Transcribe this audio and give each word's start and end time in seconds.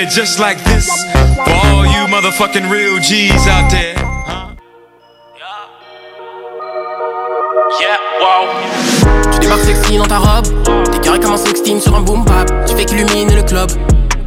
it 0.00 0.08
just 0.08 0.38
like 0.38 0.62
this. 0.64 0.88
For 1.44 1.52
all 1.66 1.84
you 1.84 2.06
motherfucking 2.08 2.70
real 2.70 2.98
G's 3.00 3.46
out 3.46 3.70
there. 3.70 3.94
Yeah, 7.80 7.98
wow. 8.20 8.48
Tu 9.32 9.40
débarques 9.40 9.64
sexy 9.64 9.98
dans 9.98 10.06
ta 10.06 10.18
robe. 10.18 10.46
T'es 10.90 11.00
carré 11.00 11.20
comme 11.20 11.32
un 11.32 11.36
sextine 11.36 11.80
sur 11.80 11.94
un 11.94 12.00
boom 12.00 12.24
bap. 12.24 12.48
Tu 12.66 12.74
fais 12.74 12.84
qu'illuminer 12.84 13.36
le 13.36 13.42
club. 13.42 13.70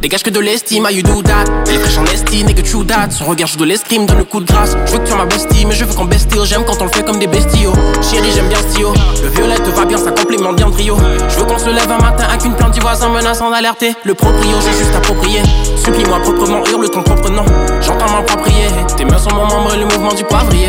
Dégage 0.04 0.22
que 0.22 0.28
de 0.28 0.38
l'estime, 0.38 0.86
you 0.90 1.00
do 1.00 1.22
that. 1.22 1.46
Elle 1.66 1.76
est 1.76 1.98
en 1.98 2.04
estime, 2.04 2.52
que 2.52 2.60
true 2.60 2.84
that 2.84 3.10
Son 3.10 3.24
regard 3.24 3.48
joue 3.48 3.56
de 3.56 3.64
l'escrime, 3.64 4.04
donne 4.04 4.18
le 4.18 4.24
coup 4.24 4.38
de 4.38 4.44
grâce. 4.44 4.76
Je 4.84 4.92
veux 4.92 4.98
que 4.98 5.08
tu 5.08 5.14
ma 5.14 5.24
bestie, 5.24 5.64
mais 5.64 5.74
je 5.74 5.86
veux 5.86 5.94
qu'on 5.94 6.04
bestie 6.04 6.36
J'aime 6.44 6.62
quand 6.66 6.76
on 6.78 6.84
le 6.84 6.90
fait 6.90 7.02
comme 7.02 7.18
des 7.18 7.26
bestiaux. 7.26 7.72
Chérie, 8.02 8.30
j'aime 8.34 8.48
bien 8.48 8.58
ce 8.58 9.22
Le 9.22 9.28
violet 9.30 9.54
te 9.54 9.70
va 9.70 9.86
bien, 9.86 9.96
ça 9.96 10.10
complémente 10.10 10.56
bien 10.56 10.66
le 10.66 10.72
trio 10.72 10.98
Je 11.30 11.38
veux 11.38 11.46
qu'on 11.46 11.58
se 11.58 11.70
lève 11.70 11.90
un 11.90 11.96
matin 12.02 12.24
avec 12.28 12.44
une 12.44 12.54
plainte 12.54 12.74
du 12.74 12.80
voisin 12.80 13.08
menaçant 13.08 13.50
d'alerter 13.50 13.94
Le 14.04 14.12
proprio, 14.12 14.58
j'ai 14.60 14.76
juste 14.76 14.94
approprié. 14.94 15.40
Supplie-moi 15.82 16.20
proprement, 16.20 16.62
hurle 16.66 16.90
ton 16.90 17.02
propre 17.02 17.30
nom. 17.30 17.46
J'entends 17.80 18.10
m'approprier 18.10 18.66
Tes 18.98 19.06
mains 19.06 19.16
sont 19.16 19.32
mon 19.32 19.46
membre 19.46 19.72
et 19.72 19.78
le 19.78 19.86
mouvement 19.86 20.12
du 20.12 20.24
poivrier. 20.24 20.68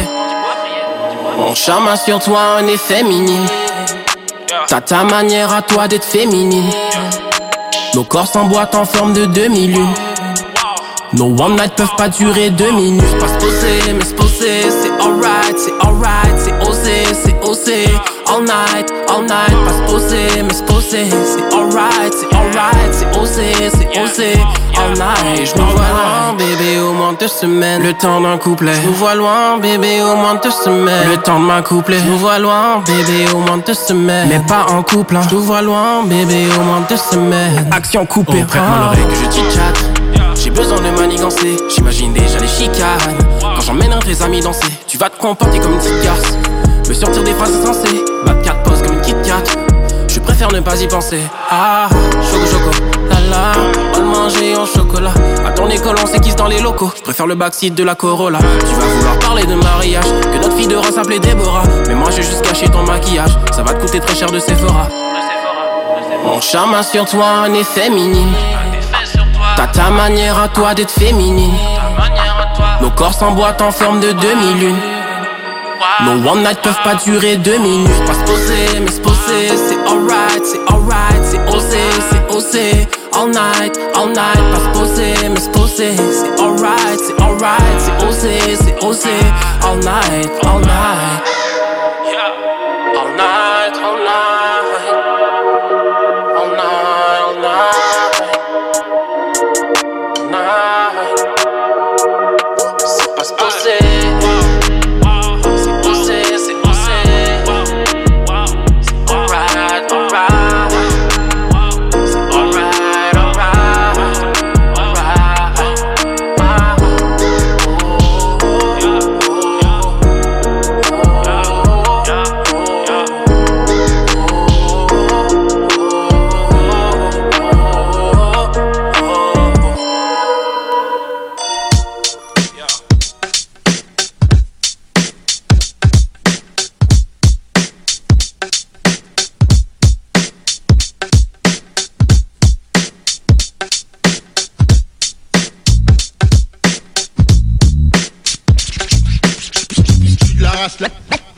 Mon 1.37 1.53
charme 1.55 1.89
a 1.89 1.97
sur 1.97 2.19
toi 2.19 2.39
un 2.59 2.67
effet 2.67 3.03
minime 3.03 3.47
T'as 4.69 4.79
ta 4.79 5.03
manière 5.03 5.53
à 5.53 5.61
toi 5.61 5.89
d'être 5.89 6.05
féminine 6.05 6.71
nos 7.95 8.03
corps 8.03 8.27
s'emboîtent 8.27 8.75
en 8.75 8.83
forme 8.83 9.13
de 9.13 9.25
demi-lune. 9.25 9.93
Nos 11.13 11.27
one 11.27 11.55
night 11.55 11.73
peuvent 11.77 11.95
pas 11.97 12.09
durer 12.09 12.49
deux 12.49 12.71
minutes. 12.71 13.19
Pas 13.19 13.27
se 13.29 13.37
poser, 13.37 13.93
mais 13.93 14.03
se 14.03 14.13
poser, 14.13 14.61
c'est 14.69 14.91
alright, 15.01 15.57
c'est 15.57 15.73
alright, 15.79 16.35
c'est 16.37 16.64
osé, 16.85 17.03
c'est 17.23 17.49
osé. 17.49 17.85
All 18.27 18.41
night, 18.41 18.91
all 19.09 19.21
night, 19.21 19.55
pas 19.65 19.73
se 19.73 19.91
poser, 19.91 20.43
mais 20.43 20.53
se 20.53 20.63
poser, 20.63 21.09
c'est 21.09 21.55
alright, 21.55 22.13
c'est 22.13 22.35
alright, 22.35 22.91
c'est 22.91 23.19
osé, 23.19 23.53
c'est 23.69 24.01
osé. 24.01 24.33
All 24.77 24.93
night, 24.93 25.51
je 25.53 25.59
nous 25.59 25.67
vois 25.67 25.87
loin, 25.87 26.33
bébé, 26.37 26.79
au 26.81 26.93
moins 26.93 27.13
deux 27.19 27.27
semaines. 27.27 27.83
Le 27.83 27.93
temps 27.93 28.21
d'un 28.21 28.37
couplet. 28.37 28.73
Je 28.73 28.87
nous 28.87 28.93
vois 28.93 29.15
loin, 29.15 29.57
bébé, 29.57 30.01
au 30.01 30.15
moins 30.15 30.39
deux 30.41 30.51
semaines. 30.51 31.09
Le 31.09 31.17
temps 31.17 31.39
de 31.39 31.45
m'accoupler. 31.45 31.99
Je 31.99 32.05
nous 32.05 32.17
vois 32.17 32.39
loin, 32.39 32.81
bébé, 32.85 33.25
au 33.33 33.39
moins 33.39 33.59
deux 33.65 33.73
semaines. 33.73 34.27
Mais 34.29 34.41
pas 34.47 34.65
en 34.69 34.83
couple, 34.83 35.15
hein. 35.15 35.21
Je 35.29 35.35
nous 35.35 35.41
vois 35.41 35.61
loin, 35.61 36.03
bébé, 36.05 36.47
au 36.59 36.63
moins 36.63 36.83
deux 36.89 36.97
semaines. 36.97 37.67
Action 37.71 38.05
coupée, 38.05 38.43
oh, 38.43 38.47
prête-moi 38.47 38.77
l'oreille 38.81 39.05
que 39.07 39.15
je 39.15 39.31
chit-chat. 39.31 40.35
J'ai 40.35 40.49
besoin 40.49 40.79
de 40.79 40.89
manigancer, 40.99 41.55
j'imagine 41.73 42.13
déjà 42.13 42.39
les 42.39 42.47
chicanes. 42.47 43.17
Quand 43.39 43.61
j'emmène 43.61 43.97
tes 44.05 44.21
amis 44.21 44.41
danser, 44.41 44.67
tu 44.85 44.97
vas 44.97 45.09
te 45.09 45.19
comporter 45.19 45.59
comme 45.59 45.73
une 45.73 45.79
petite 45.79 46.03
garce. 46.03 46.37
Me 46.87 46.93
sortir 46.93 47.23
des 47.23 47.33
phrases 47.33 47.55
insensées, 47.55 48.05
ma 48.25 48.33
carte 48.35 48.63
pose 48.63 48.81
comme 48.83 48.93
une 48.93 49.01
Kit 49.01 49.15
Kat. 49.23 49.43
Je 50.07 50.19
préfère 50.19 50.51
ne 50.51 50.59
pas 50.59 50.79
y 50.79 50.87
penser. 50.87 51.19
Ah, 51.49 51.87
choco 52.31 52.45
choco, 52.45 52.69
la 53.09 53.19
la, 53.21 54.03
manger 54.03 54.55
en 54.55 54.67
chocolat. 54.67 55.13
À 55.45 55.51
ton 55.51 55.67
école, 55.69 55.95
on 56.01 56.05
s'équise 56.05 56.35
dans 56.35 56.47
les 56.47 56.61
locaux. 56.61 56.91
Je 56.95 57.01
préfère 57.01 57.25
le 57.25 57.33
backseat 57.33 57.73
de 57.73 57.83
la 57.83 57.95
Corolla. 57.95 58.37
Tu 58.59 58.75
vas 58.75 58.85
vouloir 58.85 59.17
parler 59.19 59.45
de 59.45 59.55
mariage, 59.55 60.05
que 60.31 60.37
notre 60.37 60.55
fille 60.55 60.67
de 60.67 60.75
race 60.75 60.93
s'appelait 60.93 61.17
Déborah. 61.17 61.63
Mais 61.87 61.95
moi, 61.95 62.11
j'ai 62.11 62.21
juste 62.21 62.43
caché 62.43 62.69
ton 62.69 62.83
maquillage. 62.83 63.35
Ça 63.51 63.63
va 63.63 63.73
te 63.73 63.81
coûter 63.81 63.99
très 63.99 64.15
cher 64.15 64.29
de 64.29 64.39
Sephora. 64.39 64.87
Mon 66.23 66.39
charme 66.39 66.75
a 66.75 66.83
sur 66.83 67.05
toi 67.05 67.25
un 67.45 67.53
effet 67.53 67.89
minime. 67.89 68.31
T'as 69.57 69.67
ta 69.67 69.89
manière 69.89 70.39
à 70.39 70.49
toi 70.49 70.75
d'être 70.75 70.91
féminine. 70.91 71.55
Nos 72.79 72.91
corps 72.91 73.13
s'emboîtent 73.13 73.61
en 73.61 73.71
forme 73.71 73.99
de 73.99 74.11
demi-lune. 74.11 74.94
Nos 76.05 76.29
one 76.29 76.43
night 76.43 76.61
peuvent 76.61 76.81
pas 76.83 76.95
durer 76.95 77.37
deux 77.37 77.57
minutes. 77.57 78.05
Pas 78.05 78.13
se 78.13 78.23
poser, 78.23 78.79
mais 78.79 78.91
se 78.91 79.01
poser, 79.01 79.49
c'est 79.67 79.79
alright, 79.89 80.43
c'est 80.45 80.59
alright, 80.73 81.23
c'est 81.23 81.55
osé, 81.55 81.79
c'est 82.09 82.35
osé. 82.35 82.87
All 83.13 83.29
night, 83.29 83.77
all 83.95 84.09
night, 84.09 84.43
pas 84.51 84.59
se 84.59 84.79
poser, 84.79 85.13
mais 85.29 85.39
se 85.39 85.49
poser, 85.49 85.95
c'est 85.95 86.41
alright, 86.41 86.99
c'est 86.99 87.21
alright, 87.23 87.79
c'est 87.79 88.05
osé, 88.07 88.39
c'est 88.55 88.83
osé. 88.85 89.09
All 89.63 89.77
night, 89.79 90.29
all 90.45 90.61
night. 90.61 91.34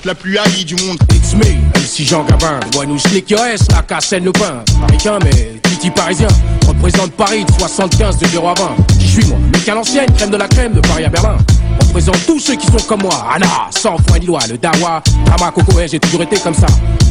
La 0.05 0.15
plus 0.15 0.37
haïe 0.37 0.63
du 0.63 0.75
monde. 0.75 0.97
It's 1.13 1.33
me, 1.33 1.43
MC 1.75 2.05
Jean 2.05 2.23
Gabin. 2.23 2.59
One 2.77 2.89
nous 2.89 2.99
slick 2.99 3.31
ass, 3.33 3.67
la 3.71 3.81
cassette 3.81 4.23
le 4.23 4.31
pain. 4.31 4.63
Américain, 4.77 5.19
mais 5.23 5.59
petit 5.63 5.91
parisien. 5.91 6.27
Représente 6.65 7.11
Paris 7.11 7.43
de 7.43 7.51
75 7.51 8.17
de 8.17 8.27
0 8.27 8.47
à 8.47 8.53
20. 8.53 8.75
Qui 8.99 9.07
suis 9.07 9.25
moi 9.25 9.37
Mec 9.53 9.67
à 9.67 9.75
l'ancienne, 9.75 10.09
crème 10.15 10.29
de 10.29 10.37
la 10.37 10.47
crème 10.47 10.73
de 10.73 10.79
Paris 10.81 11.03
à 11.03 11.09
Berlin. 11.09 11.37
Représente 11.79 12.25
tous 12.25 12.39
ceux 12.39 12.55
qui 12.55 12.67
sont 12.67 12.85
comme 12.87 13.01
moi. 13.01 13.27
Anna, 13.33 13.47
sans 13.71 13.95
point 13.97 14.19
ni 14.19 14.27
le 14.27 14.57
Dawa. 14.57 15.01
Drama, 15.25 15.51
Coco, 15.51 15.73
j'ai 15.85 15.99
toujours 15.99 16.21
été 16.21 16.37
comme 16.37 16.53
ça. 16.53 16.67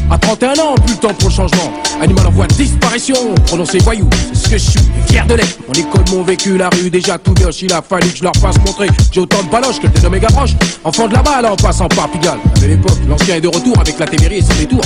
À 0.09 0.17
31 0.17 0.53
ans, 0.53 0.75
plus 0.85 0.93
le 0.93 0.99
temps 0.99 1.13
pour 1.13 1.29
le 1.29 1.35
changement. 1.35 1.71
Animal 2.01 2.27
en 2.27 2.31
voie 2.31 2.47
de 2.47 2.53
disparition, 2.53 3.15
prononcé 3.45 3.79
voyou, 3.79 4.09
c'est 4.31 4.39
ce 4.39 4.49
que 4.49 4.57
je 4.57 4.69
suis, 4.71 4.79
fier 5.07 5.25
de 5.27 5.33
l'être. 5.33 5.57
Mon 5.67 5.73
école, 5.73 6.03
mon 6.11 6.23
vécu, 6.23 6.57
la 6.57 6.69
rue, 6.69 6.89
déjà 6.89 7.17
tout 7.17 7.33
gauche, 7.33 7.61
il 7.61 7.73
a 7.73 7.81
fallu 7.81 8.09
que 8.09 8.17
je 8.17 8.23
leur 8.23 8.35
fasse 8.35 8.57
montrer. 8.59 8.87
J'ai 9.11 9.19
autant 9.19 9.43
de 9.43 9.49
baloches 9.49 9.81
que 9.81 9.87
des 9.87 10.09
méga 10.09 10.27
proches. 10.27 10.55
Enfant 10.83 11.07
de 11.07 11.13
la 11.13 11.21
balle 11.21 11.45
en 11.45 11.55
passant 11.55 11.89
par 11.89 12.09
Pigalle. 12.09 12.39
À 12.55 12.59
belle 12.59 12.71
époque, 12.71 12.97
l'ancien 13.09 13.35
est 13.35 13.41
de 13.41 13.49
retour 13.49 13.77
avec 13.79 13.99
la 13.99 14.05
Témérie 14.05 14.37
et 14.37 14.41
ses 14.41 14.53
détours. 14.53 14.81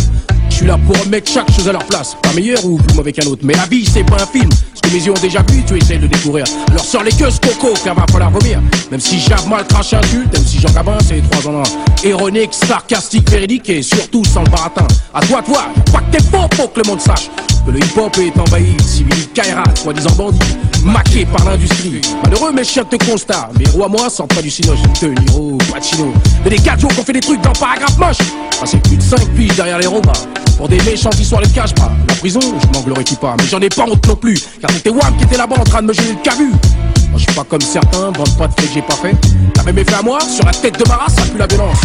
Suis 0.62 0.68
là 0.68 0.78
pour 0.86 0.96
remettre 1.04 1.32
chaque 1.32 1.52
chose 1.52 1.68
à 1.68 1.72
leur 1.72 1.84
place. 1.86 2.16
Pas 2.22 2.34
meilleur 2.34 2.64
ou 2.64 2.78
plus 2.78 2.96
mauvais 2.96 3.12
qu'un 3.12 3.26
autre. 3.26 3.42
Mais 3.44 3.56
la 3.56 3.66
vie, 3.66 3.84
c'est 3.84 4.04
pas 4.04 4.18
un 4.22 4.28
film. 4.28 4.48
Ce 4.76 4.80
que 4.80 4.94
mes 4.94 5.04
yeux 5.04 5.12
ont 5.12 5.20
déjà 5.20 5.42
vu, 5.50 5.64
tu 5.66 5.76
essayes 5.76 5.98
de 5.98 6.06
découvrir. 6.06 6.46
Alors 6.70 6.86
sors 6.86 7.02
les 7.02 7.12
queues, 7.12 7.32
coco, 7.42 7.74
car 7.84 7.96
va 7.96 8.06
falloir 8.12 8.30
vomir. 8.30 8.62
Même 8.92 9.00
si 9.00 9.20
j'ave 9.20 9.48
mal 9.48 9.66
craché 9.66 9.96
un 9.96 10.02
culte, 10.02 10.32
même 10.32 10.46
si 10.46 10.60
Jean 10.60 10.70
Gabin, 10.70 11.00
c'est 11.04 11.20
trois 11.32 11.52
en 11.52 11.62
un. 11.62 12.08
Ironique, 12.08 12.54
sarcastique, 12.54 13.28
véridique 13.32 13.72
et 13.72 13.82
surtout 13.82 14.24
sans 14.24 14.44
le 14.44 14.52
baratin. 14.52 14.86
À 15.16 15.22
toi, 15.22 15.42
toi, 15.42 15.64
pas 15.92 16.02
que 16.02 16.18
t'es 16.18 16.24
faux, 16.24 16.48
faut 16.54 16.68
que 16.68 16.82
le 16.82 16.88
monde 16.88 17.02
sache. 17.02 17.32
Que 17.66 17.72
le 17.72 17.80
hip-hop 17.80 18.16
est 18.20 18.40
envahi, 18.40 18.78
civil, 18.86 19.30
Kaira, 19.34 19.64
soi-disant 19.82 20.12
bandit, 20.12 20.38
maqué 20.84 21.26
par 21.26 21.46
l'industrie. 21.46 22.02
Malheureux, 22.24 22.52
mes 22.52 22.64
chiens 22.64 22.84
te 22.84 22.96
constat. 23.06 23.50
Mais 23.58 23.70
rois, 23.72 23.88
moi, 23.88 24.10
sortent 24.10 24.34
pas 24.34 24.42
du 24.42 24.50
sino, 24.50 24.74
De 25.02 25.08
Niro, 25.08 25.58
Pacino. 25.72 26.14
Mais 26.44 26.52
des 26.52 26.58
gars 26.58 26.76
qui 26.76 26.86
ont 26.86 26.90
fait 26.90 27.14
des 27.14 27.20
trucs 27.20 27.42
dans 27.42 27.54
paragraphe 27.54 27.98
moche. 27.98 28.18
Passé 28.60 28.78
plus 28.78 28.98
de 28.98 29.02
5 29.02 29.20
piges 29.36 29.56
derrière 29.56 29.80
les 29.80 29.88
robots. 29.88 30.12
Pour 30.58 30.70
des 30.70 30.82
méchants 30.82 31.10
histoires, 31.20 31.42
les 31.42 31.50
cache 31.50 31.74
pas. 31.74 31.92
La 32.08 32.16
prison, 32.16 32.40
je 32.42 32.78
m'en 32.78 32.84
glorifie 32.84 33.16
pas, 33.16 33.36
mais 33.40 33.46
j'en 33.48 33.60
ai 33.60 33.70
pas 33.70 33.84
honte 33.84 34.06
non 34.08 34.16
plus. 34.16 34.38
Car 34.60 34.70
c'était 34.72 34.90
Wam 34.90 35.16
qui 35.18 35.24
était 35.24 35.38
là-bas 35.38 35.56
en 35.60 35.64
train 35.64 35.82
de 35.82 35.88
me 35.88 35.94
gêner 35.94 36.12
le 36.12 36.22
cabu. 36.22 36.50
Moi, 36.50 37.18
je 37.18 37.24
suis 37.24 37.34
pas 37.34 37.44
comme 37.44 37.62
certains, 37.62 38.12
bande 38.12 38.38
pas 38.38 38.48
de 38.48 38.54
fait 38.62 38.68
que 38.68 38.74
j'ai 38.76 38.82
pas 38.82 38.96
fait. 38.96 39.16
T'as 39.54 39.64
même 39.64 39.76
fait 39.76 39.94
à 39.94 40.02
moi, 40.02 40.20
sur 40.22 40.46
la 40.46 40.52
tête 40.52 40.78
de 40.78 40.88
ma 40.88 40.96
race, 40.98 41.16
ça 41.16 41.24
pue 41.24 41.38
la 41.38 41.48
violence. 41.48 41.80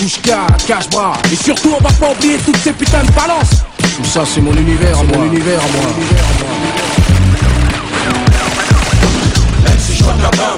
Bouche 0.00 0.20
cache 0.22 0.88
bras. 0.90 1.14
Et 1.32 1.36
surtout, 1.36 1.70
on 1.78 1.82
va 1.82 1.90
pas 1.90 2.12
oublier 2.12 2.38
toutes 2.38 2.56
ces 2.56 2.72
putains 2.72 3.04
de 3.04 3.12
balances. 3.12 3.62
Tout 3.96 4.04
ça, 4.04 4.24
c'est 4.24 4.40
mon 4.40 4.52
univers, 4.52 4.96
mon 5.04 5.24
univers 5.26 5.58
à 5.58 5.76
moi. 5.76 6.57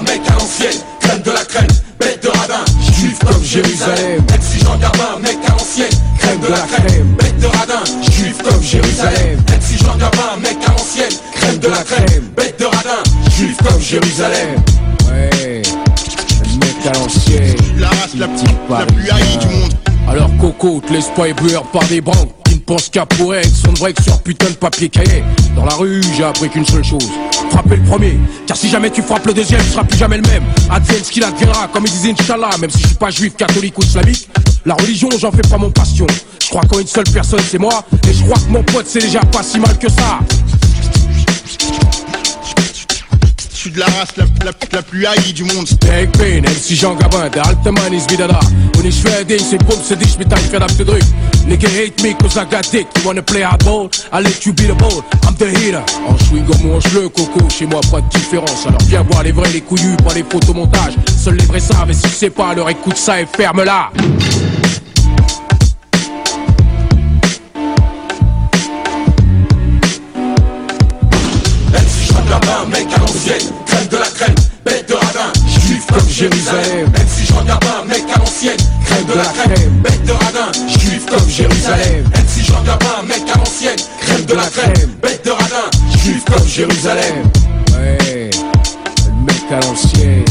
Mec 0.07 0.21
à 0.29 0.33
l'ancienne, 0.33 0.81
crème 1.01 1.23
de 1.23 1.31
la 1.31 1.45
crème, 1.45 1.67
bête 1.99 2.23
de 2.23 2.29
radin, 2.29 2.65
juif 2.97 3.19
comme 3.19 3.45
Jérusalem. 3.45 4.25
Jean 4.59 4.77
Gabin, 4.79 5.19
mec 5.23 5.37
à 5.47 5.51
l'ancienne, 5.51 5.91
crème 6.19 6.41
de 6.41 6.47
la 6.49 6.59
crème, 6.59 7.17
bête 7.19 7.39
de 7.39 7.47
radin, 7.47 7.85
juif 8.11 8.43
comme 8.43 8.63
Jérusalem. 8.63 9.39
Jean 9.79 9.97
Gabin, 9.97 10.41
mec 10.43 10.57
à 10.67 10.71
l'ancienne, 10.71 11.13
crème 11.35 11.59
de 11.59 11.69
la 11.69 11.83
crème, 11.83 12.25
bête 12.37 12.59
de 12.59 12.65
radin, 12.65 13.03
juif 13.37 13.57
comme 13.59 13.81
Jérusalem. 13.81 14.63
Ouais, 15.11 15.63
mec 16.61 16.87
à 16.87 16.99
l'ancienne, 16.99 17.57
la 17.79 17.89
race 17.89 18.15
la, 18.17 18.27
la 18.27 18.87
plus 18.87 19.11
haïe 19.11 19.37
du 19.39 19.47
monde. 19.47 19.75
Alors 20.09 20.31
Coco, 20.41 20.81
te 20.87 20.93
laisse 20.93 21.11
pas 21.15 21.29
éblouir 21.29 21.63
par 21.65 21.85
des 21.85 22.01
banques 22.01 22.40
pense 22.71 22.89
qu'à 22.89 23.05
pour 23.05 23.35
être 23.35 23.53
son 23.53 23.73
break 23.73 24.01
sur 24.01 24.23
putain 24.23 24.47
de 24.47 24.55
papier 24.55 24.89
cahier. 24.89 25.25
Dans 25.57 25.65
la 25.65 25.75
rue, 25.75 26.01
j'ai 26.17 26.23
appris 26.23 26.49
qu'une 26.49 26.65
seule 26.65 26.85
chose. 26.85 27.03
frapper 27.51 27.75
le 27.75 27.83
premier. 27.83 28.17
Car 28.47 28.57
si 28.57 28.69
jamais 28.69 28.91
tu 28.91 29.03
frappes 29.03 29.27
le 29.27 29.35
deuxième, 29.35 29.61
tu 29.61 29.71
seras 29.71 29.83
plus 29.83 29.99
jamais 29.99 30.19
le 30.19 30.23
même. 30.23 30.45
Advienne 30.71 31.03
ce 31.03 31.11
qu'il 31.11 31.25
adviendra, 31.25 31.67
comme 31.67 31.85
il 31.85 31.91
disait 31.91 32.11
Inch'Allah, 32.13 32.51
même 32.61 32.71
si 32.71 32.81
je 32.81 32.87
suis 32.87 32.97
pas 32.97 33.11
juif, 33.11 33.35
catholique 33.35 33.77
ou 33.77 33.83
islamique. 33.83 34.29
La 34.65 34.75
religion, 34.75 35.09
j'en 35.19 35.33
fais 35.33 35.43
pas 35.43 35.59
mon 35.59 35.73
passion. 35.73 36.07
Je 36.41 36.49
crois 36.49 36.63
qu'en 36.63 36.79
une 36.79 36.87
seule 36.87 37.11
personne, 37.13 37.41
c'est 37.51 37.59
moi. 37.59 37.85
Et 38.09 38.13
je 38.13 38.23
crois 38.23 38.39
que 38.39 38.51
mon 38.53 38.63
pote, 38.63 38.87
c'est 38.87 39.01
déjà 39.01 39.21
pas 39.21 39.43
si 39.43 39.59
mal 39.59 39.77
que 39.77 39.91
ça. 39.91 40.21
Je 43.61 43.65
suis 43.65 43.73
de 43.73 43.81
la 43.81 43.85
race 43.99 44.17
la, 44.17 44.25
la, 44.43 44.53
la 44.73 44.83
plus 44.83 45.05
haïe 45.05 45.35
du 45.35 45.45
monde. 45.45 45.69
Big 45.83 46.11
Pain, 46.13 46.41
MC 46.41 46.75
Jean 46.75 46.95
Gabin, 46.95 47.29
der 47.31 47.47
alte 47.47 47.71
Mann 47.71 47.93
ist 47.93 48.11
wieder 48.11 48.27
da. 48.27 48.41
Und 48.79 48.87
ich 48.87 49.03
dir, 49.03 49.37
ich 49.37 49.59
pumse 49.59 49.99
dich 49.99 50.17
mit 50.17 50.33
einem 50.33 50.45
verdammten 50.45 50.87
Drück. 50.87 51.03
Nigga 51.47 51.69
hate 51.69 52.03
me 52.03 52.15
cause 52.15 52.41
I 52.41 52.47
got 52.51 52.73
dick. 52.73 52.87
You 52.97 53.05
wanna 53.05 53.21
play 53.21 53.43
hardball? 53.43 53.91
I 54.15 54.23
let 54.23 54.47
you 54.47 54.55
be 54.55 54.63
the 54.63 54.73
ball. 54.73 55.05
I'm 55.27 55.37
the 55.37 55.45
hitter. 55.45 55.83
En 56.09 56.17
swing 56.25 56.47
ou 56.49 56.73
en 56.73 56.81
le 56.95 57.11
coco, 57.11 57.51
chez 57.51 57.67
moi 57.67 57.83
pas 57.91 58.01
de 58.01 58.09
différence. 58.09 58.65
Alors 58.67 58.81
viens 58.87 59.03
voir 59.03 59.25
les 59.25 59.33
vrais, 59.33 59.53
les 59.53 59.61
couillus, 59.61 59.95
pas 60.07 60.15
les 60.15 60.25
photomontages. 60.25 60.95
Seuls 61.23 61.37
les 61.37 61.45
vrais 61.45 61.61
savent, 61.61 61.91
et 61.91 61.93
si 61.93 62.09
c'est 62.09 62.31
pas, 62.31 62.49
alors 62.53 62.71
écoute 62.71 62.97
ça 62.97 63.21
et 63.21 63.27
ferme-la. 63.27 63.91
Mec 72.69 72.87
à 72.95 72.99
l'ancienne, 72.99 73.51
crème 73.67 73.89
de 73.89 73.97
la 73.97 74.07
crème, 74.07 74.35
bête 74.65 74.89
de 74.89 74.95
radin, 74.95 75.33
juif 75.49 75.85
comme 75.87 76.09
Jérusalem. 76.09 76.89
Même 76.93 77.09
si 77.09 77.27
Jean 77.27 77.43
Gabin, 77.43 77.85
mec 77.89 78.05
à 78.15 78.19
l'ancienne, 78.19 78.57
crème 78.85 79.05
de 79.07 79.15
la 79.15 79.25
crème, 79.25 79.83
bête 79.83 80.05
de 80.05 80.13
radin, 80.13 80.53
juif 80.69 81.07
comme 81.07 81.29
Jérusalem. 81.29 82.05
Même 82.15 82.27
si 82.29 82.45
Jean 82.45 82.63
Gabin, 82.63 83.03
mec 83.09 83.23
à 83.35 83.39
l'ancienne, 83.39 83.79
crème 84.01 84.25
de 84.25 84.35
la 84.35 84.47
crème, 84.47 84.91
bête 85.03 85.25
de 85.25 85.31
radin, 85.31 85.71
juif 85.99 86.25
comme 86.25 86.47
Jérusalem. 86.47 87.31
Ouais, 87.73 88.31
mec 89.27 89.51
à 89.51 89.67
l'ancienne, 89.67 90.25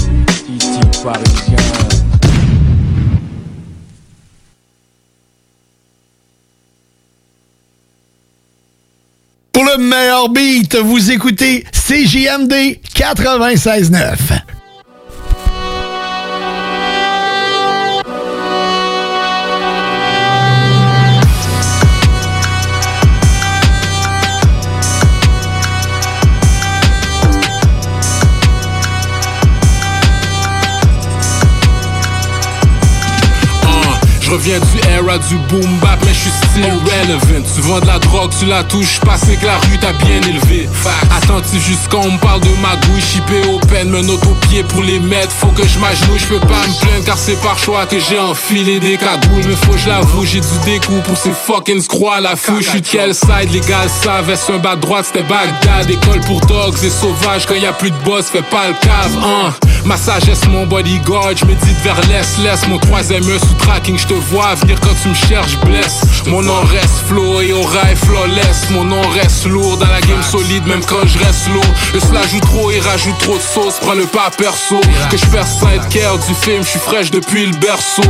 ici 0.48 0.80
parisien. 1.04 1.49
Pour 9.52 9.64
le 9.66 9.78
meilleur 9.78 10.30
beat, 10.30 10.76
vous 10.76 11.12
écoutez 11.12 11.66
CJMD 11.74 12.80
96.9. 12.96 14.42
Je 34.30 34.36
reviens 34.36 34.60
du 34.60 34.78
era 34.88 35.18
du 35.18 35.36
boom 35.50 35.80
mais 36.06 36.14
je 36.14 36.30
suis 36.30 36.49
still 36.52 36.74
relevant. 36.86 37.44
Tu 37.54 37.62
vends 37.62 37.80
de 37.80 37.88
la 37.88 38.00
drogue, 38.00 38.32
tu 38.38 38.46
la 38.46 38.64
touches 38.64 39.00
pas, 39.02 39.18
c'est 39.18 39.36
que 39.40 39.46
la 39.46 39.58
rue 39.58 39.78
t'a 39.78 39.94
bien 39.94 40.22
élevé. 40.28 40.70
Attentif 41.16 41.66
jusqu'on 41.66 42.12
me 42.12 42.18
parle 42.18 42.42
de 42.42 42.50
magouille, 42.62 43.02
chippé 43.02 43.42
au 43.48 43.60
peine, 43.60 43.90
me 43.90 44.02
note 44.02 44.26
au 44.26 44.36
pied 44.48 44.64
pour 44.64 44.84
les 44.84 45.00
mettre. 45.00 45.32
Faut 45.32 45.48
que 45.48 45.68
je 45.68 45.80
m'agenouille, 45.80 46.20
je 46.20 46.28
peux 46.28 46.40
pas 46.40 46.68
me 46.68 46.86
plaindre 46.86 47.06
car 47.06 47.18
c'est 47.18 47.40
par 47.42 47.58
choix 47.58 47.86
que 47.86 48.00
j'ai 48.00 48.20
enfilé 48.20 48.80
des 48.80 48.98
cagoules. 48.98 49.44
Mais 49.48 49.56
faut 49.56 49.72
que 49.72 49.78
je 49.78 49.90
l'avoue, 49.90 50.26
j'ai 50.26 50.42
du 50.42 50.58
découp 50.66 51.02
pour 51.04 51.18
ces 51.18 51.32
fucking 51.32 51.82
scroix 51.82 52.16
à 52.16 52.22
la 52.22 52.36
fouille. 52.36 52.64
Je 52.64 52.70
suis 52.70 52.82
de 52.82 52.88
quel 52.88 53.14
side, 53.14 53.52
les 53.52 53.62
gars 53.62 53.88
savent, 53.88 54.30
est 54.30 54.50
un 54.50 54.58
bas 54.58 54.76
droite, 54.76 55.06
c'était 55.06 55.24
Bagdad. 55.24 55.90
École 55.90 56.20
pour 56.22 56.42
dogs 56.42 56.78
et 56.84 56.90
sauvages, 56.90 57.46
quand 57.46 57.56
y 57.56 57.66
a 57.66 57.74
plus 57.74 57.92
de 57.92 57.98
boss, 58.04 58.28
fais 58.28 58.42
pas 58.42 58.68
le 58.68 58.74
cave, 58.74 59.18
hein. 59.24 59.54
Ma 59.86 59.98
sagesse, 59.98 60.46
mon 60.48 60.68
bodyguard, 60.68 61.36
je 61.36 61.46
médite 61.46 61.78
vers 61.84 62.00
l'est, 62.10 62.38
laisse 62.44 62.68
mon 62.68 62.78
troisième 62.78 63.24
sous 63.24 63.54
tracking, 63.58 63.98
je 63.98 64.08
te 64.08 64.14
vois 64.14 64.56
venir 64.56 64.80
quand 64.82 64.94
tu 65.02 65.10
me 65.10 65.14
cherches, 65.14 65.58
blesse. 65.60 66.02
Mon 66.28 66.48
nom 66.50 66.62
reste 66.66 67.08
flow 67.08 67.42
et 67.42 67.54
aura 67.54 67.92
est 67.92 67.96
flawless. 67.96 68.70
Mon 68.72 68.84
nom 68.84 69.02
reste 69.10 69.46
lourd 69.46 69.78
dans 69.78 69.88
la 69.88 70.02
game 70.02 70.24
solide, 70.24 70.66
même 70.66 70.84
quand 70.86 71.06
je 71.06 71.18
reste 71.20 71.48
lourd. 71.54 71.74
Le 71.94 72.00
cela 72.00 72.22
joue 72.28 72.40
trop 72.40 72.72
et 72.72 72.80
rajoute 72.80 73.18
trop 73.20 73.38
de 73.38 73.42
sauce, 73.42 73.76
prends 73.82 73.94
le 73.94 74.06
pas 74.06 74.30
perso. 74.36 74.80
Que 75.12 75.18
je 75.18 75.26
perds 75.28 75.48
sainte 75.48 75.88
care 75.90 76.18
du 76.18 76.34
film, 76.34 76.64
je 76.64 76.70
suis 76.70 76.80
fraîche 76.80 77.12
depuis 77.12 77.46
le 77.46 77.56
berceau. 77.58 78.10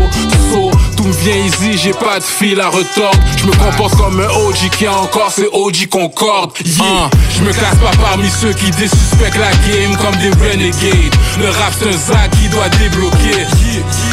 So, 0.52 0.72
tout 0.96 1.04
me 1.04 1.14
vient 1.14 1.36
easy, 1.36 1.78
j'ai 1.78 1.94
pas 1.94 2.20
de 2.20 2.24
fil 2.24 2.60
à 2.62 2.70
retordre. 2.70 3.20
Je 3.38 3.46
me 3.46 3.52
comporte 3.54 3.96
comme 3.96 4.20
un 4.20 4.30
OG 4.30 4.70
qui 4.78 4.86
a 4.86 4.94
encore 4.94 5.32
ses 5.32 5.48
OG 5.52 5.88
Concorde. 5.90 6.52
Yeah. 6.66 7.10
je 7.36 7.44
me 7.44 7.52
classe 7.52 7.78
pas 7.78 7.96
parmi 8.02 8.30
ceux 8.30 8.54
qui 8.54 8.72
désuspectent 8.72 9.38
la 9.38 9.52
game 9.68 9.96
comme 9.98 10.16
des 10.18 10.30
renegades. 10.30 11.16
Le 11.40 11.50
rap 11.50 11.74
c'est 11.78 11.90
un 11.90 11.98
zac 11.98 12.32
qui 12.32 12.48
doit 12.50 12.70
débloquer. 12.70 13.46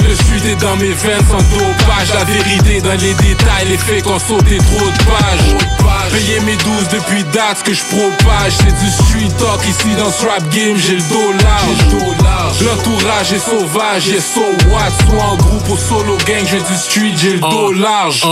Le 0.09 0.15
suite 0.15 0.45
est 0.47 0.61
dans 0.61 0.77
mes 0.77 0.93
veines 0.93 1.25
sans 1.31 1.43
dopage. 1.57 2.13
La 2.15 2.25
vérité 2.25 2.81
dans 2.81 2.99
les 3.01 3.15
détails, 3.15 3.69
les 3.69 3.79
faits 3.79 4.06
qu'on 4.07 4.19
sauté 4.19 4.59
trop 4.59 4.87
de 4.87 4.99
pages. 5.05 5.67
Payer 6.13 6.41
mes 6.41 6.57
12 6.57 6.89
depuis 6.93 7.25
date, 7.33 7.59
ce 7.59 7.65
que 7.65 7.75
je 7.75 7.83
propage. 7.83 8.53
C'est 8.59 8.67
du 8.67 8.91
street 8.91 9.35
talk 9.39 9.61
ici 9.69 9.95
dans 9.99 10.11
ce 10.11 10.25
rap 10.25 10.43
game, 10.51 10.77
j'ai 10.77 10.97
le 10.97 11.03
dos 11.11 11.33
large. 11.43 12.61
L'entourage 12.63 13.33
est 13.33 13.39
sauvage, 13.39 14.09
et 14.09 14.21
so 14.21 14.41
what? 14.71 14.91
Soit 15.05 15.25
en 15.25 15.37
groupe 15.37 15.69
ou 15.69 15.77
solo 15.77 16.17
gang, 16.27 16.45
j'ai 16.49 16.59
du 16.59 16.77
street, 16.79 17.15
j'ai 17.17 17.33
le 17.35 17.41
dos 17.41 17.73
large. 17.73 18.23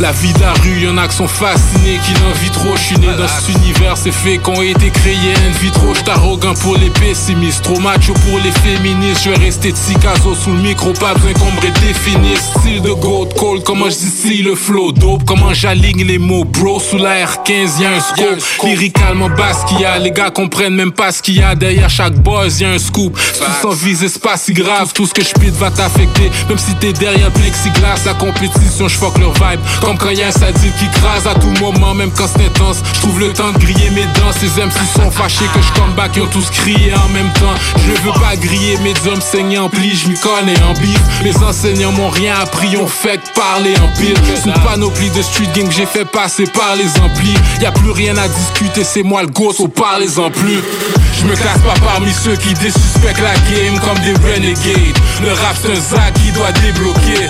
La 0.00 0.10
vie 0.12 0.32
de 0.32 0.40
la 0.40 0.52
rue, 0.54 0.80
y'en 0.80 0.96
a 0.98 1.06
qui 1.06 1.16
sont 1.16 1.28
fascinés, 1.28 2.00
qui 2.04 2.12
n'en 2.14 2.32
vit 2.42 2.50
trop. 2.50 2.76
Je 2.76 2.82
suis 2.82 2.98
né 2.98 3.06
dans 3.16 3.28
cet 3.28 3.54
univers, 3.56 3.96
c'est 3.96 4.12
fait 4.12 4.38
qu'on 4.38 4.60
a 4.60 4.64
été 4.64 4.90
créés. 4.90 5.34
Une 5.46 5.52
vie 5.60 5.70
trop, 5.70 5.94
j'suis 5.94 6.10
arrogant 6.10 6.54
pour 6.54 6.76
les 6.76 6.90
pessimistes, 6.90 7.62
trop 7.62 7.78
macho 7.78 8.14
pour 8.14 8.40
les 8.40 8.50
féministes. 8.50 9.22
Je 9.24 9.30
vais 9.30 9.36
rester 9.36 9.72
Tikazo 9.72 10.34
sous 10.34 10.50
le 10.50 10.58
micro, 10.58 10.92
pas 10.92 11.14
besoin 11.14 11.32
qu'on 11.34 11.52
me 11.52 11.60
redéfinisse. 11.60 12.50
Style 12.58 12.82
de 12.82 12.92
gold 12.92 13.32
cold, 13.34 13.62
comment 13.62 13.88
je 13.88 13.96
dis 13.96 14.10
si 14.10 14.42
le 14.42 14.56
flow 14.56 14.92
comment 15.26 15.52
j'aligne 15.52 16.04
les 16.04 16.18
mots, 16.18 16.44
bro. 16.44 16.80
Sous 16.80 16.98
la 16.98 17.24
R15, 17.24 17.80
y'a 17.80 17.90
un 17.90 18.00
scope. 18.00 18.42
Lyricalement 18.64 19.28
basse 19.28 19.64
qu'il 19.68 19.80
y 19.80 19.84
a, 19.84 19.98
les 19.98 20.10
gars 20.10 20.30
comprennent 20.30 20.74
même 20.74 20.92
pas 20.92 21.12
ce 21.12 21.22
qu'il 21.22 21.38
y 21.38 21.42
a 21.42 21.54
derrière 21.54 21.90
chaque 21.90 22.14
buzz, 22.14 22.60
y'a 22.60 22.70
un 22.70 22.78
scoop. 22.78 23.18
Tout 23.18 23.44
sans 23.62 23.70
viser, 23.70 24.08
c'est 24.08 24.22
pas 24.22 24.36
si 24.36 24.52
grave, 24.52 24.92
tout 24.94 25.06
ce 25.06 25.14
que 25.14 25.22
je 25.22 25.32
pite 25.34 25.54
va 25.54 25.70
t'affecter. 25.70 26.30
Même 26.48 26.58
si 26.58 26.74
t'es 26.76 26.92
derrière 26.92 27.30
plexiglas, 27.30 28.02
la 28.04 28.14
compétition, 28.14 28.88
je 28.88 28.96
fuck 28.96 29.18
leur 29.18 29.32
vibe. 29.32 29.60
Comme 29.80 29.98
quand 29.98 30.10
y'a 30.10 30.28
un 30.28 30.32
sadique 30.32 30.76
qui 30.76 30.88
crase 31.00 31.26
à 31.26 31.34
tout 31.34 31.52
moment, 31.60 31.94
même 31.94 32.10
quand 32.16 32.26
c'est 32.26 32.44
intense. 32.44 32.78
Je 32.94 33.00
trouve 33.00 33.20
le 33.20 33.32
temps 33.32 33.52
de 33.52 33.58
griller 33.58 33.90
mes 33.90 34.04
dents, 34.04 34.32
ces 34.38 34.60
MC 34.60 34.78
sont 34.94 35.10
fâchés 35.10 35.46
que 35.54 35.60
je 35.60 35.72
come 35.72 35.92
back, 35.96 36.12
ils 36.16 36.22
ont 36.22 36.26
tous 36.26 36.50
crié 36.50 36.94
en 36.94 37.08
même 37.12 37.32
temps. 37.34 37.54
Je 37.76 38.02
veux 38.02 38.12
pas 38.12 38.36
griller 38.36 38.78
mes 38.78 38.94
hommes 39.08 39.20
saignés 39.20 39.58
en 39.58 39.68
pli, 39.68 39.94
je 39.94 40.08
m'y 40.08 40.18
connais 40.18 40.60
en 40.62 40.72
bif. 40.74 41.00
Mes 41.22 41.36
enseignants 41.36 41.92
m'ont 41.92 42.10
rien 42.10 42.34
appris, 42.40 42.76
on 42.76 42.86
fait 42.86 43.18
que 43.18 43.34
parler 43.34 43.74
en 43.78 43.88
pile. 43.98 44.14
Une 44.46 44.52
de 45.10 45.22
street 45.22 45.48
gang 45.54 45.68
que 45.68 45.74
j'ai 45.74 45.86
fait 45.86 46.04
passer 46.04 46.44
par 46.44 46.76
les 46.76 46.88
amplis. 47.00 47.34
Y 47.60 47.72
plus 47.74 47.90
rien 47.90 48.16
à 48.16 48.28
discuter, 48.28 48.84
c'est 48.84 49.02
moi 49.02 49.22
le 49.22 49.28
gosse, 49.28 49.60
on 49.60 49.68
parlez-en 49.68 50.30
plus. 50.30 50.60
Je 51.18 51.26
me 51.26 51.34
classe 51.34 51.60
pas 51.60 51.74
parmi 51.84 52.12
ceux 52.12 52.36
qui 52.36 52.52
désuspectent 52.54 53.20
la 53.20 53.34
game 53.34 53.78
comme 53.80 53.98
des 54.04 54.12
renegades. 54.14 54.98
Le 55.22 55.32
rap 55.32 55.56
c'est 55.60 55.72
un 55.72 55.80
zac 55.80 56.14
qui 56.14 56.32
doit 56.32 56.52
débloquer. 56.52 57.28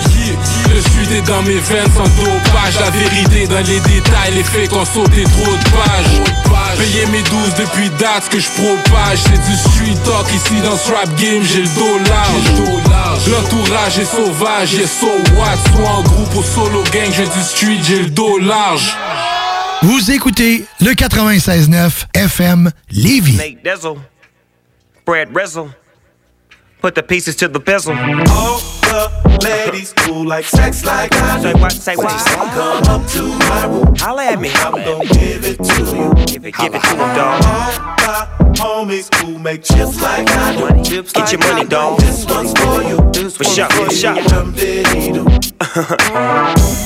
Le 0.73 0.81
suite 0.81 1.13
est 1.13 1.27
dans 1.27 1.43
mes 1.43 1.59
veines 1.59 1.91
sans 1.95 2.09
dopage. 2.23 2.81
La 2.81 2.91
vérité 2.91 3.47
dans 3.47 3.61
les 3.67 3.81
détails, 3.81 4.35
les 4.35 4.43
faits 4.45 4.71
qu'on 4.71 4.85
sauté 4.85 5.25
trop 5.25 5.53
de 5.53 5.65
pages. 5.71 6.33
Payer 6.79 7.07
mes 7.07 7.23
12 7.23 7.55
depuis 7.59 7.91
date, 7.99 8.25
ce 8.25 8.31
que 8.31 8.39
je 8.39 8.49
propage. 8.49 9.19
C'est 9.19 9.51
du 9.51 9.57
street 9.57 9.99
talk 10.05 10.33
ici 10.33 10.61
dans 10.63 10.77
ce 10.77 10.91
rap 10.91 11.09
game, 11.17 11.43
j'ai 11.43 11.63
le 11.63 11.69
dos 11.77 11.99
large. 12.09 13.29
L'entourage 13.29 13.99
est 13.99 14.05
sauvage, 14.07 14.75
et 14.75 14.87
so 14.87 15.09
what? 15.37 15.57
Soit 15.77 15.89
en 15.89 16.03
groupe 16.03 16.35
ou 16.37 16.43
solo 16.43 16.83
gang, 16.93 17.11
j'ai 17.15 17.25
du 17.25 17.43
street, 17.43 17.79
j'ai 17.83 18.03
le 18.05 18.11
dos 18.11 18.39
large. 18.39 18.97
Vous 19.83 20.11
écoutez 20.11 20.65
le 20.81 20.93
96.9 20.93 22.07
FM 22.15 22.71
Lévis. 22.91 23.37
Nate 23.37 23.63
Dizzle, 23.63 23.99
Brad 25.05 25.29
Rizzle, 25.35 25.69
put 26.81 26.93
the 26.93 27.03
pieces 27.03 27.37
to 27.37 27.49
the 27.49 27.59
bezel. 27.59 27.93
All 27.93 28.82
the 28.93 29.39
ladies 29.43 29.93
cool 29.97 30.27
like 30.27 30.45
sex 30.45 30.85
like 30.85 31.15
I 31.15 31.41
do. 31.41 31.43
Say 31.43 31.55
what? 31.55 31.73
Say 31.73 31.97
what? 31.97 32.11
Come 32.27 33.01
up 33.01 33.09
to 33.11 33.23
my 33.23 33.67
room. 33.67 33.95
Holla 33.97 34.25
at 34.25 34.41
me. 34.41 34.51
I'm 34.55 34.73
gonna 34.73 35.07
give 35.07 35.45
it 35.45 35.59
to 35.63 35.83
you. 35.97 36.27
Give 36.27 36.45
it, 36.45 36.55
give 36.55 36.75
it 36.75 36.83
to 36.83 36.89
him, 36.89 37.15
dog. 37.17 37.43
All 38.61 38.85
my 38.85 38.95
homies 38.95 39.11
cool 39.11 39.39
make 39.39 39.63
chips 39.63 40.01
like 40.03 40.29
I 40.31 40.57
do. 40.57 40.61
Money, 40.61 40.83
get 40.83 41.33
your 41.33 41.41
money, 41.41 41.65
dog. 41.65 42.01
This 42.01 42.25
one's 42.27 42.53
for 42.53 42.83
you. 42.83 43.11
This 43.13 43.37
For 43.37 43.45
sure, 43.45 43.69
for 43.71 43.91
sure. 43.91 44.17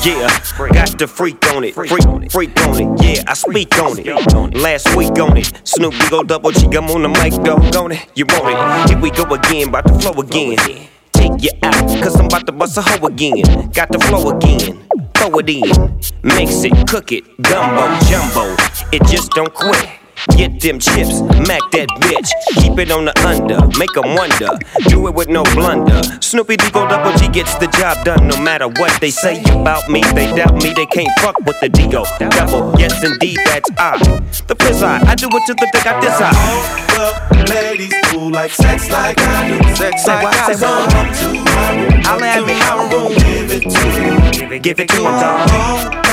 Yeah, 0.05 0.29
got 0.71 0.97
the 0.97 1.07
freak 1.07 1.45
on 1.53 1.63
it, 1.63 1.73
freak, 1.73 1.91
on 2.07 2.23
it, 2.23 2.31
freak 2.31 2.61
on 2.61 2.79
it. 2.79 3.03
Yeah, 3.03 3.23
I 3.27 3.33
speak 3.33 3.77
on 3.79 3.99
it. 3.99 4.55
Last 4.55 4.95
week 4.95 5.19
on 5.19 5.35
it, 5.35 5.51
Snoop 5.65 5.93
Dogg 5.93 6.09
go 6.09 6.23
double 6.23 6.51
G, 6.51 6.67
I'm 6.67 6.89
on 6.89 7.01
the 7.01 7.09
mic, 7.09 7.33
dog 7.43 7.75
on 7.75 7.91
it. 7.91 8.07
You 8.15 8.25
want 8.27 8.87
it? 8.87 8.89
Here 8.89 9.01
we 9.01 9.11
go 9.11 9.23
again, 9.33 9.71
bout 9.71 9.87
to 9.87 9.93
flow 9.99 10.13
again. 10.21 10.87
Take 11.27 11.43
you 11.43 11.59
out, 11.63 11.73
cause 12.01 12.15
I'm 12.17 12.27
about 12.27 12.45
to 12.45 12.53
bust 12.53 12.77
a 12.77 12.81
hoe 12.81 13.05
again. 13.07 13.41
Got 13.73 13.91
the 13.91 13.99
flow 13.99 14.29
again, 14.29 14.87
throw 15.13 15.39
it 15.39 15.49
in. 15.49 15.99
Mix 16.23 16.63
it, 16.63 16.87
cook 16.87 17.11
it, 17.11 17.25
gumbo, 17.41 17.99
jumbo. 18.07 18.55
It 18.93 19.03
just 19.07 19.31
don't 19.31 19.53
quit. 19.53 19.89
Get 20.35 20.59
them 20.59 20.79
chips, 20.79 21.21
mac 21.47 21.61
that 21.71 21.87
bitch. 22.01 22.29
Keep 22.61 22.79
it 22.79 22.91
on 22.91 23.05
the 23.05 23.13
under, 23.25 23.59
make 23.77 23.91
them 23.93 24.15
wonder. 24.15 24.49
Do 24.89 25.07
it 25.07 25.13
with 25.13 25.29
no 25.29 25.43
blunder. 25.55 26.01
Snoopy 26.21 26.57
Digo 26.57 26.87
Double 26.89 27.15
G 27.17 27.27
gets 27.29 27.55
the 27.55 27.67
job 27.79 28.03
done 28.05 28.27
no 28.27 28.37
matter 28.41 28.67
what 28.67 28.99
they 29.01 29.09
say 29.11 29.41
about 29.53 29.89
me. 29.89 30.01
They 30.13 30.31
doubt 30.35 30.55
me, 30.61 30.73
they 30.73 30.85
can't 30.85 31.09
fuck 31.19 31.37
with 31.45 31.59
the 31.59 31.69
Digo 31.69 32.05
Double. 32.19 32.77
Yes, 32.79 33.03
indeed, 33.03 33.39
that's 33.45 33.69
I. 33.77 33.97
The 34.47 34.55
fizz 34.55 34.83
I, 34.83 34.99
I 35.09 35.15
do 35.15 35.27
it 35.31 35.45
to 35.47 35.53
the 35.53 35.69
dick 35.71 35.85
I 35.85 35.99
desire. 36.01 36.77
The 36.97 37.53
ladies 37.53 37.93
who 38.11 38.29
like 38.29 38.51
sex 38.51 38.89
like 38.91 39.17
I 39.19 39.47
do. 39.47 39.75
Sex 39.75 40.03
Say 40.03 40.13
like 40.13 40.23
what? 40.23 40.35
I 40.35 40.53
Say 40.53 40.65
what? 40.67 40.91
Come 40.91 41.13
to 41.13 41.27
my 41.43 41.69
room. 41.77 42.01
I'll 42.05 42.19
have 42.19 42.47
it. 42.47 42.57
my 42.57 42.75
room. 42.91 43.11
Give 43.13 43.51
it 43.51 43.63
to 43.69 43.81
you. 44.01 44.31
Give 44.31 44.51
it, 44.51 44.63
give 44.63 44.79
it 44.79 44.89
to 44.89 44.95
them, 44.95 45.03
dog. 45.03 45.49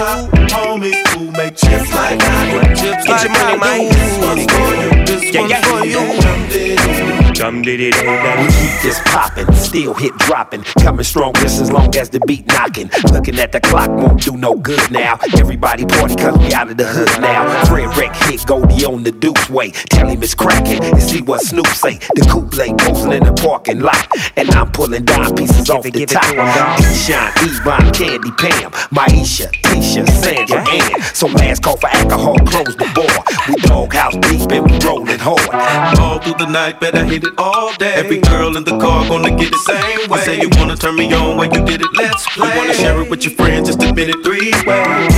All 0.04 0.26
the 0.26 0.36
homies 0.52 1.08
who 1.14 1.30
make 1.32 1.56
chips 1.56 1.92
like 1.94 2.20
I 2.20 2.50
do. 2.50 2.74
Chips 2.74 3.04
Get 3.04 3.22
your 3.24 3.32
money, 3.32 3.58
man. 3.58 3.80
This 3.88 3.94
one's 3.94 3.96
for 3.96 4.00
you. 4.00 4.03
This 4.04 5.32
Yeah, 5.32 5.40
one's 5.40 5.50
yeah. 5.50 5.62
for 5.62 5.86
you. 5.86 7.23
Dum 7.44 7.60
diddy. 7.60 7.90
Dum 7.90 8.00
diddy 8.00 8.22
dum 8.22 8.38
We 8.38 8.48
dum. 8.48 8.54
keep 8.56 8.82
this 8.82 8.98
poppin', 9.04 9.52
still 9.54 9.92
hit 9.92 10.16
dropping, 10.16 10.62
coming 10.80 11.04
strong 11.04 11.34
just 11.34 11.60
as 11.60 11.70
long 11.70 11.94
as 11.94 12.08
the 12.08 12.20
beat 12.20 12.46
knocking. 12.46 12.88
Looking 13.12 13.38
at 13.38 13.52
the 13.52 13.60
clock 13.60 13.90
won't 13.90 14.22
do 14.22 14.34
no 14.38 14.54
good 14.54 14.90
now. 14.90 15.18
Everybody 15.38 15.84
party 15.84 16.16
cause 16.16 16.38
we 16.38 16.54
out 16.54 16.70
of 16.70 16.78
the 16.78 16.86
hood 16.86 17.20
now. 17.20 17.64
Fred 17.66 17.94
Wreck 17.98 18.16
hit 18.16 18.46
Goldie 18.46 18.86
on 18.86 19.02
the 19.02 19.12
Duke's 19.12 19.50
way. 19.50 19.72
Tell 19.90 20.08
him 20.08 20.22
it's 20.22 20.34
cracking 20.34 20.82
and 20.82 21.02
see 21.02 21.20
what 21.20 21.42
Snoop 21.42 21.66
say. 21.66 21.98
The 22.14 22.26
coupe 22.30 22.56
lay 22.56 22.72
posing 22.72 23.12
in 23.12 23.24
the 23.24 23.34
parking 23.34 23.80
lot, 23.80 24.08
and 24.38 24.50
I'm 24.52 24.72
pulling 24.72 25.04
dime 25.04 25.34
pieces 25.34 25.68
off 25.68 25.84
it, 25.84 25.92
the 25.92 25.98
give 26.06 26.12
it 26.12 26.14
top. 26.14 26.22
to 26.22 26.40
'em, 26.40 26.46
dawg. 26.46 26.78
Deshaun, 26.80 27.30
Yvonne, 27.44 27.92
Candy, 27.92 28.30
Pam, 28.32 28.70
Maisha, 28.88 29.52
Tisha, 29.68 30.08
Sandra, 30.08 30.64
Ann. 30.66 31.02
So 31.12 31.26
last 31.26 31.62
call 31.62 31.76
for 31.76 31.88
alcohol, 31.88 32.38
close 32.46 32.74
the 32.76 32.88
door. 32.94 33.12
We 33.48 33.56
doghouse 33.68 34.16
deep 34.28 34.50
and 34.50 34.64
we 34.64 34.78
rollin' 34.78 35.18
hard. 35.20 35.98
All 36.00 36.18
through 36.20 36.38
the 36.38 36.46
night, 36.50 36.80
better 36.80 37.04
hit 37.04 37.24
it 37.24 37.33
all 37.38 37.72
day. 37.74 37.94
Every 37.94 38.18
girl 38.20 38.56
in 38.56 38.64
the 38.64 38.76
car 38.78 39.06
gonna 39.08 39.30
get 39.36 39.50
the 39.50 39.58
same 39.58 40.08
way. 40.10 40.18
You 40.18 40.24
say 40.24 40.40
you 40.40 40.48
wanna 40.58 40.76
turn 40.76 40.96
me 40.96 41.12
on 41.12 41.36
when 41.36 41.52
you 41.54 41.64
did 41.64 41.80
it, 41.82 41.88
let's 41.96 42.26
play. 42.34 42.48
You 42.50 42.56
wanna 42.58 42.74
share 42.74 43.00
it 43.00 43.10
with 43.10 43.24
your 43.24 43.34
friends, 43.34 43.68
just 43.68 43.82
admit 43.82 44.08
it 44.10 44.22
three 44.24 44.52
way. 44.66 45.08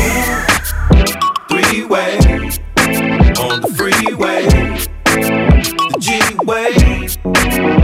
Three 1.49 1.85
way. 1.85 2.18
On 3.44 3.61
the 3.61 3.68
freeway. 3.76 4.46
The 5.14 5.96
G 6.00 6.20
way. 6.44 6.73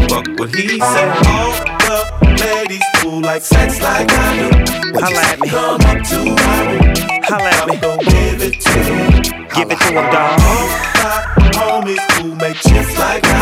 Fuck 0.08 0.26
what 0.38 0.54
he 0.54 0.78
said. 0.78 1.10
All 1.26 1.52
the 1.84 1.98
ladies 2.44 2.82
who 3.00 3.20
like 3.20 3.42
sex 3.42 3.80
like 3.80 4.08
I 4.10 4.36
do. 4.38 4.48
What 4.92 5.08
you 5.10 5.16
Holla 5.16 5.24
say? 5.24 5.32
at 5.32 5.40
me. 5.40 5.48
Come 5.48 5.80
up 5.80 5.98
to 6.08 6.18
my 6.24 6.58
room. 6.68 6.82
Holla 7.24 7.48
at 7.48 7.62
I'm 7.62 7.68
me. 7.68 7.76
gonna 7.80 8.04
give 8.04 8.42
it 8.42 8.60
to 8.60 8.78
you. 8.78 9.46
Give 9.54 9.70
it 9.70 9.78
to 9.78 9.88
them, 9.94 10.06
dog. 10.12 10.40
All 10.40 10.66
my 11.02 11.18
homies 11.56 12.04
who 12.20 12.34
make 12.36 12.56
chips 12.56 12.96
like 12.98 13.24
I 13.26 13.26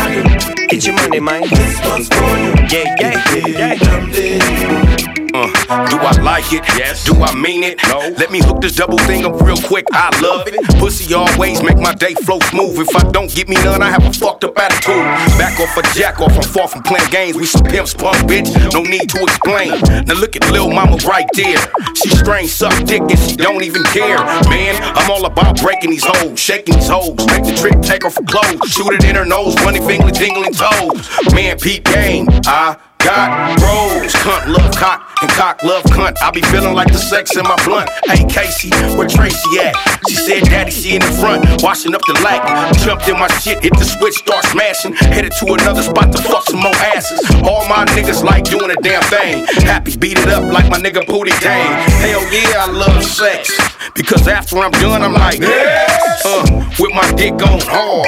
Get 0.71 0.85
your 0.85 0.95
money, 0.95 1.19
man. 1.19 1.41
This 1.49 1.81
for 2.07 2.15
you. 2.37 2.53
Yeah, 2.69 2.95
yeah, 2.97 3.75
yeah. 4.15 5.30
Uh, 5.41 5.89
do 5.89 5.97
I 5.97 6.11
like 6.21 6.53
it? 6.53 6.63
Yes. 6.77 7.03
Do 7.05 7.15
I 7.21 7.33
mean 7.35 7.63
it? 7.63 7.79
No. 7.87 7.99
Let 8.17 8.31
me 8.31 8.39
hook 8.41 8.61
this 8.61 8.75
double 8.75 8.97
thing 8.99 9.25
up 9.25 9.39
real 9.41 9.57
quick. 9.57 9.85
I 9.91 10.09
love 10.21 10.47
it. 10.47 10.55
Pussy 10.79 11.13
always 11.13 11.63
make 11.63 11.77
my 11.77 11.93
day 11.93 12.13
flow 12.13 12.39
smooth. 12.51 12.79
If 12.79 12.95
I 12.95 13.09
don't 13.11 13.33
get 13.33 13.49
me 13.49 13.55
none, 13.55 13.81
I 13.81 13.89
have 13.89 14.05
a 14.05 14.13
fucked 14.13 14.43
up 14.43 14.57
attitude. 14.57 15.03
Back 15.37 15.59
off 15.59 15.75
a 15.77 15.81
jack 15.97 16.19
off. 16.19 16.35
I'm 16.35 16.43
far 16.43 16.67
from 16.67 16.83
playing 16.83 17.09
games. 17.09 17.37
We 17.37 17.45
some 17.45 17.63
pimps, 17.63 17.93
punk 17.93 18.17
bitch. 18.29 18.51
No 18.73 18.83
need 18.83 19.09
to 19.09 19.23
explain. 19.23 19.71
Now 20.05 20.15
look 20.15 20.35
at 20.35 20.49
Lil 20.51 20.69
Mama 20.69 20.97
right 21.07 21.27
there. 21.33 21.57
She 21.95 22.09
strange, 22.09 22.49
suck 22.49 22.75
dick, 22.85 23.01
and 23.01 23.19
she 23.19 23.35
don't 23.35 23.63
even 23.63 23.83
care. 23.85 24.17
Man, 24.49 24.75
I'm 24.95 25.09
all 25.09 25.25
about 25.25 25.61
breaking 25.61 25.91
these 25.91 26.05
hoes, 26.05 26.39
shaking 26.39 26.75
these 26.75 26.89
hoes. 26.89 27.17
Make 27.27 27.43
the 27.43 27.55
trick, 27.59 27.81
take 27.81 28.05
off 28.05 28.15
her 28.15 28.23
clothes, 28.23 28.71
shoot 28.71 28.93
it 28.93 29.03
in 29.03 29.15
her 29.15 29.25
nose, 29.25 29.55
money 29.63 29.79
finger 29.79 30.11
jingling 30.11 30.53
toes. 30.53 31.09
Man, 31.33 31.57
Pete 31.57 31.83
game. 31.85 32.27
I 32.45 32.77
got 33.03 33.57
bros, 33.59 34.13
cunt 34.21 34.47
love 34.47 34.75
cock 34.75 35.09
and 35.21 35.31
cock 35.31 35.63
love 35.63 35.83
cunt. 35.85 36.15
I 36.21 36.31
be 36.31 36.41
feeling 36.41 36.73
like 36.73 36.91
the 36.91 36.97
sex 36.97 37.35
in 37.35 37.43
my 37.43 37.55
blunt. 37.65 37.89
Hey 38.05 38.25
Casey, 38.25 38.69
where 38.95 39.07
Tracy 39.07 39.59
at? 39.59 39.75
She 40.07 40.15
said, 40.15 40.43
Daddy, 40.43 40.71
she 40.71 40.95
in 40.95 41.01
the 41.01 41.11
front, 41.19 41.61
washing 41.61 41.93
up 41.95 42.01
the 42.07 42.13
light. 42.21 42.41
Jumped 42.83 43.07
in 43.07 43.17
my 43.17 43.27
shit, 43.39 43.61
hit 43.63 43.73
the 43.77 43.85
switch, 43.85 44.15
start 44.15 44.45
smashing. 44.45 44.93
Headed 44.93 45.31
to 45.39 45.53
another 45.53 45.83
spot 45.83 46.11
to 46.11 46.21
fuck 46.21 46.43
some 46.45 46.59
more 46.59 46.75
asses. 46.95 47.19
All 47.43 47.67
my 47.67 47.85
niggas 47.93 48.23
like 48.23 48.45
doing 48.45 48.71
a 48.71 48.79
damn 48.81 49.03
thing. 49.03 49.45
Happy 49.65 49.95
beat 49.97 50.17
it 50.17 50.29
up 50.29 50.43
like 50.51 50.69
my 50.69 50.79
nigga 50.79 51.05
Booty 51.05 51.31
Dang. 51.41 51.89
Hell 52.01 52.23
yeah, 52.33 52.65
I 52.65 52.71
love 52.71 53.03
sex. 53.03 53.51
Because 53.95 54.27
after 54.27 54.57
I'm 54.59 54.71
done, 54.71 55.01
I'm 55.01 55.13
like, 55.13 55.39
yes. 55.39 56.25
Uh, 56.25 56.43
with 56.79 56.93
my 56.93 57.09
dick 57.13 57.37
going 57.37 57.61
hard. 57.65 58.07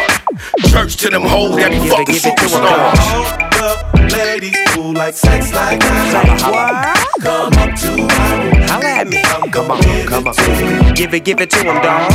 Church 0.69 0.97
to 0.97 1.09
them 1.09 1.23
hoes 1.23 1.55
that 1.57 1.71
be 1.71 1.89
fucking 1.89 2.05
give 2.05 2.15
it 2.15 2.21
to 2.21 2.29
'em, 2.29 2.37
superstars. 2.37 2.99
All 3.13 4.09
the 4.09 4.17
ladies 4.17 4.57
who 4.83 4.93
like 4.93 5.13
sex 5.13 5.53
like 5.53 5.79
do. 5.79 5.87
Come 5.87 7.53
up 7.53 7.75
to 7.79 7.87
room. 7.87 8.09
Holla 8.67 8.89
at 8.99 9.07
me. 9.07 9.21
I'm 9.23 9.49
gonna 9.49 10.05
come 10.05 10.27
up. 10.27 10.35
Give 10.95 11.13
it, 11.13 11.23
give 11.23 11.39
it 11.39 11.49
to 11.51 11.59
them, 11.63 11.81
dog. 11.81 12.11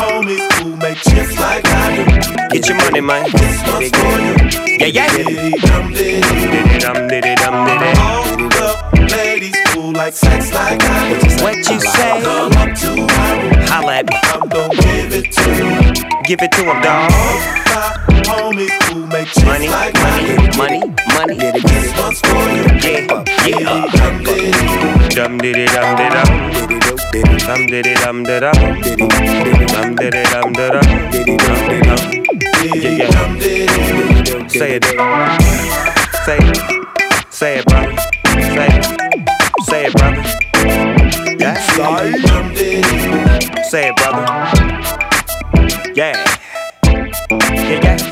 Homies 0.00 0.50
who 0.62 0.76
make 0.76 0.96
chips 0.96 1.38
like 1.38 1.64
I 1.66 1.96
do. 1.96 2.04
Get 2.52 2.68
your 2.68 2.78
money, 2.78 3.02
man. 3.02 3.30
This 3.32 3.58
one's 3.68 3.90
for 3.90 4.16
you. 4.24 4.34
Yeah, 4.80 4.86
yeah. 4.86 5.08
Dum 5.68 5.92
dum 6.80 7.08
diddy 7.08 7.34
dum 7.36 7.66
diddy. 7.66 7.90
All 8.00 8.24
the 8.32 9.08
ladies 9.14 9.56
who 9.74 9.92
like 9.92 10.14
sex 10.14 10.52
like 10.54 10.82
I 10.82 11.20
do. 11.20 11.44
What 11.44 11.56
you 11.56 11.80
say? 11.80 12.22
Come 12.22 12.52
up 12.52 12.78
to 12.80 12.88
room. 12.96 13.08
Holla 13.68 13.96
at 13.96 14.08
me. 14.08 14.16
I'm 14.24 14.48
gonna 14.48 14.74
give 14.74 15.12
it 15.12 15.32
to 15.32 15.48
you. 15.60 16.22
Give 16.24 16.40
it 16.40 16.52
to 16.52 16.62
them, 16.64 16.80
dog. 16.80 17.10
Homies 18.24 18.81
make 18.94 19.28
Money, 19.44 19.68
like 19.68 19.94
money, 19.94 20.36
money, 20.56 20.80
money. 21.14 21.36
This 21.38 21.98
one's 21.98 22.20
for 22.20 22.44
you. 22.52 22.64
Yeah, 22.82 23.24
yeah. 23.46 23.86
Dum 23.92 24.24
diddy. 24.24 24.50
Dum 25.14 25.38
diddy 25.38 25.66
dum 25.66 25.96
diddy 25.96 26.10
dum. 26.12 26.30
Dum 27.38 27.66
diddy 27.66 27.94
dum 27.94 28.22
diddy 28.22 28.40
dum. 28.40 28.56
Diddy 28.82 29.64
dum 29.66 29.94
diddy 29.94 30.22
dum. 30.24 30.86
Yeah, 32.62 32.90
yeah. 33.00 33.36
Diddy. 33.38 34.48
Say 34.48 34.76
it. 34.76 34.84
Say 36.24 36.38
it. 36.38 36.56
Say 37.30 37.58
it, 37.58 37.64
brother. 37.66 37.96
Say 38.34 38.68
it. 38.68 38.84
Say 39.64 39.84
it, 39.86 39.92
brother. 39.94 40.22
Yeah. 41.38 41.56
Diddy. 42.54 42.82
Say 43.70 43.88
it, 43.88 43.96
brother. 43.96 44.24
Yeah. 45.94 46.14
Yeah, 47.30 47.80
yeah. 47.82 48.11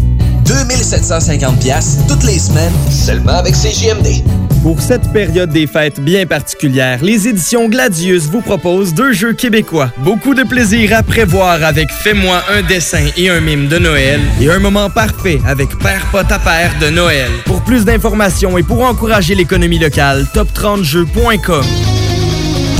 2750 0.51 1.59
pièces 1.59 1.97
toutes 2.09 2.23
les 2.23 2.37
semaines, 2.37 2.73
seulement 2.89 3.37
avec 3.37 3.53
CJMD. 3.53 4.21
Pour 4.63 4.81
cette 4.81 5.11
période 5.13 5.49
des 5.49 5.65
fêtes 5.65 6.01
bien 6.01 6.25
particulière, 6.25 6.99
les 7.01 7.27
éditions 7.27 7.69
Gladius 7.69 8.25
vous 8.25 8.41
proposent 8.41 8.93
deux 8.93 9.13
jeux 9.13 9.33
québécois. 9.33 9.91
Beaucoup 9.99 10.35
de 10.35 10.43
plaisir 10.43 10.95
à 10.95 11.03
prévoir 11.03 11.63
avec 11.63 11.89
Fais-moi 11.89 12.43
un 12.53 12.61
dessin 12.63 13.07
et 13.15 13.29
un 13.29 13.39
mime 13.39 13.67
de 13.67 13.79
Noël 13.79 14.19
et 14.41 14.51
un 14.51 14.59
moment 14.59 14.89
parfait 14.89 15.39
avec 15.47 15.69
Père 15.79 16.05
Pot 16.11 16.29
à 16.29 16.39
Père 16.39 16.73
de 16.81 16.89
Noël. 16.89 17.31
Pour 17.45 17.63
plus 17.63 17.85
d'informations 17.85 18.57
et 18.57 18.63
pour 18.63 18.83
encourager 18.83 19.35
l'économie 19.35 19.79
locale, 19.79 20.27
top30jeux.com. 20.35 22.00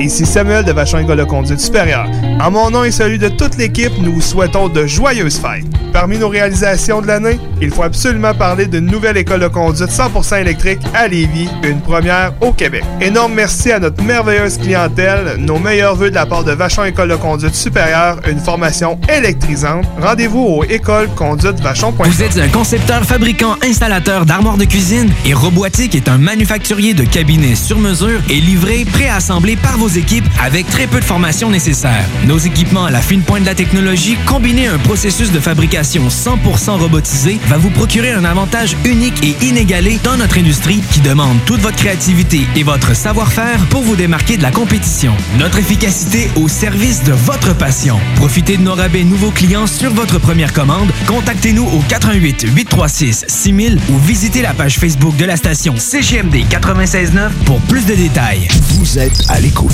Ici 0.00 0.26
Samuel 0.26 0.64
de 0.64 0.72
Vachon 0.72 0.98
École 0.98 1.18
de 1.18 1.24
Conduite 1.24 1.60
Supérieure. 1.60 2.08
En 2.40 2.50
mon 2.50 2.70
nom 2.70 2.84
et 2.84 2.90
celui 2.90 3.18
de 3.18 3.28
toute 3.28 3.56
l'équipe, 3.56 3.92
nous 4.00 4.14
vous 4.14 4.20
souhaitons 4.20 4.68
de 4.68 4.86
joyeuses 4.86 5.38
fêtes. 5.38 5.83
Parmi 5.94 6.18
nos 6.18 6.28
réalisations 6.28 7.00
de 7.00 7.06
l'année, 7.06 7.38
il 7.62 7.70
faut 7.70 7.84
absolument 7.84 8.34
parler 8.34 8.66
d'une 8.66 8.86
nouvelle 8.86 9.16
école 9.16 9.38
de 9.38 9.46
conduite 9.46 9.90
100% 9.90 10.40
électrique 10.40 10.80
à 10.92 11.06
Lévis, 11.06 11.48
une 11.62 11.80
première 11.80 12.32
au 12.40 12.50
Québec. 12.50 12.82
Énorme 13.00 13.34
merci 13.34 13.70
à 13.70 13.78
notre 13.78 14.02
merveilleuse 14.02 14.58
clientèle, 14.58 15.36
nos 15.38 15.60
meilleurs 15.60 15.94
voeux 15.94 16.10
de 16.10 16.16
la 16.16 16.26
part 16.26 16.42
de 16.42 16.50
Vachon 16.50 16.82
École 16.82 17.10
de 17.10 17.14
Conduite 17.14 17.54
Supérieure, 17.54 18.18
une 18.28 18.40
formation 18.40 18.98
électrisante. 19.08 19.84
Rendez-vous 20.02 20.40
au 20.40 20.64
écoleconduitevachon.com. 20.64 22.06
Vous 22.10 22.22
êtes 22.24 22.38
un 22.38 22.48
concepteur, 22.48 23.04
fabricant, 23.04 23.54
installateur 23.62 24.26
d'armoires 24.26 24.56
de 24.56 24.64
cuisine 24.64 25.12
et 25.24 25.32
Robotique 25.32 25.94
est 25.94 26.08
un 26.08 26.18
manufacturier 26.18 26.94
de 26.94 27.04
cabinets 27.04 27.54
sur 27.54 27.78
mesure 27.78 28.20
et 28.28 28.40
livré, 28.40 28.84
préassemblé 28.84 29.54
par 29.54 29.78
vos 29.78 29.86
équipes 29.86 30.26
avec 30.42 30.66
très 30.66 30.88
peu 30.88 30.98
de 30.98 31.04
formation 31.04 31.50
nécessaire. 31.50 32.04
Nos 32.26 32.38
équipements 32.38 32.86
à 32.86 32.90
la 32.90 33.00
fine 33.00 33.22
pointe 33.22 33.42
de 33.42 33.46
la 33.46 33.54
technologie, 33.54 34.18
combinés 34.26 34.66
à 34.66 34.74
un 34.74 34.78
processus 34.78 35.30
de 35.30 35.38
fabrication 35.38 35.83
100% 35.84 36.78
robotisé, 36.78 37.38
va 37.46 37.58
vous 37.58 37.70
procurer 37.70 38.12
un 38.12 38.24
avantage 38.24 38.76
unique 38.84 39.22
et 39.24 39.36
inégalé 39.44 39.98
dans 40.02 40.16
notre 40.16 40.38
industrie 40.38 40.82
qui 40.90 41.00
demande 41.00 41.38
toute 41.46 41.60
votre 41.60 41.76
créativité 41.76 42.46
et 42.56 42.62
votre 42.62 42.96
savoir-faire 42.96 43.58
pour 43.70 43.82
vous 43.82 43.96
démarquer 43.96 44.36
de 44.36 44.42
la 44.42 44.50
compétition. 44.50 45.14
Notre 45.38 45.58
efficacité 45.58 46.30
au 46.36 46.48
service 46.48 47.04
de 47.04 47.12
votre 47.12 47.54
passion. 47.54 47.98
Profitez 48.16 48.56
de 48.56 48.62
nos 48.62 48.74
rabais 48.74 49.04
nouveaux 49.04 49.30
clients 49.30 49.66
sur 49.66 49.92
votre 49.92 50.18
première 50.18 50.52
commande. 50.52 50.90
Contactez-nous 51.06 51.64
au 51.64 51.82
88 51.88 52.46
836 52.54 53.26
6000 53.28 53.78
ou 53.90 53.98
visitez 53.98 54.42
la 54.42 54.54
page 54.54 54.78
Facebook 54.78 55.16
de 55.16 55.24
la 55.24 55.36
station 55.36 55.74
CGMD 55.76 56.44
969 56.50 57.32
pour 57.44 57.60
plus 57.60 57.86
de 57.86 57.94
détails. 57.94 58.48
Vous 58.78 58.98
êtes 58.98 59.24
à 59.28 59.40
l'écoute 59.40 59.72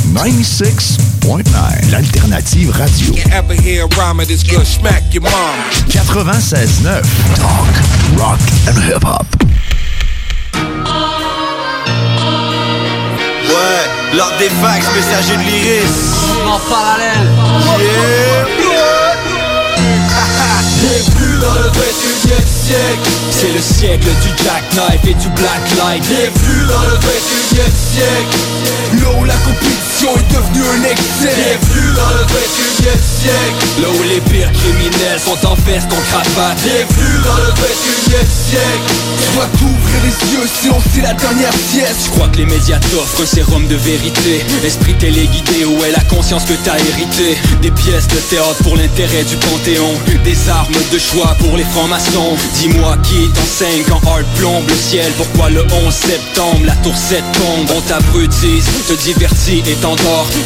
96.9, 1.20 1.90
l'alternative 1.90 2.70
radio. 2.70 3.14
96.9, 5.88 7.02
talk, 7.36 7.68
rock 8.16 8.38
and 8.66 8.78
hip-hop. 8.88 9.26
Ouais, 13.46 13.84
l'ordre 14.16 14.38
des 14.38 14.48
fax, 14.62 14.86
messager 14.94 15.36
de 15.36 15.42
l'iris. 15.42 15.98
En 16.46 16.58
parallèle. 16.70 17.28
Bienvenue 20.80 21.38
dans 21.40 21.54
le 21.54 21.68
21e 21.70 22.46
siècle 22.46 23.10
C'est 23.30 23.52
le 23.52 23.60
siècle 23.60 24.08
du 24.22 24.28
jackknife 24.44 25.04
et 25.04 25.14
du 25.14 25.28
blacklight 25.30 26.02
Bienvenue 26.02 26.66
dans 26.68 26.82
le 26.82 26.96
21e 26.96 27.72
siècle 27.74 28.38
Là 29.02 29.08
où 29.18 29.24
la 29.24 29.34
est 30.08 30.32
devenue 30.32 30.64
un 30.64 30.84
excès. 30.84 31.36
Bienvenue 31.36 31.94
dans 31.94 32.08
le 32.10 32.24
21e 32.24 32.96
siècle. 32.96 33.82
Là 33.82 33.88
où 33.88 34.02
les 34.04 34.20
pires 34.20 34.50
criminels 34.52 35.20
sont 35.20 35.46
en 35.46 35.54
veste 35.66 35.92
en 35.92 36.00
cravate 36.00 36.56
Bienvenue 36.62 37.20
dans 37.22 37.36
le 37.36 37.50
21e 37.52 38.26
siècle. 38.26 38.94
Tu 39.20 39.36
dois 39.36 39.46
les 40.02 40.32
yeux 40.32 40.48
sinon 40.60 40.76
c'est 40.94 41.02
la 41.02 41.12
dernière 41.14 41.52
sieste. 41.52 42.04
Je 42.06 42.10
crois 42.10 42.28
que 42.28 42.38
les 42.38 42.46
médias 42.46 42.78
t'offrent 42.90 43.22
un 43.22 43.26
sérum 43.26 43.66
de 43.66 43.76
vérité. 43.76 44.44
Esprit 44.64 44.94
téléguidé, 44.94 45.64
où 45.64 45.84
est 45.84 45.92
la 45.92 46.02
conscience 46.04 46.44
que 46.44 46.54
t'as 46.64 46.78
hérité. 46.78 47.36
Des 47.60 47.70
pièces 47.70 48.08
de 48.08 48.16
théâtre 48.16 48.62
pour 48.62 48.76
l'intérêt 48.76 49.24
du 49.24 49.36
panthéon. 49.36 49.92
Des 50.24 50.48
armes 50.48 50.72
de 50.92 50.98
choix 50.98 51.36
pour 51.40 51.56
les 51.56 51.64
francs-maçons. 51.64 52.36
Dis-moi 52.56 52.96
qui 53.02 53.28
t'enseigne 53.30 53.82
quand 53.88 54.00
Hart 54.08 54.24
plombe 54.36 54.68
le 54.68 54.74
ciel. 54.74 55.12
Pourquoi 55.16 55.50
le 55.50 55.62
11 55.62 55.94
septembre 55.94 56.64
la 56.64 56.76
tour 56.76 56.96
7 56.96 57.22
tombe? 57.32 57.76
On 57.76 57.80
t'abrutise, 57.82 58.64
te 58.88 58.94
divertit 58.94 59.62
et 59.66 59.74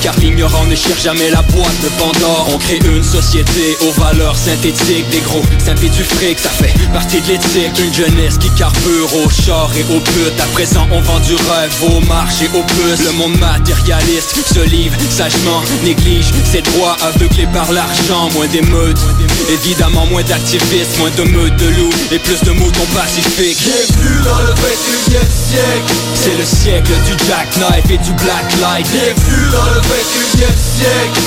Car 0.00 0.14
l'ignorant 0.20 0.64
ne 0.64 0.74
cherche 0.74 1.02
jamais 1.02 1.28
la 1.28 1.42
boîte 1.42 1.80
de 1.82 1.88
Pandore. 1.98 2.48
On 2.54 2.56
crée 2.56 2.78
une 2.86 3.02
société 3.02 3.76
aux 3.82 3.92
valeurs 4.00 4.36
synthétiques 4.36 5.08
Des 5.10 5.20
gros. 5.20 5.42
Simpi 5.58 5.90
du 5.90 6.02
fric, 6.02 6.38
ça 6.38 6.48
fait 6.48 6.72
partie 6.94 7.20
de 7.20 7.28
l'éthique. 7.28 7.78
Une 7.78 7.92
jeunesse 7.92 8.38
qui 8.38 8.48
carbure 8.50 9.14
au 9.14 9.28
char 9.28 9.70
et 9.76 9.82
au 9.94 10.00
putes. 10.00 10.40
À 10.40 10.46
présent 10.54 10.86
on 10.90 11.00
vend 11.00 11.20
du 11.20 11.34
rêve 11.34 11.74
au 11.82 12.00
marché 12.06 12.48
au 12.54 12.62
puces. 12.62 13.04
Le 13.04 13.12
monde 13.12 13.38
matérialiste 13.38 14.34
se 14.46 14.60
livre 14.60 14.96
sagement 15.10 15.62
Néglige 15.84 16.30
ses 16.50 16.62
droits 16.62 16.96
aveuglés 17.02 17.48
par 17.52 17.70
l'argent. 17.70 18.30
Moins 18.32 18.46
d'émeutes, 18.46 19.00
évidemment 19.50 20.06
moins 20.06 20.22
d'activistes 20.22 20.98
Moins 20.98 21.10
de 21.18 21.22
meutes 21.24 21.56
de 21.56 21.68
loups 21.68 21.94
et 22.12 22.18
plus 22.18 22.40
de 22.42 22.50
moutons 22.52 22.86
pacifiques. 22.94 23.58
Bienvenue 23.58 24.22
dans 24.24 24.38
le 24.38 24.52
21e 24.52 25.28
siècle? 25.28 25.94
C'est 26.14 26.36
le 26.38 26.44
siècle 26.44 26.92
du 27.04 27.26
jackknife 27.26 27.90
et 27.90 27.98
du 27.98 28.12
blacklight. 28.12 28.86
Bienvenue 28.90 29.33
dans 29.52 29.70
le 29.74 29.80
21e 29.80 30.56
siècle. 30.56 31.20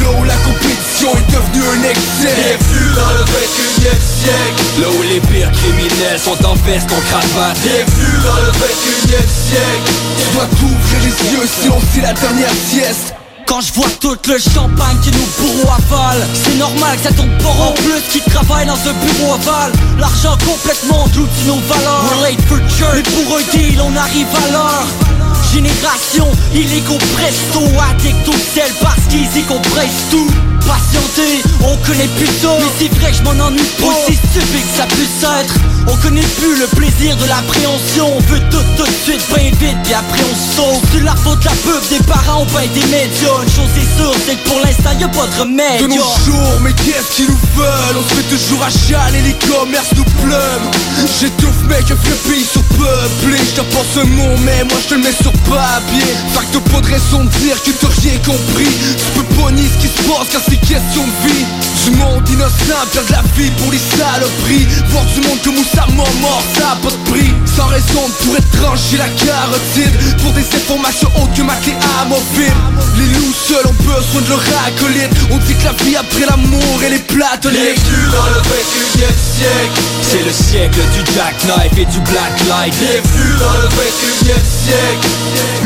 Là 0.00 0.10
où 0.18 0.24
la 0.24 0.36
compétition 0.36 1.10
est 1.12 1.32
devenue 1.32 1.66
un 1.66 1.82
excès. 1.88 2.36
Bienvenue 2.36 2.94
dans 2.94 3.12
le 3.18 3.24
21e 3.24 4.00
siècle. 4.00 4.62
Là 4.80 4.88
où 4.88 5.02
les 5.02 5.20
pires 5.20 5.52
criminels 5.52 6.18
sont 6.18 6.44
en 6.46 6.54
veste 6.66 6.90
en 6.92 7.00
cravate. 7.08 7.58
Bienvenue 7.62 8.18
dans 8.24 8.40
le 8.44 8.50
21e 8.52 9.28
siècle. 9.28 9.92
Tu 10.18 10.34
dois 10.34 10.46
t'ouvrir 10.46 11.00
les 11.02 11.32
yeux 11.32 11.48
sinon 11.60 11.78
c'est 11.92 12.02
la 12.02 12.12
dernière 12.12 12.54
sieste. 12.70 13.14
Quand 13.46 13.60
je 13.60 13.72
vois 13.72 13.88
tout 14.00 14.16
le 14.28 14.38
champagne 14.38 14.96
que 15.04 15.10
nos 15.10 15.26
bourreaux 15.40 15.74
avalent 15.74 16.24
C'est 16.44 16.56
normal 16.56 16.96
que 16.98 17.02
ça 17.02 17.12
tombe 17.12 17.36
pas 17.38 17.48
en 17.48 17.72
plus 17.72 18.00
qui 18.12 18.20
travaille 18.30 18.64
dans 18.64 18.74
un 18.74 18.92
bureau 18.92 19.34
aval 19.34 19.72
L'argent 19.98 20.38
complètement 20.46 21.08
d'outils 21.08 21.46
nos 21.48 21.58
valeurs. 21.66 22.04
We're 22.12 22.30
late 22.30 22.40
for 22.42 22.58
church. 22.78 22.94
Mais 22.94 23.02
pour 23.02 23.38
un 23.38 23.42
deal 23.50 23.80
on 23.82 23.96
arrive 23.96 24.28
à 24.36 24.52
l'heure 24.52 25.09
Génération 25.52 26.30
illico 26.54 26.96
presto 27.12 27.60
Addict 27.90 28.28
au 28.28 28.32
sel 28.32 28.70
parce 28.80 29.06
qu'ils 29.08 29.36
y 29.36 29.42
compressent 29.42 30.06
tout 30.10 30.30
patienter 30.70 31.42
On 31.62 31.76
connaît 31.86 32.10
plus 32.16 32.30
ça 32.40 32.54
Mais 32.58 32.70
c'est 32.78 32.94
vrai 32.98 33.10
que 33.10 33.16
je 33.18 33.22
m'en 33.22 33.44
ennuie 33.44 33.70
pas 33.78 33.86
Aussi 33.86 34.14
stupide 34.14 34.66
que 34.70 34.76
ça 34.76 34.86
puisse 34.86 35.22
être. 35.22 35.54
On 35.88 35.96
connaît 35.96 36.30
plus 36.38 36.54
le 36.60 36.66
plaisir 36.76 37.16
de 37.16 37.26
l'appréhension. 37.26 38.06
On 38.16 38.20
veut 38.30 38.40
tout 38.50 38.64
tout 38.76 38.86
de 38.86 38.98
suite 39.04 39.24
bien 39.34 39.50
vite 39.58 39.78
Puis 39.82 39.94
après 39.94 40.22
on 40.22 40.36
saute. 40.54 40.82
C'est 40.92 41.02
la 41.02 41.16
faute 41.16 41.40
de 41.40 41.46
la 41.46 41.56
pub 41.66 41.82
des 41.90 42.02
parents 42.06 42.42
ou 42.42 42.46
ben 42.54 42.68
des 42.74 42.86
médias. 42.86 43.42
Une 43.42 43.50
chose 43.50 43.72
est 43.76 43.90
sûre 43.98 44.14
c'est 44.26 44.36
que 44.36 44.48
pour 44.48 44.60
l'instant 44.60 44.94
y'a 44.98 45.08
pas 45.08 45.26
de 45.26 45.40
remède 45.40 45.82
De 45.82 45.86
nos 45.88 46.14
jours 46.24 46.56
mais 46.62 46.72
qu'est-ce 46.72 47.16
qu'ils 47.16 47.26
nous 47.26 47.40
veulent? 47.56 47.96
On 47.98 48.04
se 48.08 48.14
fait 48.14 48.28
toujours 48.30 48.62
à 48.62 48.70
et 48.70 49.22
les 49.22 49.36
commerces 49.48 49.92
nous 49.96 50.04
plument 50.22 50.70
J'étouffe 51.18 51.62
mec 51.68 51.90
un 51.90 51.94
vieux 51.94 52.18
pays 52.28 52.44
surpeuplé 52.44 53.38
Je 53.38 53.60
te 53.60 53.64
pense 53.74 53.96
un 53.96 54.04
mot 54.04 54.36
mais 54.44 54.64
moi 54.64 54.78
je 54.82 54.88
te 54.88 54.94
le 54.94 55.02
mets 55.02 55.18
sur 55.20 55.32
papier. 55.48 56.14
Que 56.40 56.58
t'as 56.58 56.72
pas 56.72 56.80
de 56.80 56.86
raison 56.86 57.24
de 57.24 57.30
dire 57.38 57.62
que 57.62 57.70
t'as 57.70 57.88
rien 58.02 58.18
compris. 58.24 58.70
Tu 58.98 59.20
peux 59.20 59.34
pas 59.34 59.50
nier 59.52 59.68
ce 59.68 59.82
qui 59.82 59.88
se 59.88 60.02
passe 60.08 60.28
car 60.30 60.40
c'est 60.48 60.59
question 60.66 61.04
de 61.04 61.28
vie. 61.28 61.46
Du 61.84 61.96
monde 61.96 62.28
innocent 62.28 62.86
perdre 62.92 63.10
la 63.10 63.22
vie 63.36 63.50
pour 63.58 63.72
les 63.72 63.78
saloperies. 63.78 64.66
Voir 64.90 65.04
du 65.06 65.20
monde 65.20 65.38
où 65.46 65.64
ça 65.76 65.86
mort 65.92 66.12
mort 66.20 66.42
ça 66.56 66.72
a 66.72 66.76
pas 66.76 66.90
de 66.90 67.10
prix. 67.10 67.32
Sans 67.56 67.66
raison 67.66 68.08
de 68.08 68.14
pour 68.24 68.60
tranché 68.60 68.96
la 68.98 69.08
carotide. 69.08 69.94
Pour 70.22 70.32
des 70.32 70.44
informations 70.44 71.08
autres 71.16 71.34
que 71.34 71.42
ma 71.42 71.56
clé 71.56 71.74
amovible. 72.02 72.54
Les 72.98 73.06
loups 73.18 73.34
seuls 73.48 73.66
ont 73.66 73.82
besoin 73.82 74.20
de 74.22 74.28
leur 74.28 74.42
acolyte. 74.66 75.10
On 75.30 75.38
dit 75.38 75.54
que 75.54 75.64
la 75.64 75.72
vie 75.84 75.96
après 75.96 76.26
l'amour 76.26 76.80
elle 76.84 76.94
est 76.94 77.06
platonique 77.06 77.80
Bienvenue 77.80 78.10
dans 78.12 78.28
le 78.28 78.40
21 78.44 79.08
siècle. 79.08 79.80
C'est 80.02 80.24
le 80.24 80.32
siècle 80.32 80.80
du 80.94 81.00
jackknife 81.14 81.78
et 81.78 81.86
du 81.86 82.00
blacklight 82.00 82.74
Bienvenue 82.76 83.34
dans 83.40 83.56
le 83.62 83.68
21 83.68 84.34
siècle. 84.44 85.08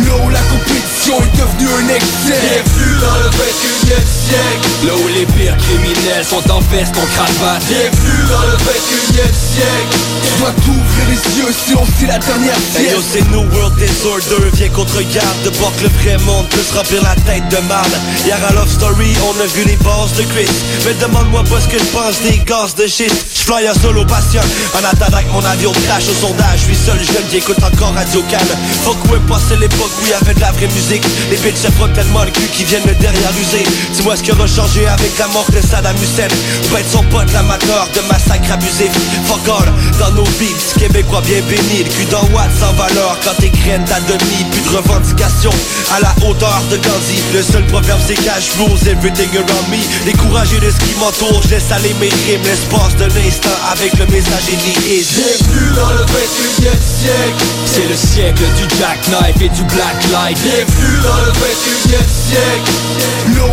Là 0.06 0.24
où 0.24 0.30
la 0.30 0.42
compétition 0.52 1.18
est 1.18 1.36
devenue 1.36 1.70
un 1.74 1.88
excès. 1.94 2.62
Bienvenue 2.64 3.00
dans 3.00 3.18
le 3.18 3.28
21 3.34 3.96
siècle 3.98 4.83
Là 4.84 4.92
où 4.94 5.08
les 5.08 5.24
pires 5.24 5.56
criminels 5.56 6.24
sont 6.28 6.44
en 6.50 6.60
veste 6.60 6.94
en 6.98 7.06
cravate. 7.06 7.62
Bienvenue 7.68 8.28
dans 8.28 8.42
le 8.42 8.52
21 8.52 9.32
siècle. 9.32 9.96
Tu 10.24 10.40
dois 10.40 10.52
t'ouvrir 10.60 11.04
les 11.08 11.38
yeux 11.40 11.52
sinon 11.66 11.84
c'est 11.98 12.06
la 12.06 12.18
dernière 12.18 12.56
Hey 12.76 12.90
yo 12.92 13.00
sieste. 13.00 13.24
c'est 13.24 13.30
New 13.30 13.48
World 13.54 13.74
Disorder. 13.78 14.50
Viens 14.52 14.68
qu'on 14.68 14.84
te 14.84 14.96
regarde 14.96 15.42
de 15.44 15.50
voir 15.56 15.72
que 15.76 15.84
le 15.84 15.88
vrai 15.88 16.18
monde 16.26 16.46
peut 16.50 16.60
se 16.60 16.76
remplir 16.76 17.02
la 17.02 17.14
tête 17.24 17.48
de 17.48 17.60
mal 17.68 17.88
Hier 18.26 18.36
à 18.36 18.52
Love 18.52 18.70
Story 18.70 19.16
on 19.24 19.40
a 19.40 19.46
vu 19.46 19.64
les 19.64 19.76
bases 19.76 20.12
de 20.18 20.24
Chris. 20.34 20.52
Mais 20.84 20.92
demande-moi 21.00 21.44
pas 21.44 21.60
ce 21.60 21.68
que 21.68 21.78
je 21.78 21.88
pense 21.88 22.20
des 22.20 22.38
gaz 22.44 22.74
de 22.74 22.86
shit. 22.86 23.12
J'fly 23.34 23.66
un 23.66 23.74
solo 23.80 24.04
patient 24.04 24.44
En 24.76 24.84
attendant 24.84 25.22
que 25.24 25.32
mon 25.32 25.44
avion 25.44 25.72
crash 25.86 26.04
au 26.08 26.16
sondage 26.26 26.60
Je 26.60 26.74
suis 26.74 26.80
seul 26.84 26.98
jeune 27.00 27.24
qui 27.30 27.38
écoute 27.38 27.62
encore 27.64 27.94
Radio 27.94 28.22
Cannes 28.28 28.56
Fuck 28.84 29.00
ouais 29.10 29.20
passer 29.28 29.56
l'époque 29.56 29.92
où 30.02 30.08
y 30.08 30.12
avait 30.12 30.34
de 30.34 30.40
la 30.40 30.52
vraie 30.52 30.68
musique. 30.68 31.04
Les 31.30 31.36
bitches 31.38 31.62
se 31.64 31.70
frottent 31.72 31.94
tellement 31.94 32.24
le 32.24 32.30
cul 32.30 32.48
qui 32.52 32.64
viennent 32.64 32.84
me 32.84 32.94
derrière 33.00 33.32
user. 33.40 33.64
Dis-moi 33.94 34.16
ce 34.16 34.22
qui 34.22 34.32
aura 34.32 34.46
avec 34.64 35.18
la 35.18 35.26
mort 35.28 35.46
de 35.50 35.60
Saddam 35.60 35.94
Hussein. 35.96 36.28
Ou 36.72 36.76
de 36.76 36.88
son 36.90 37.02
pote 37.04 37.30
l'amateur 37.32 37.88
de 37.94 38.00
massacre 38.08 38.52
abusif. 38.52 38.90
Fuck 39.26 39.46
all 39.48 39.72
dans 39.98 40.10
nos 40.12 40.24
petits 40.24 40.78
québécois 40.78 41.20
bien 41.20 41.40
bénis 41.48 41.84
Le 41.84 41.90
cul 41.90 42.06
dans 42.10 42.24
Watt 42.34 42.50
sans 42.58 42.72
valeur 42.72 43.18
quand 43.22 43.34
t'es 43.38 43.50
graines 43.50 43.84
à 43.92 44.00
demi. 44.00 44.44
Plus 44.50 44.62
de 44.62 44.76
revendications 44.76 45.54
à 45.94 46.00
la 46.00 46.14
hauteur 46.26 46.62
de 46.70 46.76
Gandhi. 46.76 47.20
Le 47.34 47.42
seul 47.42 47.64
proverbe 47.66 48.00
c'est 48.06 48.16
cash 48.16 48.56
rules 48.58 48.88
everything 48.88 49.30
around 49.36 49.68
me. 49.70 49.78
Découragé 50.04 50.58
de 50.58 50.70
ce 50.70 50.78
qui 50.78 50.94
m'entoure, 50.98 51.42
je 51.44 51.50
laisse 51.50 51.70
aller 51.70 51.94
mes 52.00 52.08
rimes. 52.08 52.42
L'espace 52.44 52.96
d'un 52.96 53.12
instant 53.20 53.56
avec 53.70 53.92
le 53.98 54.06
message 54.06 54.48
est 54.50 54.64
Bienvenue 54.64 55.74
dans 55.76 55.90
le 55.90 56.00
21 56.00 56.72
siècle. 56.80 57.44
C'est 57.66 57.88
le 57.88 57.96
siècle 57.96 58.42
du 58.56 58.64
jackknife 58.78 59.40
et 59.40 59.48
du 59.50 59.62
blacklight 59.64 60.38
Bienvenue 60.42 61.00
dans 61.02 61.20
le 61.20 61.32
21 61.32 61.98
siècle. 62.08 62.72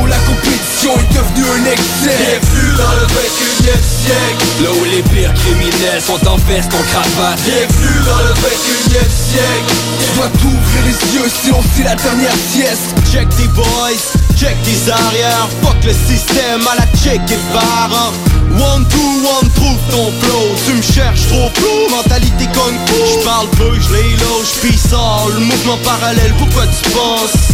Où 0.02 0.06
la 0.06 0.18
compétition 0.20 1.01
est 1.02 1.14
devenue 1.14 1.46
un 1.50 1.66
excès 1.72 2.40
Bienvenue 2.42 2.78
dans 2.78 2.94
le 2.94 3.06
21 3.08 3.74
siècle. 3.82 4.46
Là 4.64 4.70
où 4.80 4.84
les 4.86 5.02
pires 5.04 5.34
criminels 5.34 6.02
sont 6.02 6.22
en 6.28 6.38
veste 6.48 6.72
en 6.74 6.84
cravate. 6.92 7.40
Bienvenue 7.44 8.02
dans 8.06 8.22
le 8.24 8.34
21 8.34 9.10
siècle. 9.10 9.74
Tu 10.00 10.18
dois 10.18 10.30
t'ouvrir 10.40 10.82
les 10.86 11.16
yeux 11.16 11.30
sinon 11.44 11.60
c'est 11.76 11.84
la 11.84 11.96
dernière 11.96 12.36
sieste. 12.52 12.94
Check 13.12 13.28
tes 13.36 13.48
boys, 13.50 14.02
check 14.38 14.56
tes 14.64 14.92
arrières 14.92 15.48
Fuck 15.62 15.84
le 15.84 15.94
système 15.94 16.66
à 16.72 16.76
la 16.76 16.88
check 16.98 17.22
et 17.30 17.54
barre 17.54 18.14
One, 18.60 18.86
two, 18.90 19.00
one, 19.00 19.50
trouve 19.56 19.80
ton 19.90 20.12
flow. 20.20 20.56
Tu 20.66 20.74
me 20.74 20.82
cherches 20.82 21.28
trop 21.28 21.50
flou, 21.56 21.96
mentalité 21.96 22.46
kung 22.54 22.76
fu. 22.86 23.20
J'parle 23.22 23.48
peu, 23.58 23.72
j'l'ai 23.80 24.16
loge, 24.18 24.52
pis 24.62 24.78
ça 24.78 25.26
Le 25.34 25.40
mouvement 25.40 25.78
parallèle, 25.84 26.34
pourquoi 26.38 26.64
tu 26.68 26.90
penses? 26.92 27.52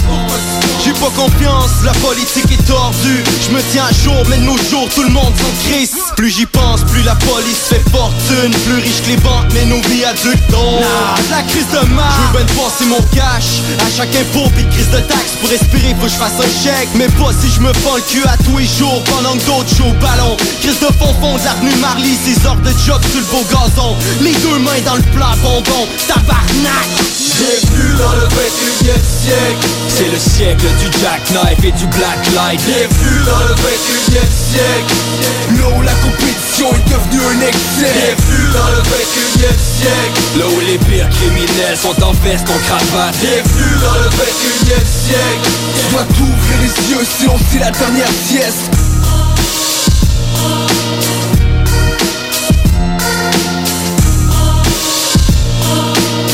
J'ai 0.83 0.93
pas 0.93 1.12
confiance, 1.15 1.83
la 1.83 1.91
politique 1.93 2.51
est 2.51 2.65
tordue 2.65 3.23
Je 3.39 3.52
me 3.52 3.62
tiens 3.71 3.86
à 3.86 3.93
jour, 4.04 4.23
mais 4.30 4.38
de 4.38 4.43
nos 4.43 4.58
jours 4.58 4.89
tout 4.95 5.04
le 5.04 5.10
monde 5.10 5.34
s'en 5.38 5.69
crise 5.69 5.91
Plus 6.15 6.30
j'y 6.30 6.45
pense, 6.45 6.82
plus 6.82 7.04
la 7.04 7.15
police 7.15 7.69
fait 7.69 7.84
fortune. 7.91 8.52
Plus 8.65 8.82
riche 8.82 9.02
que 9.04 9.10
les 9.10 9.17
banques, 9.17 9.45
mais 9.54 9.65
nos 9.65 9.82
vies 9.88 10.06
adultes 10.06 10.41
Nah, 10.50 11.15
la 11.30 11.43
crise 11.43 11.67
de 11.71 11.86
marre. 11.93 12.17
Je 12.34 12.38
veux 12.39 12.43
ben 12.43 12.56
passer 12.56 12.86
mon 12.86 13.02
cash 13.13 13.62
À 13.80 13.89
chaque 13.95 14.15
impôt 14.15 14.50
pis 14.58 14.65
crise 14.69 14.89
de 14.89 15.00
taxe. 15.00 15.38
Pour 15.39 15.50
respirer 15.50 15.95
faut 16.00 16.08
que 16.08 16.12
je 16.12 16.17
fasse 16.17 16.39
un 16.39 16.63
chèque. 16.63 16.89
Mais 16.95 17.08
pas 17.10 17.32
si 17.39 17.50
je 17.54 17.62
me 17.62 17.71
fends 17.73 17.95
le 17.95 18.02
cul 18.02 18.23
à 18.26 18.36
tous 18.43 18.58
les 18.58 18.65
jours 18.65 19.04
Pendant 19.06 19.34
que 19.34 19.45
d'autres 19.45 19.76
jouent 19.76 19.91
au 19.91 20.02
ballon. 20.02 20.36
Crise 20.62 20.80
de 20.80 20.88
fond 20.97 21.13
fond 21.21 21.38
l'avenue 21.45 21.76
Marly 21.80 22.17
Ces 22.26 22.45
heures 22.47 22.56
de 22.56 22.71
job 22.86 23.02
sur 23.12 23.19
le 23.21 23.26
beau 23.28 23.45
gazon. 23.52 23.95
Les 24.21 24.34
deux 24.34 24.60
mains 24.60 24.82
dans 24.86 24.95
le 24.95 25.04
plat 25.13 25.36
bonbon. 25.43 25.88
Tabarnak! 26.08 26.88
Bienvenue 27.38 27.97
dans 28.00 28.13
le 28.13 28.21
21 28.21 28.95
siècle 28.95 29.67
C'est 29.89 30.10
le 30.10 30.17
siècle 30.17 30.65
du 30.80 31.00
jackknife 31.00 31.63
et 31.63 31.71
du 31.71 31.86
blacklight 31.86 32.60
Bienvenue 32.65 33.26
dans 33.27 33.43
le 33.43 33.53
21 33.55 34.23
siècle. 34.31 34.95
Là 35.59 35.67
où 35.75 35.81
la 35.81 35.93
compétition 35.99 36.67
est 36.71 36.87
devenue 36.89 37.21
un 37.27 37.41
excès. 37.47 37.91
Bienvenue 37.93 38.47
dans 38.53 38.69
le 38.71 38.81
21 38.87 39.55
siècle. 39.59 40.39
Là 40.39 40.45
où 40.47 40.59
les 40.61 40.77
pires 40.77 41.09
criminels 41.09 41.77
sont 41.77 41.97
en 42.03 42.13
veste 42.23 42.47
en 42.49 42.59
cravate. 42.65 43.15
Bienvenue 43.19 43.75
dans 43.83 43.99
le 43.99 44.09
21 44.09 44.83
siècle. 44.85 45.49
Tu 45.75 45.93
dois 45.93 46.05
t'ouvrir 46.15 46.57
les 46.61 46.91
yeux 46.91 47.05
sinon 47.19 47.35
c'est 47.51 47.59
la 47.59 47.71
dernière 47.71 48.07
sieste 48.07 48.71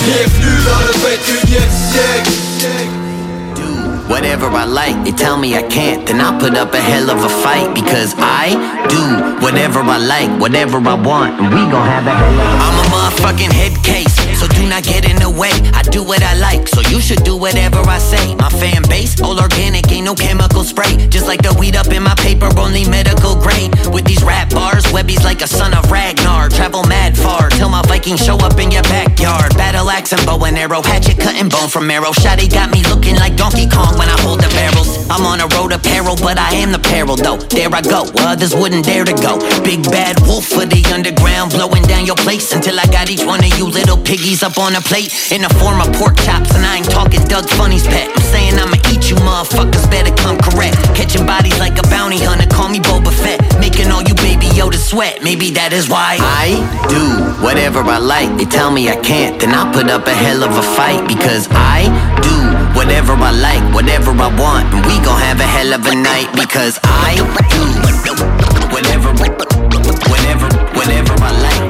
Bienvenue 0.06 0.60
dans 0.65 0.79
le 0.79 0.93
21 1.01 1.60
siècle 1.69 3.03
Whatever 4.08 4.48
I 4.48 4.66
like, 4.66 5.06
they 5.06 5.12
tell 5.12 5.38
me 5.38 5.56
I 5.56 5.63
can't, 5.63 6.06
then 6.06 6.20
I'll 6.22 6.39
put 6.39 6.56
up 6.56 6.74
a 6.74 6.82
hell 6.82 7.10
of 7.10 7.24
a 7.24 7.30
fight. 7.30 7.74
Because 7.74 8.13
I 8.18 8.52
do 8.89 9.44
whatever 9.44 9.80
I 9.80 9.98
like, 9.98 10.30
whatever 10.39 10.78
I 10.78 10.96
want, 10.96 11.39
and 11.39 11.48
we 11.50 11.62
gon' 11.72 11.88
have 11.88 12.06
a 12.08 12.12
hell 12.12 12.34
of 12.34 12.39
a 12.39 12.63
I'm 12.63 12.76
a 12.80 12.86
motherfucking 12.94 13.52
head 13.52 13.82
case, 13.84 14.16
so 14.43 14.49
do 14.60 14.67
not 14.67 14.84
get 14.84 15.08
in 15.10 15.15
the 15.23 15.29
way. 15.29 15.56
I 15.71 15.82
do 15.84 16.03
what 16.03 16.21
I 16.21 16.36
like, 16.36 16.67
so 16.67 16.82
you 16.91 16.99
should 16.99 17.23
do 17.23 17.38
whatever 17.38 17.79
I 17.88 17.97
say. 17.97 18.36
My 18.36 18.49
fan 18.49 18.84
base, 18.89 19.21
all 19.21 19.39
organic, 19.39 19.89
ain't 19.91 20.06
no 20.06 20.15
chemical 20.15 20.63
spray. 20.63 20.97
Just 21.08 21.27
like 21.27 21.41
the 21.41 21.56
weed 21.58 21.75
up 21.75 21.88
in 21.88 22.03
my 22.03 22.15
paper, 22.15 22.49
only 22.60 22.84
medical 22.89 23.36
grade. 23.39 23.71
With 23.88 24.03
these 24.06 24.23
rap 24.23 24.49
bars, 24.49 24.84
Webby's 24.91 25.23
like 25.23 25.41
a 25.41 25.47
son 25.47 25.73
of 25.73 25.89
Ragnar. 25.89 26.49
Travel 26.49 26.84
mad 26.84 27.17
far, 27.17 27.49
till 27.49 27.69
my 27.69 27.82
Vikings 27.88 28.19
show 28.19 28.36
up 28.38 28.60
in 28.60 28.69
your 28.71 28.84
backyard. 28.84 29.56
Battle 29.56 29.89
axe 29.89 30.12
and 30.12 30.25
bow 30.25 30.43
and 30.43 30.58
arrow, 30.58 30.82
hatchet 30.82 31.19
cutting 31.19 31.47
bone 31.47 31.69
from 31.69 31.89
arrow. 31.89 32.12
Shotty 32.12 32.51
got 32.51 32.71
me 32.71 32.84
looking 32.91 33.15
like 33.15 33.38
Donkey 33.38 33.69
Kong 33.69 33.97
when 33.97 34.10
I 34.10 34.19
hold 34.19 34.41
the 34.41 34.49
barrels. 34.49 35.08
I'm 35.10 35.23
on 35.23 35.39
a 35.39 35.47
road 35.56 35.71
of 35.71 35.84
peril, 35.84 36.17
but 36.17 36.38
I 36.38 36.51
am 36.56 36.71
the 36.71 36.79
peril 36.79 37.15
though. 37.15 37.38
There 37.38 37.71
I 37.71 37.82
go, 37.82 38.12
others 38.19 38.53
wouldn't 38.53 38.84
dare 38.86 39.06
to 39.06 39.15
go. 39.23 39.39
Big 39.63 39.84
bad 39.84 40.19
wolf 40.27 40.47
for 40.47 40.65
the 40.65 40.84
underground, 40.91 41.51
blowing 41.51 41.84
down 41.84 42.06
your 42.06 42.19
place 42.19 42.51
until 42.51 42.79
I 42.79 42.86
got 42.88 43.10
each 43.10 43.23
one 43.23 43.39
of 43.39 43.58
you 43.58 43.65
little 43.65 43.97
up 44.41 44.58
on 44.58 44.74
a 44.74 44.82
plate 44.82 45.13
in 45.30 45.43
the 45.43 45.52
form 45.62 45.78
of 45.78 45.93
pork 45.93 46.17
chops. 46.17 46.56
And 46.56 46.65
I 46.65 46.78
ain't 46.78 46.89
talking 46.89 47.22
Doug 47.28 47.46
Funny's 47.50 47.86
pet. 47.86 48.10
I'm 48.10 48.26
saying 48.34 48.58
I'ma 48.58 48.80
eat 48.89 49.12
you 49.12 49.15
motherfuckers, 49.22 49.86
better 49.91 50.15
come 50.15 50.39
correct. 50.39 50.80
Catching 50.98 51.26
bodies 51.28 51.60
like 51.60 51.78
a 51.78 51.86
bounty 51.93 52.17
hunter, 52.17 52.48
call 52.48 52.69
me 52.69 52.80
Boba 52.80 53.13
Fett. 53.13 53.43
Making 53.60 53.91
all 53.91 54.02
you 54.02 54.15
baby 54.15 54.48
Yoda 54.58 54.80
sweat, 54.80 55.22
maybe 55.22 55.52
that 55.52 55.74
is 55.74 55.89
why 55.89 56.17
I 56.17 56.58
do 56.89 57.04
whatever 57.43 57.84
I 57.84 58.00
like. 58.00 58.32
They 58.39 58.46
tell 58.46 58.72
me 58.72 58.89
I 58.89 58.96
can't, 58.96 59.39
then 59.39 59.54
I'll 59.54 59.72
put 59.72 59.91
up 59.91 60.08
a 60.08 60.15
hell 60.15 60.41
of 60.41 60.56
a 60.58 60.63
fight 60.63 61.06
because 61.06 61.48
I 61.52 61.86
do 62.24 62.34
whatever 62.74 63.13
I 63.13 63.32
like, 63.32 63.62
whatever 63.76 64.12
I 64.12 64.32
want, 64.39 64.74
and 64.74 64.82
we 64.88 64.98
gon' 65.06 65.19
have 65.19 65.39
a 65.39 65.46
hell 65.46 65.74
of 65.74 65.86
a 65.86 65.93
night 65.93 66.32
because 66.34 66.80
I 66.82 67.19
do 67.19 67.62
whatever, 68.74 69.12
whatever, 70.10 70.48
whatever 70.74 71.13
I 71.22 71.32
like 71.43 71.62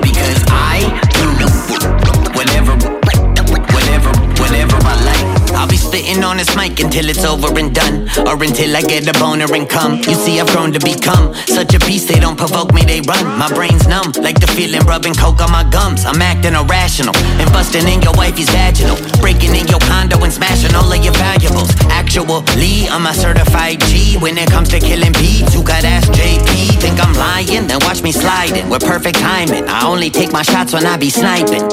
spitting 6.04 6.24
on 6.24 6.38
this 6.38 6.56
mic 6.56 6.80
until 6.80 7.10
it's 7.10 7.24
over 7.24 7.48
and 7.58 7.74
done, 7.74 8.08
or 8.28 8.42
until 8.44 8.76
I 8.76 8.82
get 8.82 9.08
a 9.08 9.14
boner 9.20 9.48
and 9.54 9.70
come. 9.70 9.98
You 9.98 10.16
see, 10.16 10.40
I've 10.40 10.48
grown 10.48 10.72
to 10.74 10.80
become 10.80 11.34
such 11.48 11.74
a 11.74 11.80
beast, 11.80 12.08
they 12.08 12.20
don't 12.20 12.38
provoke 12.38 12.74
me, 12.74 12.84
they 12.84 13.02
run. 13.02 13.26
My 13.38 13.50
brain's 13.54 13.88
numb, 13.88 14.12
like 14.22 14.40
the 14.40 14.48
feeling 14.48 14.82
rubbing 14.82 15.14
coke 15.14 15.42
on 15.42 15.52
my 15.52 15.64
gums. 15.70 16.06
I'm 16.06 16.22
acting 16.22 16.56
irrational 16.56 17.16
and 17.16 17.50
busting 17.52 17.88
in 17.88 18.02
your 18.02 18.14
wifey's 18.14 18.50
vaginal, 18.50 18.98
breaking 19.22 19.56
in 19.56 19.68
your 19.68 19.80
condo 19.80 20.18
and 20.24 20.34
smashing 20.34 20.76
all 20.76 20.92
of 20.92 21.04
your 21.04 21.14
valuables. 21.14 21.72
Actually, 21.90 22.88
I'm 22.90 23.06
a 23.06 23.14
certified 23.14 23.80
G 23.82 24.18
when 24.18 24.38
it 24.38 24.50
comes 24.50 24.70
to 24.70 24.80
killing 24.80 25.14
beats. 25.14 25.54
Who 25.54 25.64
got 25.64 25.84
ass 25.84 26.06
JP? 26.10 26.82
Think 26.82 27.00
I'm 27.00 27.14
lying? 27.14 27.68
Then 27.68 27.80
watch 27.82 28.04
me 28.04 28.12
sliding 28.12 28.70
with 28.70 28.84
perfect 28.84 29.20
timing. 29.20 29.68
I 29.68 29.86
only 29.88 30.10
take 30.10 30.32
my 30.32 30.44
shots 30.44 30.74
when 30.74 30.86
I 30.86 30.98
be 30.98 31.10
sniping. 31.10 31.68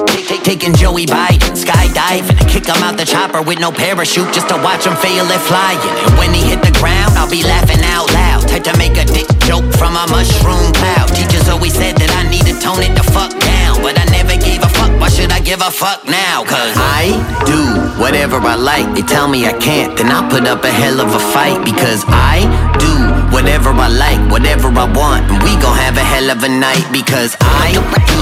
Taking 0.45 0.75
Joey 0.75 1.07
Biden, 1.07 1.53
skydiving, 1.55 2.49
kick 2.49 2.66
him 2.66 2.83
out 2.83 2.97
the 2.97 3.05
chopper 3.05 3.43
with 3.43 3.61
no 3.61 3.71
parachute 3.71 4.19
just 4.33 4.48
to 4.48 4.56
watch 4.61 4.85
him 4.85 4.96
fail 4.96 5.24
at 5.24 5.40
flying. 5.40 5.80
And 6.04 6.12
when 6.20 6.35
he 6.35 6.42
hit 6.44 6.61
the 6.61 6.72
ground, 6.76 7.16
I'll 7.16 7.30
be 7.30 7.42
laughing 7.42 7.80
out 7.85 8.12
loud. 8.12 8.48
Type 8.48 8.64
to 8.64 8.74
make 8.76 8.96
a 9.00 9.04
dick 9.04 9.28
joke 9.48 9.64
from 9.80 9.96
a 9.96 10.04
mushroom 10.11 10.72
cloud. 10.76 11.09
Teachers 11.16 11.48
always 11.48 11.74
said 11.74 11.96
that 11.96 12.11
I 12.12 12.28
need 12.28 12.44
to 12.50 12.54
tone 12.61 12.83
it 12.83 12.92
the 12.96 13.04
fuck 13.14 13.33
down, 13.40 13.80
but 13.80 13.96
I 13.96 14.04
never 14.12 14.37
gave 14.37 14.61
a 14.62 14.70
fuck. 14.76 14.92
Why 15.00 15.09
should 15.09 15.33
I 15.33 15.40
give 15.40 15.61
a 15.61 15.70
fuck 15.70 16.04
now? 16.04 16.44
Cause 16.44 16.74
I 16.76 17.16
do 17.46 17.61
whatever 18.00 18.37
I 18.40 18.56
like. 18.56 18.87
They 18.94 19.02
tell 19.02 19.28
me 19.28 19.46
I 19.46 19.54
can't, 19.56 19.96
then 19.96 20.11
I 20.11 20.28
put 20.28 20.44
up 20.46 20.64
a 20.64 20.72
hell 20.72 21.00
of 21.00 21.14
a 21.14 21.22
fight 21.33 21.64
because 21.64 22.04
I 22.09 22.44
do 22.76 22.92
whatever 23.33 23.70
I 23.70 23.88
like, 23.88 24.20
whatever 24.30 24.68
I 24.68 24.87
want, 24.92 25.30
and 25.30 25.38
we 25.42 25.52
gon' 25.62 25.76
have 25.76 25.96
a 25.96 26.04
hell 26.04 26.30
of 26.30 26.42
a 26.42 26.48
night 26.48 26.85
because 26.92 27.37
I 27.40 27.72
do 28.11 28.20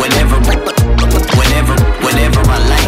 whatever, 0.00 0.36
whatever, 1.36 1.74
whatever 2.02 2.40
I 2.50 2.58
like 2.68 2.79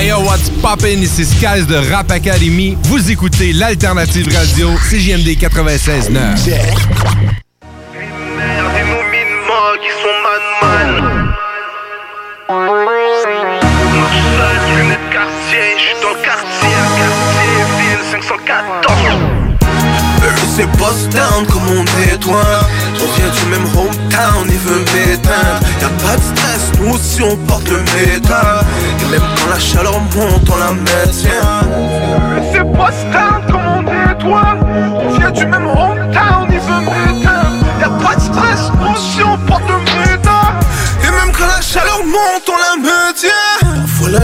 Hey 0.00 0.08
yo, 0.08 0.20
what's 0.20 0.48
poppin'? 0.62 1.02
Ici 1.02 1.26
Skies 1.26 1.66
de 1.66 1.76
Rap 1.92 2.10
Academy. 2.10 2.74
Vous 2.84 3.10
écoutez 3.10 3.52
l'Alternative 3.52 4.34
Radio, 4.34 4.70
CJMD 4.88 5.36
96.9. 5.36 6.36
qui 9.76 9.90
sont 10.00 10.16
man 10.24 10.42
man. 10.62 11.34
Marche 12.48 14.22
seul, 14.38 14.56
lunettes 14.78 15.10
quartier, 15.12 15.76
je 15.76 15.82
suis 15.82 15.96
dans 16.02 16.14
le 16.14 16.24
quartier, 16.24 16.76
quartier, 16.96 17.52
ville 17.78 18.04
514. 18.10 19.29
C'est 20.60 20.66
boss 20.76 21.08
down 21.08 21.46
comme 21.46 21.62
on 21.70 21.84
nettoie 21.98 22.60
On 22.96 23.16
vient 23.16 23.30
du 23.30 23.46
même 23.46 23.64
hometown, 23.74 24.46
il 24.46 24.58
veut 24.58 24.80
m'éteindre. 24.92 25.60
Y'a 25.80 25.88
pas 25.88 26.16
de 26.16 26.20
stress, 26.20 26.72
nous 26.78 26.92
aussi 26.92 27.22
on 27.22 27.34
porte 27.46 27.66
le 27.70 27.78
métal. 27.78 28.66
Et 29.00 29.10
même 29.10 29.22
quand 29.36 29.48
la 29.48 29.58
chaleur 29.58 29.98
monte, 30.14 30.50
on 30.52 30.58
la 30.58 30.72
maintient. 30.72 31.62
C'est 32.52 32.62
boss 32.62 32.92
down 33.10 33.40
comme 33.50 33.66
on 33.66 33.82
nettoie 33.84 34.54
On 35.02 35.18
vient 35.18 35.30
du 35.30 35.46
même 35.46 35.66
hometown, 35.66 36.48
il 36.50 36.58
veut 36.58 36.80
m'éteindre 36.80 37.09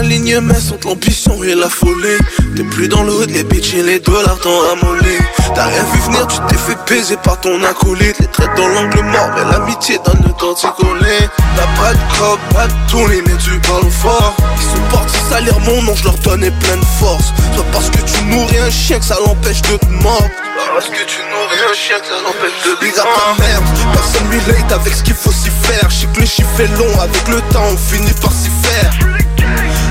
Parfois 0.07 0.19
la 0.19 0.23
ligne 0.23 0.39
mince 0.39 0.71
entre 0.71 0.87
l'ambition 0.87 1.43
et 1.43 1.55
la 1.55 1.69
folie. 1.69 2.17
T'es 2.55 2.63
plus 2.63 2.87
dans 2.87 3.03
le 3.03 3.11
hood, 3.11 3.29
les 3.29 3.43
bitches 3.43 3.73
et 3.73 3.83
les 3.83 3.99
dollars 3.99 4.39
t'ont 4.39 4.59
ramolli. 4.59 5.17
T'as 5.53 5.65
rien 5.65 5.83
vu 5.91 5.99
venir, 5.99 6.27
tu 6.27 6.37
t'es 6.47 6.55
fait 6.55 6.77
baiser 6.87 7.17
par 7.17 7.39
ton 7.41 7.61
acolyte. 7.63 8.19
Les 8.19 8.27
traites 8.27 8.55
dans 8.55 8.67
l'angle 8.67 9.01
mort, 9.03 9.29
mais 9.35 9.51
l'amitié 9.51 9.99
donne 10.05 10.23
le 10.25 10.31
temps 10.33 10.53
de 10.53 10.57
s'y 10.57 10.67
coller. 10.77 11.27
T'as 11.55 11.81
pas 11.81 11.93
de 11.93 12.17
cop, 12.17 12.39
pas 12.53 12.67
de 12.67 12.73
tourner, 12.89 13.21
mais 13.25 13.35
tu 13.37 13.59
parles 13.67 13.91
fort. 13.91 14.35
Ils 14.55 14.77
sont 14.77 14.97
partis 14.97 15.19
salir 15.29 15.59
mon 15.61 15.81
nom, 15.81 15.95
je 15.95 16.05
leur 16.05 16.17
donnais 16.19 16.51
plein 16.51 16.77
de 16.77 16.85
force. 16.99 17.33
Soit 17.53 17.65
parce 17.73 17.89
que 17.89 17.99
tu 17.99 18.23
nourris 18.25 18.59
un 18.59 18.71
chien 18.71 18.99
que 18.99 19.05
ça 19.05 19.17
l'empêche 19.25 19.61
de 19.63 19.77
te 19.77 19.85
mordre. 20.03 20.29
Parce 20.73 20.87
que 20.87 21.03
tu 21.05 21.19
nourris 21.19 21.69
un 21.69 21.73
chien 21.73 21.99
que 21.99 22.05
ça 22.05 22.21
l'empêche 22.23 22.55
de 22.65 22.75
te 22.75 22.79
Big 22.79 22.97
up 22.97 23.05
ta 23.05 23.43
merde, 23.43 23.63
personne 23.93 24.27
relate 24.29 24.71
avec 24.71 24.93
ce 24.93 25.03
qu'il 25.03 25.15
faut 25.15 25.31
s'y 25.31 25.49
faire. 25.49 25.89
Je 25.89 25.95
sais 25.95 26.07
que 26.07 26.19
le 26.21 26.25
chiffre 26.25 26.61
est 26.61 26.77
long, 26.77 26.99
avec 27.01 27.27
le 27.27 27.41
temps 27.53 27.65
on 27.71 27.77
finit 27.77 28.13
par 28.21 28.31
s'y 28.31 28.49
faire 28.63 29.26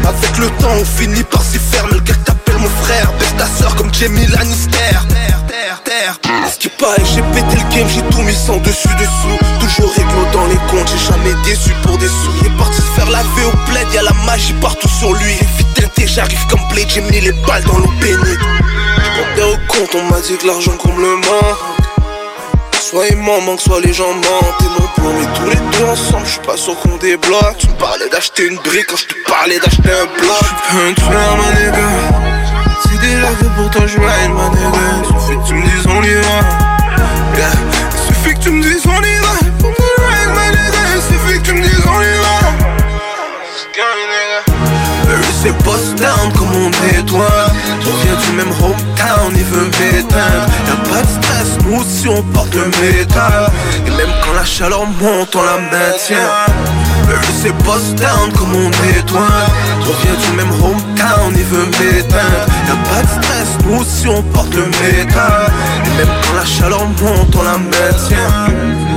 avec 0.07 0.38
le 0.38 0.49
temps 0.62 0.75
on 0.81 0.85
finit 0.85 1.25
par 1.25 1.42
s'y 1.42 1.59
faire. 1.59 1.87
Mais 1.88 1.95
le 1.95 2.01
gars 2.01 2.14
que 2.14 2.25
t'appelles 2.25 2.59
mon 2.59 2.69
frère? 2.85 3.12
Baisse 3.19 3.35
ta 3.37 3.47
soeur 3.47 3.75
comme 3.77 3.92
Jamie 3.92 4.27
Lannister. 4.27 4.71
Terre, 5.09 5.42
terre, 5.47 5.83
terre. 5.85 6.19
Ce 6.51 6.59
qui 6.59 6.69
paraît 6.69 7.03
j'ai 7.14 7.23
pété 7.35 7.57
le 7.57 7.75
game? 7.75 7.88
J'ai 7.88 8.03
tout 8.11 8.23
mis 8.23 8.35
sans 8.35 8.59
dessus 8.59 8.88
dessous. 8.99 9.38
Toujours 9.61 9.92
réglo 9.95 10.25
dans 10.33 10.47
les 10.47 10.61
comptes 10.71 10.88
J'ai 10.88 11.12
jamais 11.12 11.35
déçu 11.45 11.71
pour 11.83 11.99
des 11.99 12.09
sous. 12.09 12.33
Il 12.40 12.47
est 12.47 12.57
parti 12.57 12.77
se 12.77 13.01
faire 13.01 13.11
laver 13.11 13.45
au 13.45 13.71
plaid 13.71 13.87
Y'a 13.92 14.03
la 14.03 14.12
magie 14.25 14.55
partout 14.61 14.88
sur 14.88 15.12
lui. 15.14 15.35
Vite 15.59 15.77
j'arrive 16.07 16.47
comme 16.49 16.61
Blade 16.71 16.88
J'ai 16.88 17.01
mis 17.03 17.21
les 17.21 17.33
balles 17.47 17.64
dans 17.64 17.79
l'eau 17.79 17.92
bénite. 18.01 18.40
J'comptais 19.03 19.42
au 19.42 19.57
compte 19.69 19.95
On 19.95 20.11
m'a 20.11 20.21
dit 20.21 20.37
que 20.37 20.47
l'argent 20.47 20.77
comble 20.77 21.03
le 21.03 21.16
Soit 22.90 23.09
il 23.09 23.16
m'en 23.16 23.40
manque, 23.40 23.61
soit 23.61 23.81
les 23.81 23.92
gens 23.92 24.14
mentent. 24.14 24.61
Et 24.61 24.81
non 24.81 24.88
pour 24.94 25.12
mais 25.12 25.27
tous 25.35 25.51
les 25.51 25.57
deux 25.77 25.85
ensemble, 25.87 26.25
je 26.25 26.31
suis 26.31 26.40
pas 26.42 26.57
sûr 26.57 26.79
qu'on 26.79 26.96
débloque 26.99 27.59
Tu 27.59 27.66
me 27.66 27.75
parlais 27.75 28.09
d'acheter 28.09 28.46
une 28.46 28.59
brique 28.59 28.87
quand 28.87 28.96
je 28.96 29.07
te 29.07 29.14
parlais 29.29 29.59
d'acheter 29.59 29.90
un 29.90 30.07
bloc. 30.20 30.46
Peux 30.70 30.87
un 30.87 30.92
tueur 30.92 31.37
ma 31.37 31.51
nigga 31.59 31.88
C'est 32.83 33.01
déjà 33.01 33.27
fait 33.27 33.51
pour 33.57 33.70
toi, 33.70 33.83
je 33.88 33.99
ride 33.99 34.31
ma 34.31 34.49
nigga 34.51 35.03
Suffit 35.03 35.37
que 35.37 35.49
tu 35.49 35.55
me 35.55 35.62
dises 35.62 35.87
on 35.88 36.01
y 36.01 36.14
va 36.14 36.38
yeah. 37.37 37.51
Suffit 38.07 38.35
que 38.35 38.40
tu 38.40 38.51
me 38.51 38.62
dises 38.62 38.87
on 38.87 39.03
y 39.03 39.16
va 39.16 39.35
Pour 39.59 39.70
me 39.70 39.75
ride 40.07 40.33
ma 40.37 40.46
nigga 40.51 40.83
Suffit 41.09 41.40
que 41.40 41.44
tu 41.44 41.53
me 41.55 41.62
dises 41.62 41.85
on 41.88 42.03
y 42.03 42.14
va 42.22 42.37
Baby 45.09 45.27
c'est 45.42 45.64
boss 45.64 45.92
down 45.96 46.33
comme 46.38 46.55
on 46.55 46.66
On 46.66 46.70
vient 46.70 47.03
du 48.25 48.33
même 48.37 48.53
hometown, 48.63 49.33
il 49.35 49.45
veut 49.45 49.67
m'éteindre. 49.67 50.47
Y'a 50.67 50.77
pas 50.91 51.03
de 51.03 51.09
stress, 51.09 51.59
nous 51.65 51.81
aussi 51.81 52.09
on 52.09 52.23
porte 52.33 52.55
le 52.55 52.65
métal. 52.81 53.51
Et 53.87 53.91
même 53.91 54.13
quand 54.25 54.35
la 54.35 54.45
chaleur 54.45 54.87
monte, 54.87 55.35
on 55.35 55.43
la 55.43 55.59
maintient. 55.59 56.31
Baby 57.07 57.27
c'est 57.41 57.57
boss 57.65 57.95
down 57.95 58.33
comme 58.37 58.55
on 58.55 58.69
nettoie 58.85 59.21
On 59.83 59.95
vient 60.03 60.19
du 60.21 60.37
même 60.37 60.51
hometown, 60.63 61.33
il 61.37 61.45
veut 61.45 61.67
m'éteindre. 61.67 62.47
Y'a 62.69 62.77
pas 62.91 63.03
de 63.03 63.23
stress, 63.23 63.59
nous 63.65 63.81
aussi 63.81 64.09
on 64.09 64.23
porte 64.23 64.55
le 64.55 64.65
métal. 64.65 65.51
Et 65.85 65.99
même 65.99 66.15
quand 66.23 66.37
la 66.37 66.45
chaleur 66.45 66.87
monte, 66.87 67.37
on 67.37 67.43
la 67.43 67.59
maintient. 67.59 68.31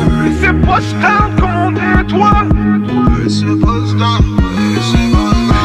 Baby 0.10 0.36
c'est 0.42 0.54
boss 0.54 0.84
down 1.02 1.36
comme 1.40 1.56
on 1.56 1.72
nettoie 1.72 2.44
Baby 2.50 3.30
c'est 3.30 3.46
boss 3.46 3.96
down 3.96 4.49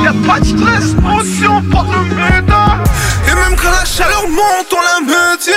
Y'a 0.04 0.12
pas 0.26 0.38
de 0.38 0.44
stress, 0.44 0.94
nous 1.02 1.14
aussi 1.18 1.46
on 1.48 1.62
porte 1.62 1.88
le 1.88 2.14
métal 2.14 2.78
Et 3.26 3.34
même 3.34 3.56
quand 3.56 3.70
la 3.70 3.86
chaleur 3.86 4.28
monte, 4.28 4.70
on 4.70 4.82
la 4.82 5.00
maintient. 5.00 5.54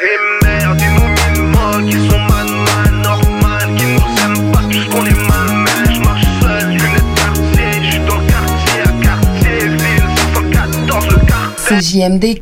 Et 0.00 0.46
merde, 0.46 0.80
ils 0.80 0.94
nous 0.94 1.08
miment 1.42 1.88
qui 1.88 2.08
sont 2.08 2.18
man 2.20 2.46
man, 2.46 3.02
normal, 3.02 3.74
qui 3.76 3.84
nous 3.86 4.14
aiment 4.22 4.52
pas 4.52 4.62
tous 4.70 4.84
qu'on 4.94 5.04
est 5.04 5.28
mal 5.28 5.50
mais 5.56 5.92
J'marche 5.92 6.24
seul, 6.40 6.68
lunettes 6.68 7.14
quartier, 7.16 7.82
j'suis 7.82 7.98
dans 8.06 8.14
le 8.14 8.26
quartier, 8.28 8.80
à 8.84 8.92
quartier, 9.02 9.58
ville 9.70 10.08
514, 10.32 11.06
le 11.08 11.16
quartier. 11.26 11.80
CJMD 11.80 12.40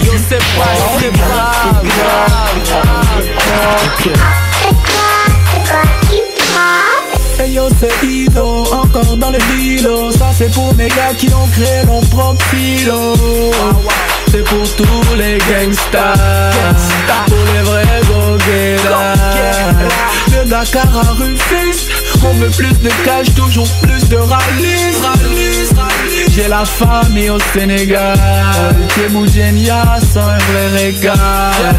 Yo 0.01 0.13
c'est 0.27 0.37
pas 0.37 0.75
si 0.91 1.09
grave, 1.09 1.77
grave 2.67 4.48
Hey 7.41 7.53
yo 7.53 7.69
c'est 7.79 8.05
Ido, 8.05 8.65
encore 8.73 9.15
dans 9.15 9.29
le 9.31 9.39
hilo 9.57 10.11
Ça 10.11 10.25
c'est 10.37 10.51
pour 10.51 10.75
mes 10.75 10.89
gars 10.89 11.13
qui 11.17 11.27
ont 11.33 11.47
créé 11.53 11.85
leur 11.85 12.01
propre 12.09 12.43
philo 12.47 13.13
C'est 14.29 14.43
pour 14.43 14.75
tous 14.75 15.15
les 15.17 15.37
gangsters. 15.37 16.51
Pour 17.27 17.37
les 17.53 17.61
vrais 17.61 18.01
go-getters 18.09 19.13
Le 20.33 20.49
Dakar 20.49 20.97
a 20.97 21.11
Rufus 21.13 21.87
On 22.25 22.33
veut 22.33 22.49
plus 22.49 22.77
de 22.83 22.89
cash, 23.05 23.33
toujours 23.33 23.69
plus 23.83 24.09
de 24.09 24.17
rallye 24.17 24.93
J'ai 26.29 26.49
la 26.49 26.65
famille 26.65 27.29
au 27.29 27.39
Sénégal. 27.53 28.19
Keboudjenia 28.95 29.97
sans 30.13 30.27
un 30.27 30.37
vrai 30.37 30.67
régal 30.75 31.75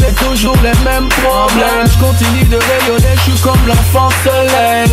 c'est 0.00 0.14
toujours 0.24 0.56
les 0.62 0.78
mêmes 0.84 1.08
problèmes. 1.08 1.86
Je 1.86 1.98
continue 1.98 2.44
de 2.44 2.56
rayonner, 2.56 3.14
je 3.16 3.30
suis 3.30 3.40
comme 3.40 3.60
l'enfant 3.66 4.08
soleil. 4.24 4.90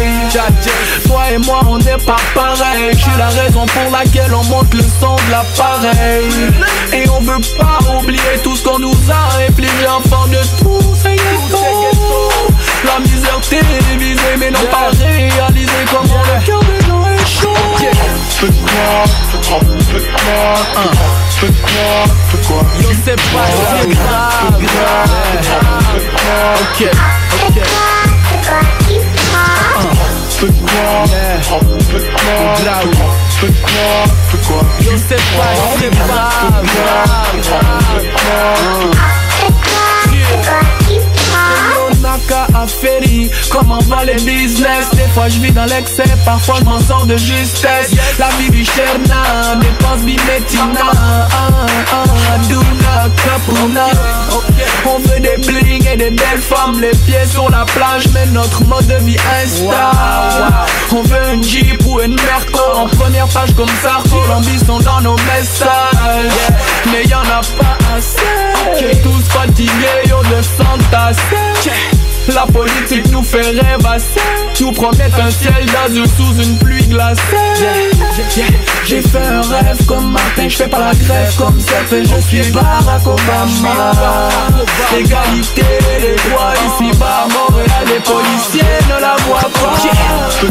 Toi 1.05 1.21
et 1.31 1.37
moi 1.39 1.61
on 1.67 1.77
n'est 1.77 2.03
pas 2.05 2.17
pareil. 2.33 2.91
Je 2.91 2.97
suis 2.97 3.17
la 3.17 3.29
raison 3.29 3.65
pour 3.65 3.91
laquelle 3.91 4.33
on 4.33 4.43
monte 4.45 4.73
le 4.73 4.83
son 4.99 5.15
de 5.15 5.31
l'appareil. 5.31 6.29
Et 6.93 7.09
on 7.09 7.21
veut 7.21 7.41
pas 7.57 7.79
oublier 7.97 8.37
tout 8.43 8.55
ce 8.55 8.63
qu'on 8.63 8.79
nous 8.79 8.95
a 9.09 9.47
infligé. 9.47 9.87
Enfant 9.87 10.27
de 10.27 10.37
tout, 10.59 10.93
c'est 11.01 11.15
ghetto 11.15 11.57
La 12.83 12.99
misère 12.99 13.39
télévisée 13.41 14.35
mais 14.37 14.51
non 14.51 14.65
pas 14.69 14.89
réalisée 14.99 15.71
Comme 15.91 16.03
le 16.03 16.45
cœur 16.45 16.61
chaud 16.85 17.16
Fais 17.27 17.45
quoi, 17.45 19.03
fais 19.19 19.41
quoi, 19.47 19.59
fais 19.81 20.07
quoi, 20.07 20.47
fais 21.29 21.51
quoi, 21.51 21.91
fais 22.29 22.41
quoi 22.47 22.61
Yo 22.79 22.89
c'est 23.03 23.15
pas 23.15 23.47
si 23.51 23.87
grave. 23.89 24.55
Ok, 26.61 26.79
ok 27.47 27.57
Fais 30.37 30.53
quoi, 30.53 31.05
fais 31.07 32.11
quoi, 32.11 32.41
fais 33.39 33.53
quoi, 33.57 33.83
fais 34.29 34.41
quoi 34.47 34.61
Yo 34.81 34.91
c'est 35.09 35.23
pas 35.35 35.53
si 35.77 35.87
grave 35.89 36.65
Comment 43.49 43.79
va 43.87 44.03
les 44.05 44.15
business? 44.15 44.89
Des 44.93 45.07
fois 45.13 45.29
je 45.29 45.39
vis 45.39 45.51
dans 45.51 45.65
l'excès, 45.65 46.03
parfois 46.25 46.55
je 46.59 46.65
m'en 46.65 46.79
sors 46.79 47.05
de 47.05 47.17
justesse. 47.17 47.91
La 48.19 48.29
vie 48.39 48.49
du 48.49 48.63
Cherna, 48.65 49.55
dépense 49.59 50.01
bimetina 50.01 50.91
Aduna, 52.33 53.09
Kapuna 53.23 53.87
On 54.85 54.99
veut 54.99 55.19
des 55.19 55.37
bling 55.45 55.87
et 55.87 55.97
des 55.97 56.11
belles 56.11 56.41
femmes. 56.41 56.79
Les 56.79 56.91
pieds 57.05 57.25
sur 57.31 57.49
la 57.49 57.65
plage, 57.65 58.03
mais 58.13 58.25
notre 58.27 58.63
mode 58.65 58.87
de 58.87 58.95
vie 59.05 59.17
instable. 59.41 60.53
On 60.91 61.01
veut 61.01 61.33
une 61.33 61.43
Jeep 61.43 61.81
ou 61.87 61.99
une 62.01 62.15
Merco. 62.15 62.59
En 62.75 62.87
première 62.87 63.27
page 63.27 63.53
comme 63.55 63.69
Sarko 63.81 64.17
L'ambition 64.27 64.79
dans 64.79 65.01
nos 65.01 65.15
messages. 65.15 66.51
Mais 66.91 67.03
y'en 67.05 67.21
a 67.21 67.41
pas 67.57 67.77
assez. 67.95 68.77
Qui 68.77 69.01
tous 69.01 69.23
fatigués, 69.29 70.09
yo 70.09 70.21
de 70.23 70.41
s'entasser 70.41 72.06
la 72.33 72.45
politique 72.45 73.09
nous 73.11 73.23
fait 73.23 73.41
rêvasser 73.41 74.19
Nous 74.59 74.71
promettent 74.71 75.19
un 75.19 75.31
ciel 75.31 75.65
d'azur 75.65 76.05
sous 76.17 76.41
une 76.41 76.57
pluie 76.57 76.85
glacée. 76.87 77.21
J'ai 78.85 79.01
fait 79.01 79.25
un 79.25 79.41
rêve 79.41 79.85
comme 79.85 80.11
Martin, 80.11 80.47
je 80.49 80.55
fais 80.55 80.67
pas 80.67 80.79
la 80.79 80.93
grève 80.93 81.35
comme 81.37 81.59
ça 81.59 81.75
fait 81.87 82.03
Je 82.05 82.19
suis 82.21 82.51
Barack 82.51 83.05
Obama. 83.05 84.29
Égalité, 84.97 85.65
les 86.01 86.15
droits 86.29 86.53
ici 86.67 86.97
bas 86.97 87.27
Montréal, 87.29 87.85
les 87.87 87.99
policiers 87.99 88.79
ne 88.89 89.01
la 89.01 89.15
voient 89.25 89.39
pas. 89.39 89.75
Fais 89.79 90.47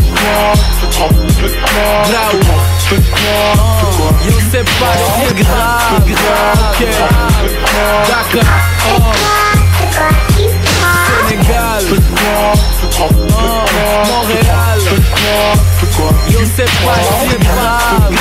quoi, 2.39 2.59
fais 2.79 3.01
quoi, 3.07 4.11
fais 4.49 4.65
quoi, 5.45 5.77
fais 11.87 12.03
quoi, 12.03 12.53
fais 12.81 12.91
quoi 12.97 13.09
Montréal. 14.07 14.81
Yo 16.31 16.41
c'est 16.57 16.65
pas 16.65 17.01
si 17.21 17.37
grave 17.39 18.15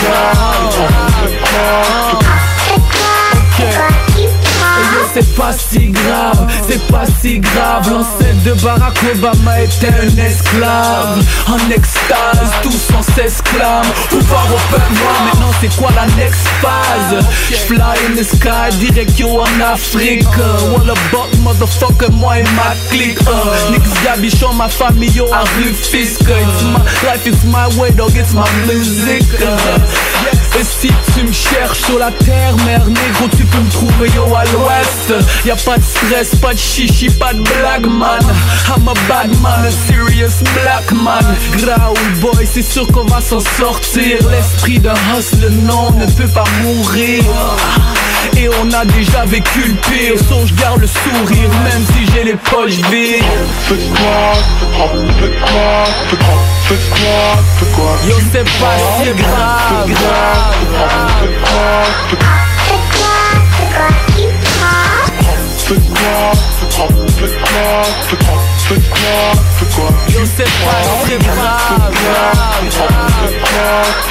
c'est 5.13 5.35
pas 5.35 5.51
si 5.53 5.87
grave, 5.87 6.47
c'est 6.67 6.85
pas 6.87 7.05
si 7.21 7.39
grave. 7.39 7.89
L'ancêtre 7.89 8.43
de 8.43 8.53
Barack 8.61 8.97
Obama 9.13 9.61
était 9.61 9.87
un 9.87 10.23
esclave. 10.23 11.23
En 11.47 11.71
extase, 11.71 12.51
tous 12.63 12.87
on 12.97 13.01
s'exclame 13.01 13.85
Pouvoir 14.09 14.45
au 14.53 14.71
peuple 14.71 14.93
noir, 14.93 15.15
maintenant 15.25 15.51
c'est 15.61 15.75
quoi 15.75 15.89
la 15.95 16.05
next 16.15 16.47
phase? 16.61 17.25
J'fly 17.49 17.81
in 18.07 18.15
the 18.15 18.23
sky, 18.23 18.75
direct 18.79 19.17
yo 19.19 19.41
en 19.41 19.61
Afrique. 19.61 20.25
What 20.71 20.89
about 20.89 21.37
motherfucker, 21.41 22.11
moi 22.11 22.39
et 22.39 22.43
ma 22.55 22.73
clique. 22.89 23.19
Uh. 23.21 23.71
Nix 23.71 23.89
Gabichon, 24.03 24.53
ma 24.53 24.69
famille 24.69 25.11
yo 25.11 25.25
à 25.31 25.43
rue 25.57 25.73
Fisk 25.73 26.21
It's 26.21 26.63
my 26.63 26.79
life, 27.07 27.25
it's 27.25 27.43
my 27.45 27.67
way, 27.79 27.91
dog, 27.91 28.11
it's 28.15 28.33
my 28.33 28.49
music. 28.67 29.23
Uh. 29.41 30.44
Et 30.57 30.63
si 30.63 30.87
tu 31.13 31.25
me 31.25 31.33
cherches 31.33 31.81
sur 31.81 31.99
la 31.99 32.11
terre, 32.11 32.55
mère 32.65 32.85
négro, 32.85 33.27
tu 33.35 33.43
peux 33.43 33.59
me 33.59 33.69
trouver 33.69 34.09
yo 34.15 34.23
à 34.33 34.45
l'ouest. 34.45 35.13
Y'a 35.45 35.55
pas 35.57 35.77
de 35.77 35.83
stress, 35.83 36.35
pas 36.35 36.53
de 36.53 36.59
chichi, 36.59 37.09
pas 37.09 37.33
de 37.33 37.41
blague 37.41 37.87
man. 37.87 38.21
I'm 38.69 38.87
a 38.87 38.93
bad 39.09 39.29
man, 39.41 39.65
a 39.65 39.71
serious 39.71 40.41
black 40.53 40.91
man. 40.93 41.35
Graoul 41.57 42.11
boy, 42.21 42.47
c'est 42.49 42.61
sûr 42.61 42.87
qu'on 42.87 43.03
va 43.03 43.19
s'en 43.19 43.41
sortir. 43.41 44.17
L'esprit 44.31 44.79
d'un 44.79 44.93
hustle, 45.17 45.51
non, 45.63 45.91
ne 45.91 46.05
peut 46.05 46.27
pas 46.27 46.45
mourir. 46.63 47.23
Et 48.37 48.49
on 48.61 48.71
a 48.71 48.85
déjà 48.85 49.25
vécu 49.25 49.59
le 49.59 49.73
pire. 49.73 50.17
Son 50.29 50.45
je 50.45 50.53
garde 50.55 50.79
le 50.79 50.87
sourire 50.87 51.49
même 51.63 51.83
si 51.93 52.11
j'ai 52.13 52.23
les 52.23 52.35
poches 52.35 52.79
vides. 52.89 53.23
Quoi, 53.67 53.77
fais 55.19 55.35
quoi, 55.37 55.83
fais 56.09 56.17
quoi, 56.17 56.37
fais 56.63 56.75
quoi, 56.89 57.43
fais 57.57 57.75
quoi 57.75 57.97
Yo 58.07 58.15
c'est 58.31 58.43
pas 58.43 58.77
si 58.97 59.21
grave, 59.21 59.89
grave 59.89 60.44
Yo 70.09 70.21
c'est 70.25 70.43
pas, 70.43 70.81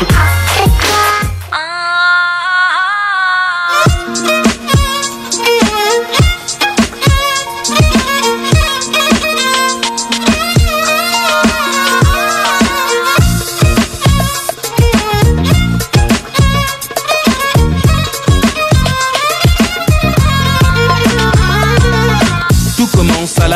pas 0.08 0.43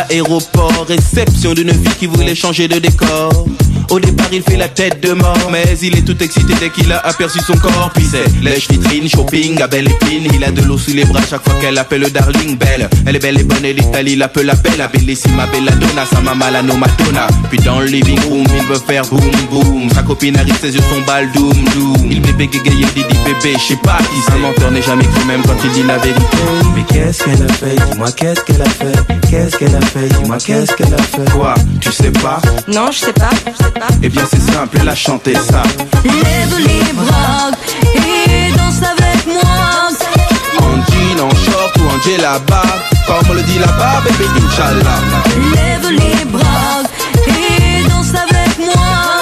l'aéroport, 0.09 0.87
réception 0.87 1.55
d'une 1.55 1.73
fille 1.73 1.95
qui 1.99 2.07
voulait 2.07 2.35
changer 2.35 2.69
de 2.69 2.79
décor. 2.79 3.47
Au 3.91 3.99
départ, 3.99 4.29
il 4.33 4.43
fait 4.43 4.57
la 4.57 4.69
tête 4.69 5.03
de 5.03 5.13
mort, 5.13 5.49
mais 5.51 5.65
il 5.83 5.97
est 5.97 6.03
tout 6.03 6.23
excité 6.23 6.53
dès 6.61 6.71
qu'il 6.71 6.93
a 6.93 6.99
aperçu 7.07 7.39
son 7.41 7.55
corps. 7.55 7.91
Puis 7.95 8.07
c'est 8.11 8.27
lèche 8.43 8.69
vitrine, 8.69 9.09
shopping, 9.09 9.61
à 9.63 9.67
belle 9.67 9.89
épine. 9.89 10.29
Il 10.35 10.45
a 10.45 10.51
de 10.51 10.63
l'eau 10.63 10.77
sous 10.77 10.93
les 10.93 11.05
bras 11.05 11.21
chaque 11.29 11.43
fois 11.43 11.55
qu'elle 11.61 11.79
appelle 11.79 12.03
le 12.03 12.11
darling 12.11 12.57
belle. 12.59 12.89
Elle 13.07 13.17
est 13.17 13.19
belle 13.19 13.41
et 13.41 13.45
bonne 13.45 13.65
et 13.65 13.73
l'Italie 13.73 14.17
l'appelle 14.17 14.47
la 14.47 14.55
belle. 14.55 14.77
La 14.79 14.89
bellissima 14.89 15.47
belladonna, 15.47 16.05
sa 16.13 16.21
maman 16.21 16.51
la 16.53 16.63
nomatona. 16.63 17.27
Puis 17.51 17.59
dans 17.61 17.81
le 17.81 17.87
living 17.87 18.21
room, 18.29 18.45
il 18.61 18.67
veut 18.67 18.81
faire 18.87 19.05
boum 19.07 19.31
boum. 19.51 19.91
Sa 19.95 20.03
copine 20.03 20.37
arrive, 20.37 20.59
ses 20.61 20.75
yeux 20.75 20.83
sont 20.91 21.01
bal 21.07 21.31
doum 21.33 21.65
doum. 21.75 22.09
Il 22.11 22.21
bébé 22.21 22.49
gégayé, 22.53 22.85
dit 22.95 23.05
dit 23.09 23.19
bébé, 23.25 23.57
je 23.59 23.69
sais 23.69 23.81
pas 23.83 23.99
qui 23.99 24.21
c'est. 24.27 24.33
Un 24.33 24.39
menteur 24.39 24.71
n'est 24.71 24.83
jamais 24.83 25.05
cru 25.05 25.25
même 25.27 25.43
quand 25.43 25.57
il 25.65 25.73
dit 25.73 25.83
la 25.83 25.97
vérité. 25.99 26.37
Mais 26.77 26.83
qu'est-ce 26.83 27.25
qu'elle 27.25 27.43
a 27.43 27.53
fait? 27.53 27.77
Dis-moi 27.91 28.13
qu'est-ce 28.13 28.41
qu'elle 28.43 28.63
a 28.63 28.69
fait? 28.69 29.29
Qu'est-ce 29.31 29.57
qu'elle 29.57 29.75
a 29.75 29.81
fait? 29.81 30.09
Dis-moi 30.09 30.37
qu'est-ce 30.39 30.75
qu'elle 30.75 30.95
a 30.95 30.99
fait? 30.99 31.31
Quoi? 31.33 31.55
Tu 31.81 31.91
sais 31.91 32.11
pas? 32.11 32.41
Non, 32.69 32.91
je 32.93 32.99
sais 32.99 33.13
pas, 33.13 33.31
je 33.47 33.65
sais 33.65 33.71
pas. 33.71 33.78
Eh 34.03 34.09
bien 34.09 34.25
c'est 34.31 34.41
simple, 34.41 34.79
elle 34.81 34.89
a 34.89 34.95
chanté 34.95 35.35
ça. 35.35 35.63
Lève 36.05 36.59
les 36.59 36.93
bras 36.93 37.51
et 37.95 38.53
danse 38.53 38.83
avec 38.83 39.27
moi. 39.27 39.89
En 40.61 40.75
jean, 40.91 41.25
en 41.25 41.31
short 41.31 41.77
ou 41.79 41.87
en 41.87 42.03
djellaba 42.03 42.63
Comme 43.07 43.31
on 43.31 43.35
le 43.35 43.43
dit 43.43 43.59
là-bas, 43.59 44.03
bébé, 44.05 44.25
Inch'Allah 44.45 45.01
Lève 45.55 45.91
les 45.91 46.25
bras 46.25 46.83
et 47.27 47.89
danse 47.89 48.15
avec 48.15 48.59
moi. 48.59 49.21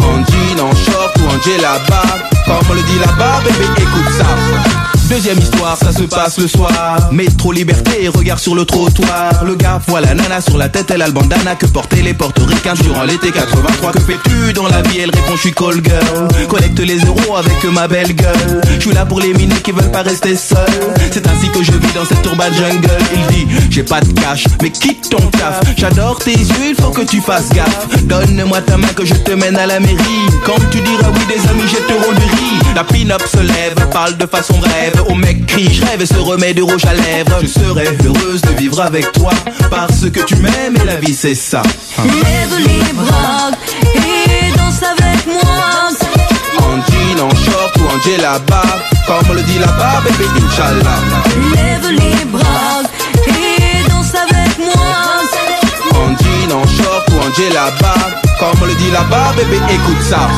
En 0.00 0.24
jean, 0.24 0.60
en 0.64 0.74
short 0.74 1.16
ou 1.18 1.34
en 1.34 1.42
djellaba 1.42 2.02
Comme 2.46 2.70
on 2.70 2.74
le 2.74 2.82
dit 2.82 2.98
là-bas, 2.98 3.40
bébé, 3.44 3.66
écoute 3.82 4.12
ça 4.16 4.75
Deuxième 5.08 5.38
histoire, 5.38 5.76
ça 5.76 5.92
se 5.92 6.02
passe 6.02 6.38
le 6.38 6.48
soir. 6.48 7.10
Métro 7.12 7.52
liberté, 7.52 8.08
regard 8.08 8.40
sur 8.40 8.54
le 8.56 8.64
trottoir. 8.64 9.44
Le 9.44 9.54
gars 9.54 9.80
voit 9.86 10.00
la 10.00 10.14
nana 10.14 10.40
sur 10.40 10.58
la 10.58 10.68
tête, 10.68 10.90
elle 10.90 11.00
a 11.00 11.06
le 11.06 11.12
bandana 11.12 11.54
que 11.54 11.66
portaient 11.66 12.02
les 12.02 12.12
portoricains 12.12 12.74
durant 12.74 13.04
l'été 13.04 13.30
83. 13.30 13.92
Que 13.92 14.00
fais-tu 14.00 14.52
dans 14.52 14.66
la 14.66 14.82
vie? 14.82 14.98
Elle 14.98 15.10
répond, 15.10 15.36
je 15.36 15.40
suis 15.40 15.52
call 15.52 15.80
girl. 15.84 16.48
Collecte 16.48 16.80
les 16.80 16.98
euros 16.98 17.36
avec 17.36 17.64
ma 17.72 17.86
belle 17.86 18.14
gueule. 18.14 18.60
Je 18.74 18.80
suis 18.80 18.92
là 18.92 19.06
pour 19.06 19.20
les 19.20 19.32
minés 19.32 19.60
qui 19.62 19.70
veulent 19.70 19.92
pas 19.92 20.02
rester 20.02 20.34
seuls. 20.34 20.58
C'est 21.12 21.26
ainsi 21.28 21.50
que 21.50 21.62
je 21.62 21.72
vis 21.72 21.92
dans 21.94 22.04
cette 22.04 22.24
urban 22.26 22.52
jungle. 22.52 22.88
Il 23.14 23.26
dit, 23.34 23.46
j'ai 23.70 23.84
pas 23.84 24.00
de 24.00 24.12
cash, 24.12 24.44
mais 24.60 24.70
quitte 24.70 25.08
ton 25.08 25.24
taf. 25.30 25.60
J'adore 25.76 26.18
tes 26.18 26.32
yeux, 26.32 26.70
il 26.70 26.74
faut 26.74 26.90
que 26.90 27.02
tu 27.02 27.20
fasses 27.20 27.50
gaffe. 27.50 27.86
Donne-moi 28.04 28.60
ta 28.62 28.76
main 28.76 28.88
que 28.88 29.04
je 29.04 29.14
te 29.14 29.30
mène 29.30 29.56
à 29.56 29.66
la 29.66 29.78
mairie. 29.78 30.26
Quand 30.44 30.58
tu 30.72 30.80
diras 30.80 31.10
oui, 31.14 31.20
des 31.28 31.48
amis 31.48 31.68
jetteront 31.68 32.12
du 32.12 32.24
riz. 32.24 32.74
La 32.74 32.84
pin-up 32.84 33.22
se 33.26 33.38
lève, 33.38 33.88
parle 33.92 34.16
de 34.16 34.26
façon 34.26 34.58
brève. 34.58 34.95
Au 35.08 35.14
mec 35.14 35.46
crie, 35.46 35.72
je 35.72 35.84
rêve 35.84 36.02
et 36.02 36.06
se 36.06 36.18
remet 36.18 36.54
du 36.54 36.62
rouge 36.62 36.84
à 36.84 36.94
lèvres. 36.94 37.38
Je 37.42 37.46
serai 37.46 37.86
heureuse 38.04 38.42
de 38.42 38.50
vivre 38.58 38.80
avec 38.80 39.12
toi. 39.12 39.32
Parce 39.70 40.08
que 40.10 40.20
tu 40.20 40.36
m'aimes 40.36 40.76
et 40.80 40.84
la 40.84 40.96
vie 40.96 41.14
c'est 41.14 41.34
ça. 41.34 41.62
Lève 42.04 42.58
les 42.58 42.92
bras 42.92 43.50
et 43.94 44.56
danse 44.56 44.82
avec 44.82 45.26
moi. 45.26 45.76
En 46.58 46.76
jean, 46.76 47.24
en 47.24 47.34
short 47.34 47.76
ou 47.78 47.84
en 47.94 48.00
djellaba 48.02 48.62
Comme 49.06 49.36
le 49.36 49.42
dit 49.42 49.58
là-bas, 49.58 50.02
bébé, 50.04 50.24
Inch'Allah 50.44 50.98
Lève 51.54 51.90
les 51.90 52.24
bras 52.26 52.82
et 53.26 53.88
danse 53.88 54.14
avec 54.14 54.58
moi. 54.58 55.22
En 55.92 56.08
jean, 56.16 56.56
en 56.56 56.66
short 56.66 57.08
ou 57.10 57.26
en 57.26 57.34
djellaba 57.34 57.94
Comme 58.40 58.68
le 58.68 58.74
dit 58.74 58.90
là-bas, 58.90 59.32
bébé, 59.36 59.56
écoute 59.70 60.02
ça 60.02 60.28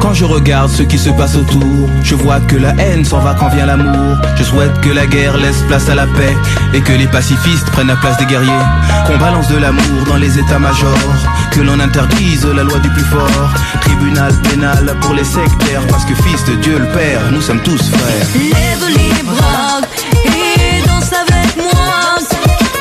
quand 0.00 0.14
je 0.14 0.24
regarde 0.24 0.70
ce 0.70 0.82
qui 0.82 0.98
se 0.98 1.10
passe 1.10 1.36
autour, 1.36 1.88
je 2.02 2.14
vois 2.14 2.40
que 2.40 2.56
la 2.56 2.74
haine 2.78 3.04
s'en 3.04 3.18
va 3.18 3.34
quand 3.34 3.48
vient 3.48 3.66
l'amour. 3.66 4.16
Je 4.36 4.44
souhaite 4.44 4.80
que 4.80 4.90
la 4.90 5.06
guerre 5.06 5.36
laisse 5.36 5.62
place 5.68 5.88
à 5.88 5.94
la 5.94 6.06
paix 6.06 6.36
et 6.72 6.80
que 6.80 6.92
les 6.92 7.06
pacifistes 7.06 7.66
prennent 7.72 7.88
la 7.88 7.96
place 7.96 8.16
des 8.18 8.26
guerriers. 8.26 8.64
Qu'on 9.06 9.18
balance 9.18 9.48
de 9.48 9.56
l'amour 9.56 10.04
dans 10.06 10.16
les 10.16 10.38
états-majors, 10.38 11.16
que 11.52 11.60
l'on 11.60 11.78
interdise 11.80 12.46
la 12.46 12.62
loi 12.62 12.78
du 12.78 12.88
plus 12.90 13.04
fort. 13.04 13.50
Tribunal 13.82 14.32
pénal 14.42 14.94
pour 15.00 15.14
les 15.14 15.24
sectaires, 15.24 15.86
parce 15.88 16.04
que 16.04 16.14
fils 16.14 16.44
de 16.44 16.54
Dieu 16.56 16.78
le 16.78 16.86
Père, 16.86 17.20
nous 17.30 17.42
sommes 17.42 17.60
tous 17.60 17.90
frères. 17.90 18.26
Lève 18.34 18.88
les 18.88 19.22
bras 19.22 19.80
et 20.24 20.86
danse 20.86 21.12
avec 21.12 21.56
moi. 21.56 22.08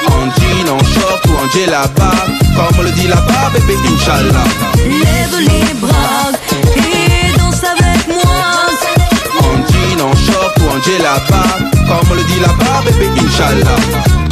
En 0.08 0.26
jean, 0.40 0.74
en 0.74 0.80
short 0.80 1.26
ou 1.28 1.46
en 1.46 1.50
djellaba, 1.52 2.12
comme 2.56 2.86
le 2.86 2.92
dit 2.92 3.08
là-bas, 3.08 3.52
bébé, 3.54 3.74
Inch'Allah. 3.94 4.44
Lève 4.78 5.40
les 5.40 5.74
bras 5.80 6.17
short 10.32 10.58
ou 10.60 10.76
en 10.76 10.82
djellaba, 10.82 11.44
comme 11.88 12.18
le 12.18 12.24
dit 12.24 12.40
là-bas, 12.40 12.82
bébé, 12.86 13.10
Inch'Allah. 13.22 14.27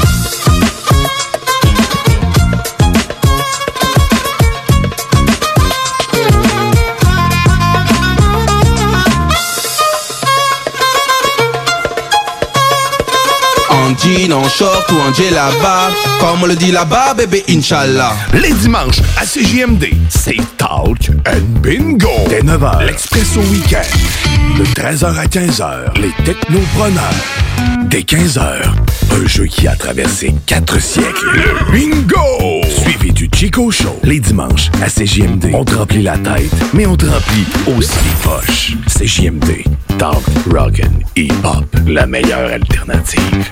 Jean, 14.06 14.32
en 14.34 14.48
short 14.50 14.92
ou 14.92 15.00
en 15.00 15.14
djellaba, 15.14 15.90
comme 16.20 16.48
le 16.48 16.56
dit 16.56 16.72
là-bas, 16.72 17.14
bébé, 17.16 17.44
Inch'Allah. 17.50 18.14
Les 18.34 18.54
dimanches 18.54 19.02
à 19.18 19.26
CJMD, 19.26 19.86
c'est 20.10 20.38
Talk 20.58 21.10
and 21.28 21.60
Bingo. 21.62 22.10
Dès 22.30 22.42
9h, 22.42 22.86
l'Expresso 22.86 23.40
Week-end. 23.52 24.58
De 24.58 24.66
13h 24.66 25.18
à 25.18 25.26
15h, 25.26 26.00
les 26.00 26.12
technopreneurs. 26.24 27.04
Dès 27.86 28.02
15h, 28.02 28.62
un 29.12 29.28
jeu 29.28 29.46
qui 29.46 29.68
a 29.68 29.76
traversé 29.76 30.34
quatre 30.46 30.82
siècles. 30.82 31.26
Le 31.34 31.72
Bingo! 31.72 32.62
Suivi 32.68 33.12
du 33.12 33.30
Chico 33.34 33.72
Show. 33.72 34.00
Les 34.04 34.20
dimanches 34.20 34.70
à 34.82 34.88
CJMD. 34.88 35.52
On 35.54 35.64
te 35.64 35.76
remplit 35.76 36.04
la 36.04 36.18
tête, 36.18 36.52
mais 36.74 36.86
on 36.86 36.96
te 36.96 37.06
remplit 37.06 37.46
aussi 37.78 37.98
les 38.04 38.24
poches. 38.24 38.76
CJMD. 38.88 39.64
Talk, 39.98 40.24
Rock'n, 40.52 41.04
Hip-Hop. 41.16 41.66
La 41.88 42.06
meilleure 42.06 42.52
alternative. 42.52 43.52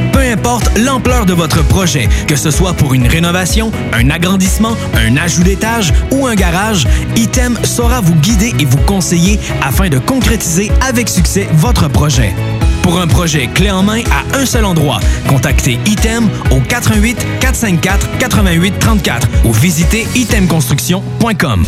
Peu 0.11 0.19
importe 0.19 0.77
l'ampleur 0.77 1.25
de 1.25 1.33
votre 1.33 1.63
projet, 1.63 2.07
que 2.27 2.35
ce 2.35 2.51
soit 2.51 2.73
pour 2.73 2.93
une 2.93 3.07
rénovation, 3.07 3.71
un 3.93 4.09
agrandissement, 4.09 4.75
un 4.95 5.17
ajout 5.17 5.43
d'étage 5.43 5.93
ou 6.11 6.27
un 6.27 6.35
garage, 6.35 6.87
Item 7.15 7.57
saura 7.63 8.01
vous 8.01 8.15
guider 8.15 8.53
et 8.59 8.65
vous 8.65 8.77
conseiller 8.79 9.39
afin 9.61 9.89
de 9.89 9.97
concrétiser 9.99 10.71
avec 10.87 11.09
succès 11.09 11.47
votre 11.53 11.87
projet. 11.87 12.33
Pour 12.81 12.99
un 12.99 13.07
projet 13.07 13.47
clé 13.47 13.69
en 13.69 13.83
main 13.83 14.01
à 14.11 14.37
un 14.37 14.45
seul 14.45 14.65
endroit, 14.65 14.99
contactez 15.27 15.79
Item 15.85 16.29
au 16.49 16.59
88 16.59 17.17
454 17.39 18.17
88 18.17 18.79
34 18.79 19.27
ou 19.45 19.53
visitez 19.53 20.07
itemconstruction.com. 20.15 21.63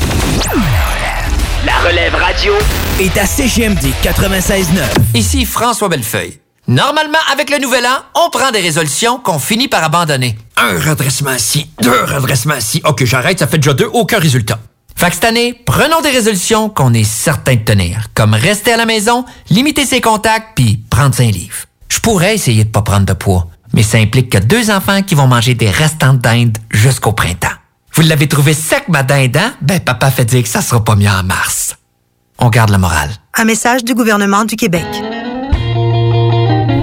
La 1.66 1.90
relève 1.90 2.16
radio 2.16 2.54
est 3.00 3.18
à 3.18 3.26
CGMD 3.26 3.86
96.9. 4.04 4.82
Ici 5.14 5.46
François 5.46 5.88
Bellefeuille. 5.88 6.43
Normalement, 6.68 7.18
avec 7.32 7.50
le 7.50 7.60
nouvel 7.60 7.86
an, 7.86 8.00
on 8.16 8.30
prend 8.30 8.52
des 8.52 8.62
résolutions 8.62 9.20
qu'on 9.20 9.38
finit 9.38 9.68
par 9.68 9.84
abandonner. 9.84 10.38
Un 10.56 10.80
redressement 10.80 11.32
assis, 11.32 11.70
deux 11.82 12.04
redressements 12.04 12.54
assis. 12.54 12.82
Ok, 12.86 13.04
j'arrête, 13.04 13.40
ça 13.40 13.48
fait 13.48 13.58
déjà 13.58 13.74
deux, 13.74 13.90
aucun 13.92 14.20
résultat. 14.20 14.60
Fait 14.96 15.10
que 15.10 15.16
cette 15.16 15.26
année, 15.26 15.54
prenons 15.66 16.00
des 16.02 16.12
résolutions 16.12 16.70
qu'on 16.70 16.94
est 16.94 17.04
certain 17.04 17.56
de 17.56 17.62
tenir, 17.64 18.08
comme 18.14 18.34
rester 18.34 18.72
à 18.72 18.78
la 18.78 18.86
maison, 18.86 19.26
limiter 19.50 19.86
ses 19.86 20.00
contacts, 20.00 20.56
puis 20.56 20.78
prendre 20.90 21.20
un 21.20 21.32
livre. 21.32 21.58
Je 21.90 22.00
pourrais 22.00 22.36
essayer 22.36 22.64
de 22.64 22.70
pas 22.70 22.82
prendre 22.82 23.06
de 23.06 23.14
poids, 23.14 23.48
mais 23.74 23.84
ça 23.84 23.98
implique 23.98 24.30
que 24.30 24.38
deux 24.38 24.72
enfants 24.72 25.02
qui 25.02 25.16
vont 25.16 25.28
manger 25.28 25.56
des 25.56 25.70
restants 25.70 26.14
de 26.14 26.20
dinde 26.20 26.58
jusqu'au 26.72 27.12
printemps. 27.12 27.50
Vous 27.94 28.04
l'avez 28.04 28.28
trouvé 28.28 28.54
sec, 28.54 28.86
ma 28.88 29.04
dinde, 29.04 29.36
hein? 29.36 29.54
Ben, 29.62 29.82
papa 29.82 30.10
fait 30.12 30.26
dire 30.26 30.44
que 30.44 30.50
ça 30.50 30.62
sera 30.62 30.84
pas 30.84 30.96
mieux 30.96 31.10
en 31.10 31.24
mars. 31.24 31.76
On 32.40 32.50
garde 32.50 32.70
la 32.70 32.78
morale. 32.78 33.12
Un 33.36 33.44
message 33.46 33.84
du 33.84 33.94
gouvernement 33.94 34.46
du 34.46 34.56
Québec. 34.56 34.86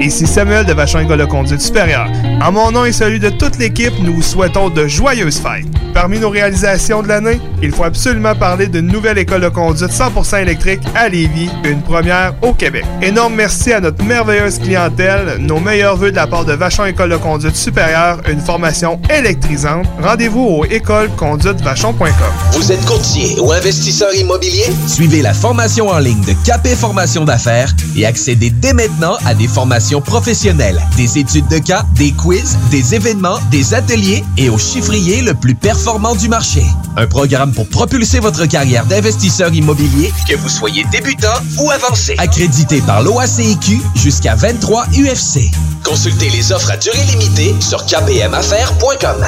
Ici 0.01 0.27
Samuel 0.27 0.65
de 0.65 0.73
Vachon 0.73 1.01
École 1.01 1.19
de 1.19 1.25
Conduite 1.27 1.61
Supérieure. 1.61 2.09
En 2.41 2.53
mon 2.53 2.71
nom 2.71 2.87
et 2.87 2.93
celui 2.93 3.21
de 3.21 3.29
toute 3.29 3.59
l'équipe, 3.59 3.93
nous 4.01 4.15
vous 4.15 4.23
souhaitons 4.23 4.71
de 4.71 4.87
joyeuses 4.87 5.39
fêtes. 5.39 5.67
Parmi 5.93 6.19
nos 6.19 6.31
réalisations 6.31 7.03
de 7.03 7.09
l'année, 7.09 7.39
il 7.63 7.71
faut 7.71 7.85
absolument 7.85 8.35
parler 8.35 8.69
d'une 8.69 8.87
nouvelle 8.87 9.19
école 9.19 9.43
de 9.43 9.49
conduite 9.51 9.91
100% 9.91 10.41
électrique 10.41 10.81
à 10.95 11.09
Lévis, 11.11 11.51
une 11.65 11.83
première 11.83 12.33
au 12.41 12.55
Québec. 12.55 12.87
Énorme 13.03 13.35
merci 13.35 13.75
à 13.75 13.81
notre 13.81 14.03
merveilleuse 14.03 14.59
clientèle, 14.59 15.37
nos 15.39 15.61
meilleurs 15.61 15.97
voeux 15.97 16.13
de 16.13 16.17
la 16.17 16.27
part 16.27 16.47
de 16.47 16.55
Vachon 16.55 16.87
École 16.87 17.11
de 17.11 17.17
Conduite 17.19 17.57
Supérieure, 17.57 18.23
une 18.31 18.41
formation 18.41 18.99
électrisante. 19.11 19.87
Rendez-vous 20.03 20.47
au 20.47 20.65
écoleconduitevachon.com. 20.65 22.09
Vous 22.53 22.73
êtes 22.73 22.87
courtier 22.87 23.39
ou 23.41 23.53
investisseur 23.53 24.15
immobilier? 24.15 24.65
Suivez 24.87 25.21
la 25.21 25.35
formation 25.35 25.89
en 25.89 25.99
ligne 25.99 26.25
de 26.25 26.35
Capé 26.47 26.71
Formation 26.71 27.27
d'affaires 27.27 27.75
et 27.97 28.07
accédez 28.07 28.49
dès 28.51 28.73
maintenant 28.73 29.17
à 29.27 29.35
des 29.35 29.49
formations 29.49 29.90
professionnelles, 29.99 30.81
des 30.97 31.19
études 31.19 31.49
de 31.49 31.59
cas, 31.59 31.85
des 31.97 32.13
quiz, 32.13 32.57
des 32.71 32.95
événements, 32.95 33.39
des 33.51 33.75
ateliers 33.75 34.25
et 34.37 34.49
au 34.49 34.59
chiffrier 34.59 35.23
le 35.23 35.35
plus 35.35 35.57
performant 35.57 36.15
du 36.15 36.29
marché. 36.29 36.63
Un 36.97 37.09
programme 37.09 37.53
pour 37.53 37.69
propulser 37.69 38.21
votre 38.21 38.47
carrière 38.47 38.85
d'investisseur 38.87 39.53
immobilier, 39.53 40.13
que 40.29 40.37
vous 40.37 40.49
soyez 40.49 40.85
débutant 40.93 41.35
ou 41.59 41.71
avancé. 41.73 42.15
Accrédité 42.19 42.81
par 42.83 43.03
l'OACIQ 43.03 43.81
jusqu'à 43.97 44.37
23 44.37 44.87
UFC. 44.93 45.51
Consultez 45.83 46.31
les 46.31 46.53
offres 46.53 46.71
à 46.71 46.77
durée 46.77 47.05
limitée 47.11 47.57
sur 47.59 47.85
kbmaffaires.com. 47.87 49.27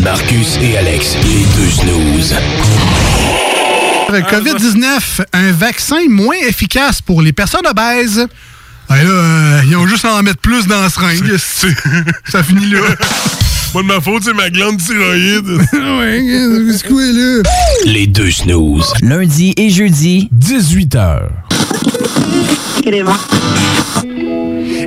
Marcus 0.00 0.58
et 0.60 0.76
Alex, 0.76 1.16
les 1.22 1.46
deux 1.56 1.70
snooze. 1.70 2.34
COVID-19, 4.20 5.24
un 5.32 5.52
vaccin 5.52 6.08
moins 6.08 6.36
efficace 6.46 7.00
pour 7.00 7.22
les 7.22 7.32
personnes 7.32 7.66
obèses. 7.66 8.26
Ben 8.88 8.96
là, 8.96 9.10
euh, 9.10 9.60
ils 9.66 9.76
ont 9.76 9.86
juste 9.86 10.04
à 10.04 10.14
en 10.14 10.22
mettre 10.22 10.40
plus 10.40 10.66
dans 10.66 10.80
la 10.80 10.90
seringue. 10.90 11.36
Ça 12.28 12.42
finit 12.42 12.66
là. 12.70 12.80
Pas 13.72 13.82
de 13.82 13.86
ma 13.86 14.00
faute, 14.00 14.22
c'est 14.24 14.34
ma 14.34 14.50
glande 14.50 14.78
thyroïde. 14.78 15.48
ouais, 15.72 16.72
c'est 16.76 16.86
quoi 16.86 17.02
là? 17.02 17.42
Les 17.84 18.06
deux 18.06 18.30
snooze. 18.30 18.92
Lundi 19.02 19.52
et 19.56 19.68
jeudi, 19.68 20.28
18h. 20.32 21.22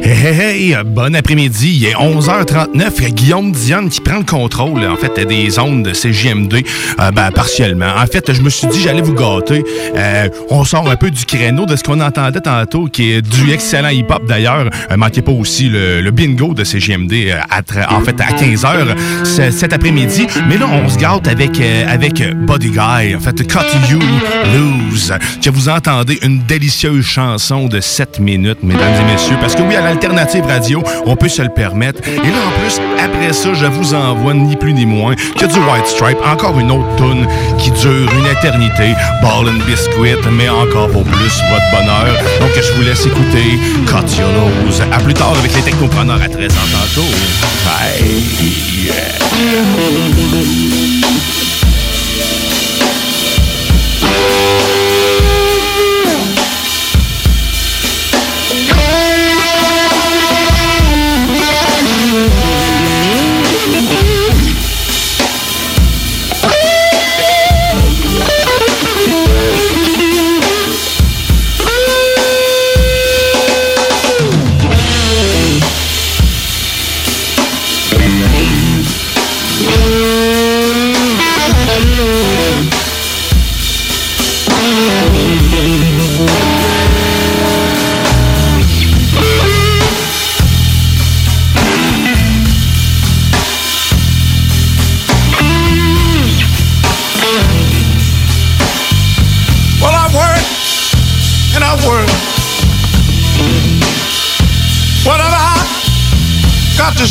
Hey, 0.03 0.73
hey, 0.73 0.77
bon 0.85 1.15
après-midi. 1.15 1.79
Il 1.81 1.85
est 1.85 1.93
11h39. 1.93 2.91
Il 2.97 3.03
y 3.03 3.05
a 3.05 3.09
Guillaume 3.09 3.51
Dionne 3.51 3.89
qui 3.89 3.99
prend 3.99 4.17
le 4.17 4.23
contrôle, 4.23 4.85
en 4.85 4.95
fait, 4.95 5.25
des 5.25 5.57
ondes 5.59 5.83
de 5.83 5.93
CGMD, 5.93 6.63
euh, 6.99 7.11
ben, 7.11 7.31
partiellement. 7.31 7.93
En 7.97 8.05
fait, 8.05 8.31
je 8.31 8.41
me 8.41 8.49
suis 8.49 8.67
dit, 8.67 8.79
j'allais 8.81 9.01
vous 9.01 9.13
gâter. 9.13 9.63
Euh, 9.95 10.29
on 10.49 10.63
sort 10.63 10.89
un 10.89 10.95
peu 10.95 11.09
du 11.09 11.25
créneau 11.25 11.65
de 11.65 11.75
ce 11.75 11.83
qu'on 11.83 11.99
entendait 11.99 12.41
tantôt, 12.41 12.85
qui 12.85 13.11
est 13.11 13.21
du 13.21 13.51
excellent 13.51 13.89
hip-hop, 13.89 14.25
d'ailleurs. 14.27 14.69
Euh, 14.91 14.97
manquez 14.97 15.21
pas 15.21 15.31
aussi 15.31 15.69
le, 15.69 16.11
bingo 16.11 16.53
de 16.53 16.63
CGMD, 16.63 17.13
euh, 17.13 17.39
à, 17.49 17.95
en 17.95 18.01
fait, 18.01 18.19
à 18.21 18.33
15h 18.33 18.95
cet 19.51 19.73
après-midi. 19.73 20.27
Mais 20.47 20.57
là, 20.57 20.67
on 20.71 20.87
se 20.89 20.97
gâte 20.97 21.27
avec, 21.27 21.59
avec 21.59 22.23
Body 22.45 22.69
Guy, 22.69 23.15
en 23.15 23.19
fait, 23.19 23.47
Cut 23.47 23.59
You 23.89 23.99
Lose, 24.53 25.13
que 25.41 25.49
vous 25.49 25.69
entendez 25.69 26.19
une 26.21 26.39
délicieuse 26.43 27.05
chanson 27.05 27.67
de 27.67 27.79
7 27.79 28.19
minutes, 28.19 28.59
mesdames 28.63 28.93
et 29.01 29.11
messieurs, 29.11 29.37
parce 29.41 29.55
que 29.55 29.61
oui, 29.61 29.75
l'alternative 29.87 30.45
radio, 30.45 30.83
on 31.05 31.15
peut 31.15 31.29
se 31.29 31.41
le 31.41 31.49
permettre. 31.49 32.01
Et 32.07 32.17
là, 32.17 32.37
en 32.47 32.51
plus, 32.59 32.81
après 33.01 33.31
ça, 33.31 33.53
je 33.53 33.65
vous 33.65 33.93
envoie 33.93 34.33
ni 34.33 34.55
plus 34.57 34.73
ni 34.73 34.85
moins 34.85 35.15
que 35.15 35.45
du 35.45 35.59
White 35.59 35.87
Stripe, 35.87 36.17
encore 36.25 36.59
une 36.59 36.71
autre 36.71 36.95
tune 36.97 37.25
qui 37.57 37.71
dure 37.71 38.11
une 38.13 38.25
éternité, 38.25 38.93
Ball 39.21 39.47
and 39.47 39.63
Biscuit, 39.65 40.17
mais 40.33 40.49
encore 40.49 40.89
pour 40.89 41.03
plus 41.03 41.41
votre 41.49 41.71
bonheur. 41.71 42.17
Donc, 42.41 42.51
je 42.55 42.73
vous 42.73 42.81
laisse 42.81 43.05
écouter 43.05 43.57
Nose. 43.85 44.81
À 44.91 44.99
plus 44.99 45.13
tard 45.13 45.33
avec 45.39 45.55
les 45.55 45.61
technopreneurs 45.61 46.21
à 46.21 46.27
13 46.27 46.51
ans 46.51 46.69
tantôt. 46.73 47.07
Bye! 47.65 48.17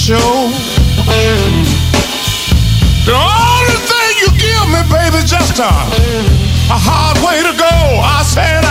Show? 0.07 0.47
The 3.07 3.17
only 3.19 3.79
thing 3.91 4.11
you 4.23 4.31
give 4.39 4.67
me, 4.71 4.79
baby, 4.87 5.27
just 5.27 5.59
a, 5.59 5.67
a 5.67 6.79
hard 6.79 7.19
way 7.27 7.43
to 7.43 7.51
go. 7.59 7.67
I 7.67 8.23
said 8.23 8.66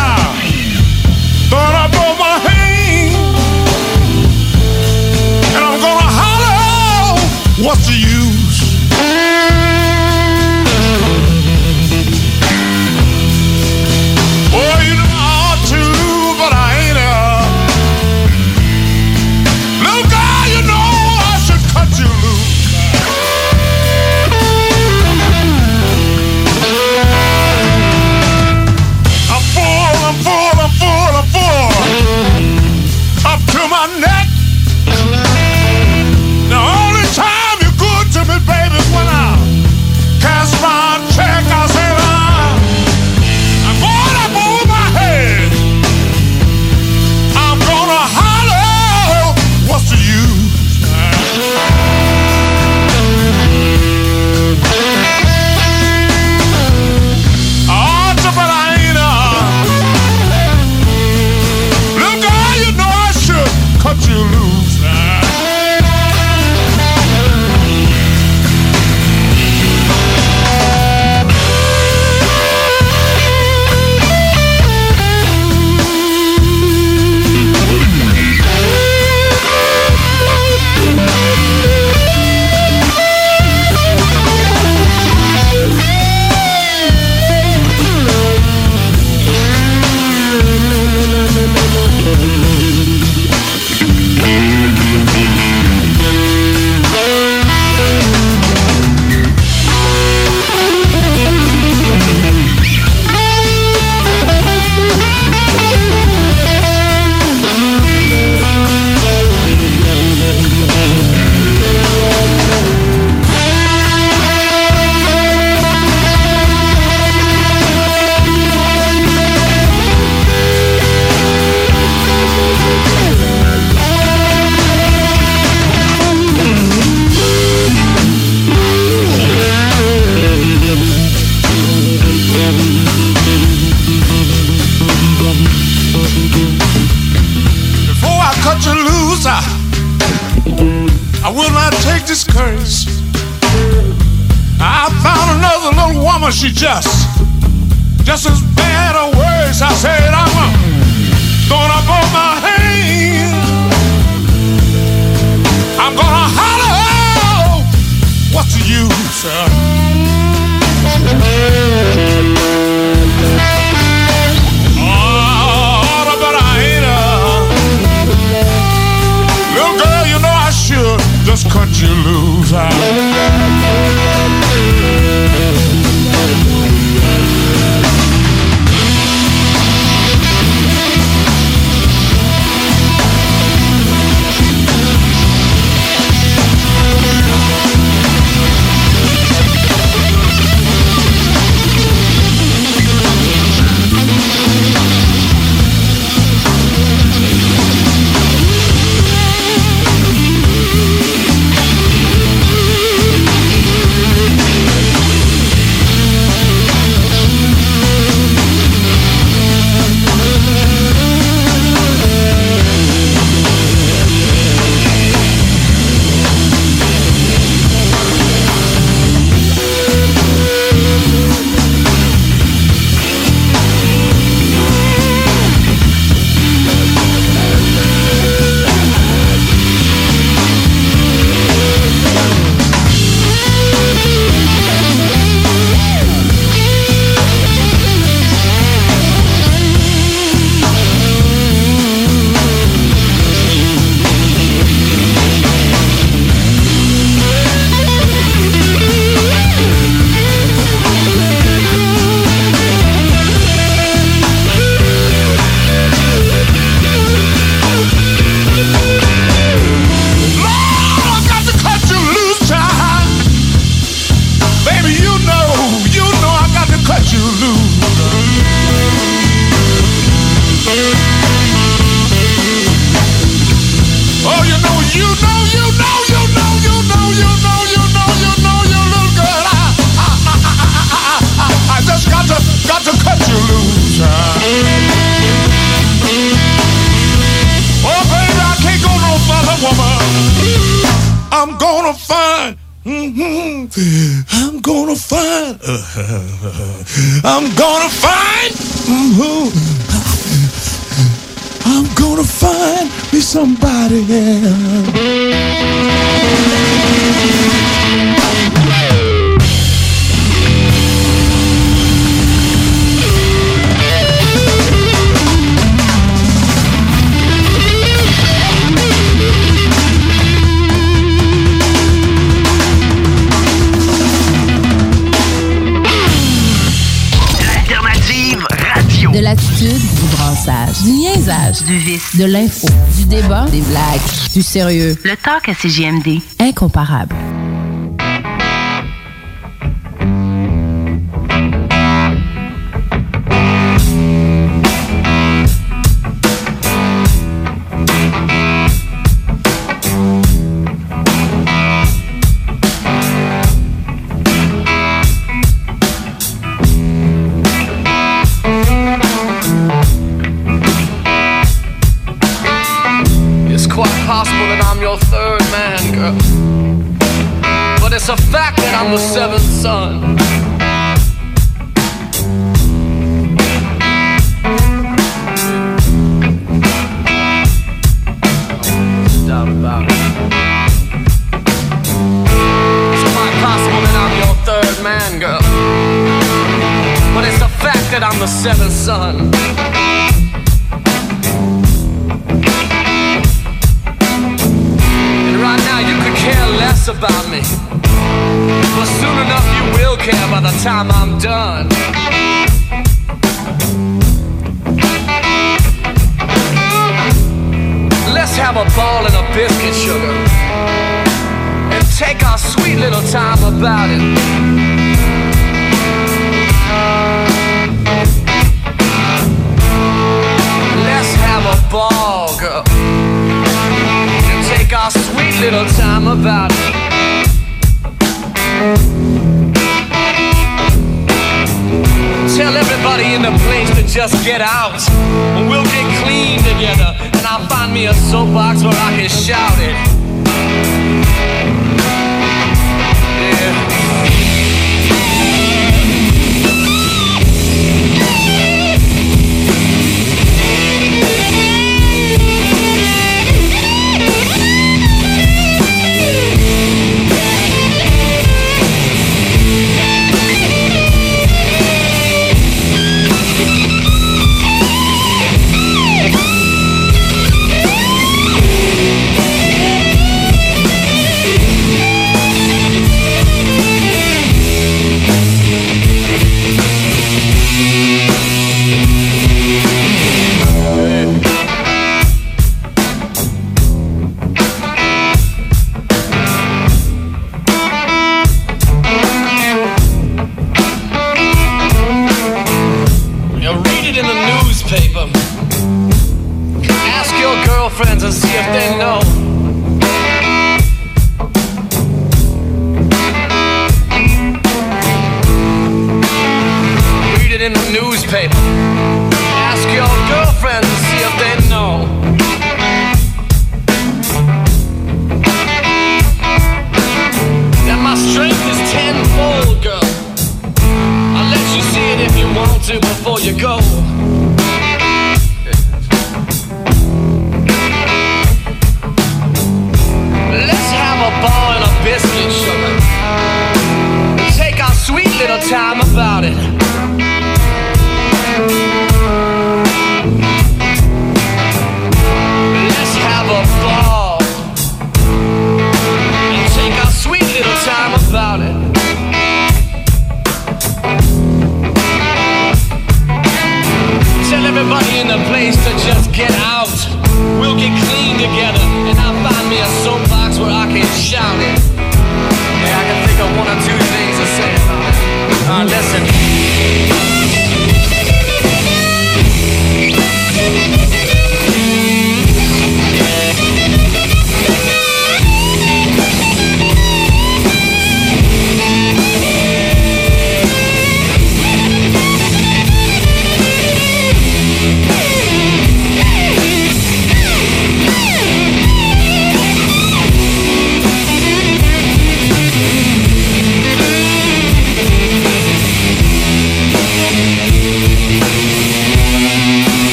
du 334.36 334.43
sérieux. 334.43 334.97
Le 335.05 335.15
talk 335.15 335.47
à 335.47 335.53
CGMD. 335.53 336.19
Incomparable. 336.39 337.15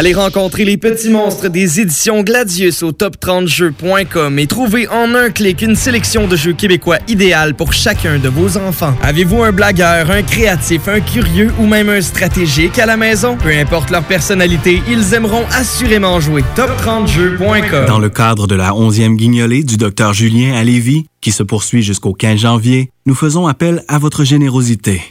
Allez 0.00 0.14
rencontrer 0.14 0.64
les 0.64 0.78
petits 0.78 1.10
monstres 1.10 1.48
des 1.50 1.78
éditions 1.78 2.22
Gladius 2.22 2.82
au 2.82 2.90
top30jeux.com 2.90 4.38
et 4.38 4.46
trouvez 4.46 4.88
en 4.88 5.14
un 5.14 5.28
clic 5.28 5.60
une 5.60 5.76
sélection 5.76 6.26
de 6.26 6.36
jeux 6.36 6.54
québécois 6.54 6.96
idéal 7.06 7.52
pour 7.52 7.74
chacun 7.74 8.18
de 8.18 8.30
vos 8.30 8.56
enfants. 8.56 8.94
Avez-vous 9.02 9.42
un 9.42 9.52
blagueur, 9.52 10.10
un 10.10 10.22
créatif, 10.22 10.88
un 10.88 11.00
curieux 11.00 11.52
ou 11.58 11.66
même 11.66 11.90
un 11.90 12.00
stratégique 12.00 12.78
à 12.78 12.86
la 12.86 12.96
maison? 12.96 13.36
Peu 13.36 13.50
importe 13.50 13.90
leur 13.90 14.02
personnalité, 14.02 14.80
ils 14.88 15.12
aimeront 15.12 15.44
assurément 15.52 16.18
jouer. 16.18 16.44
top30jeux.com. 16.56 17.84
Dans 17.86 17.98
le 17.98 18.08
cadre 18.08 18.46
de 18.46 18.54
la 18.54 18.70
11e 18.70 19.16
guignolée 19.16 19.64
du 19.64 19.76
Dr 19.76 20.14
Julien 20.14 20.54
à 20.54 20.64
Lévis, 20.64 21.04
qui 21.20 21.30
se 21.30 21.42
poursuit 21.42 21.82
jusqu'au 21.82 22.14
15 22.14 22.40
janvier, 22.40 22.88
nous 23.04 23.14
faisons 23.14 23.46
appel 23.46 23.84
à 23.86 23.98
votre 23.98 24.24
générosité. 24.24 25.02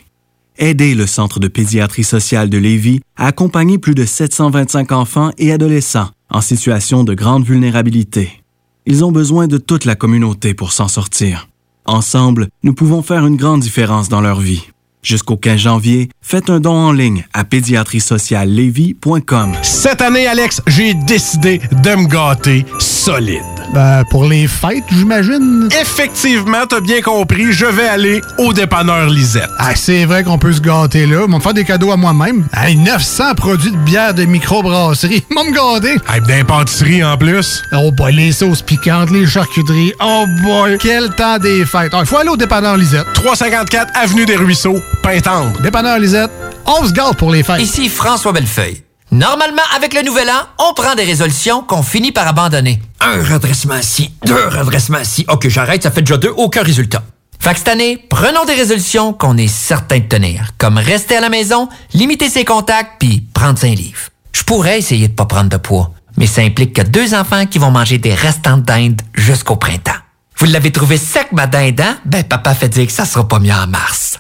Aidez 0.62 0.94
le 0.94 1.08
Centre 1.08 1.40
de 1.40 1.48
pédiatrie 1.48 2.04
sociale 2.04 2.50
de 2.50 2.58
Lévis 2.58 3.00
à 3.16 3.28
accompagner 3.28 3.78
plus 3.78 3.96
de 3.96 4.04
725 4.04 4.92
enfants 4.92 5.32
et 5.38 5.54
adolescents 5.54 6.10
en 6.30 6.42
situation 6.42 7.06
de 7.06 7.14
grande 7.14 7.46
vulnérabilité. 7.46 8.44
Ils 8.86 9.06
ont 9.06 9.14
besoin 9.14 9.48
de 9.48 9.58
toute 9.58 9.86
la 9.86 9.96
communauté 9.96 10.54
pour 10.54 10.74
s'en 10.74 10.90
sortir. 10.90 11.48
Ensemble, 11.86 12.50
nous 12.64 12.74
pouvons 12.74 13.02
faire 13.02 13.26
une 13.26 13.38
grande 13.38 13.62
différence 13.62 14.10
dans 14.10 14.20
leur 14.20 14.42
vie. 14.42 14.70
Jusqu'au 15.02 15.38
15 15.38 15.60
janvier, 15.60 16.10
faites 16.22 16.50
un 16.50 16.60
don 16.60 16.74
en 16.74 16.92
ligne 16.92 17.26
à 17.34 17.46
pédiatriesociallevy.com. 17.46 19.54
Cette 19.62 20.02
année, 20.02 20.28
Alex, 20.28 20.62
j'ai 20.68 20.94
décidé 20.94 21.62
de 21.72 21.96
me 21.96 22.06
gâter 22.06 22.66
solide. 22.80 23.42
Ben, 23.74 24.04
pour 24.10 24.26
les 24.26 24.48
fêtes, 24.48 24.84
j'imagine. 24.92 25.70
Effectivement, 25.80 26.66
t'as 26.68 26.82
bien 26.82 27.02
compris, 27.02 27.54
je 27.54 27.66
vais 27.66 27.88
aller 27.88 28.20
au 28.40 28.52
dépanneur 28.52 29.08
Lisette. 29.10 29.50
Ah, 29.58 29.74
c'est 29.76 30.04
vrai 30.06 30.24
qu'on 30.24 30.38
peut 30.38 30.52
se 30.52 30.60
gâter 30.60 31.06
là. 31.06 31.22
Ils 31.26 31.32
vont 31.32 31.38
me 31.38 31.42
faire 31.42 31.54
des 31.54 31.64
cadeaux 31.64 31.92
à 31.92 31.98
moi-même. 31.98 32.46
Hey, 32.54 32.76
900 32.76 33.36
produits 33.36 33.72
de 33.72 33.78
bière 33.78 34.14
de 34.14 34.26
microbrasserie. 34.26 35.24
Ils 35.32 35.36
vont 35.36 35.46
me 35.46 35.54
gâter. 35.54 35.96
Hey, 36.12 36.22
d'impantisserie 36.22 37.04
en 37.04 37.16
plus. 37.18 37.62
Oh 37.74 37.92
boy, 37.92 38.14
les 38.14 38.32
sauces 38.32 38.64
piquantes, 38.64 39.12
les 39.12 39.28
charcuteries. 39.28 39.94
Oh 40.04 40.26
boy, 40.44 40.78
quel 40.82 41.10
temps 41.16 41.38
des 41.38 41.64
fêtes. 41.66 41.94
Il 41.98 42.06
faut 42.06 42.18
aller 42.18 42.30
au 42.30 42.38
dépanneur 42.38 42.76
Lisette. 42.76 43.06
354 43.14 43.92
Avenue 43.96 44.26
des 44.26 44.36
Ruisseaux, 44.36 44.80
Pintendre. 45.02 45.60
Dépanneur 45.62 46.00
Lisette, 46.00 46.32
on 46.66 46.86
se 46.86 46.92
gâte 46.92 47.18
pour 47.18 47.32
les 47.32 47.44
fêtes. 47.44 47.62
Ici 47.62 47.90
François 47.90 48.32
Bellefeuille. 48.32 48.84
Normalement, 49.12 49.64
avec 49.76 49.96
le 49.96 50.04
nouvel 50.04 50.30
an, 50.30 50.48
on 50.70 50.74
prend 50.76 50.94
des 50.94 51.04
résolutions 51.04 51.64
qu'on 51.64 51.82
finit 51.82 52.12
par 52.12 52.28
abandonner. 52.28 52.80
Un 53.00 53.24
redressement 53.24 53.78
ici, 53.78 54.14
deux 54.24 54.48
redressements 54.48 55.00
ici. 55.00 55.26
Ok, 55.28 55.48
j'arrête, 55.48 55.82
ça 55.82 55.90
fait 55.90 56.02
déjà 56.02 56.18
deux, 56.18 56.34
aucun 56.38 56.62
résultat. 56.62 57.02
Fait 57.40 57.54
que 57.54 57.58
cette 57.58 57.70
année, 57.70 58.06
prenons 58.10 58.46
des 58.46 58.54
résolutions 58.54 59.14
qu'on 59.14 59.38
est 59.38 59.48
certain 59.48 59.98
de 60.00 60.04
tenir, 60.04 60.52
comme 60.58 60.78
rester 60.78 61.16
à 61.16 61.22
la 61.22 61.30
maison, 61.30 61.70
limiter 61.94 62.30
ses 62.30 62.46
contacts, 62.46 63.00
puis 63.00 63.24
prendre 63.34 63.64
un 63.64 63.74
livre. 63.74 64.10
Je 64.32 64.44
pourrais 64.44 64.78
essayer 64.78 65.08
de 65.08 65.14
pas 65.14 65.26
prendre 65.26 65.50
de 65.50 65.58
poids, 65.58 65.92
mais 66.18 66.28
ça 66.28 66.42
implique 66.42 66.74
que 66.74 66.82
deux 66.84 67.16
enfants 67.16 67.46
qui 67.48 67.58
vont 67.58 67.72
manger 67.72 67.98
des 67.98 68.14
restants 68.14 68.58
de 68.58 68.64
dinde 68.64 69.02
jusqu'au 69.16 69.56
printemps. 69.56 69.92
Vous 70.38 70.46
l'avez 70.46 70.72
trouvé 70.72 70.98
sec, 70.98 71.32
ma 71.32 71.48
dinde, 71.48 71.82
hein? 71.82 71.98
Ben, 72.06 72.24
papa 72.24 72.54
fait 72.54 72.70
dire 72.70 72.86
que 72.86 72.94
ça 72.94 73.06
sera 73.06 73.28
pas 73.28 73.40
mieux 73.40 73.54
en 73.54 73.68
mars. 73.68 74.20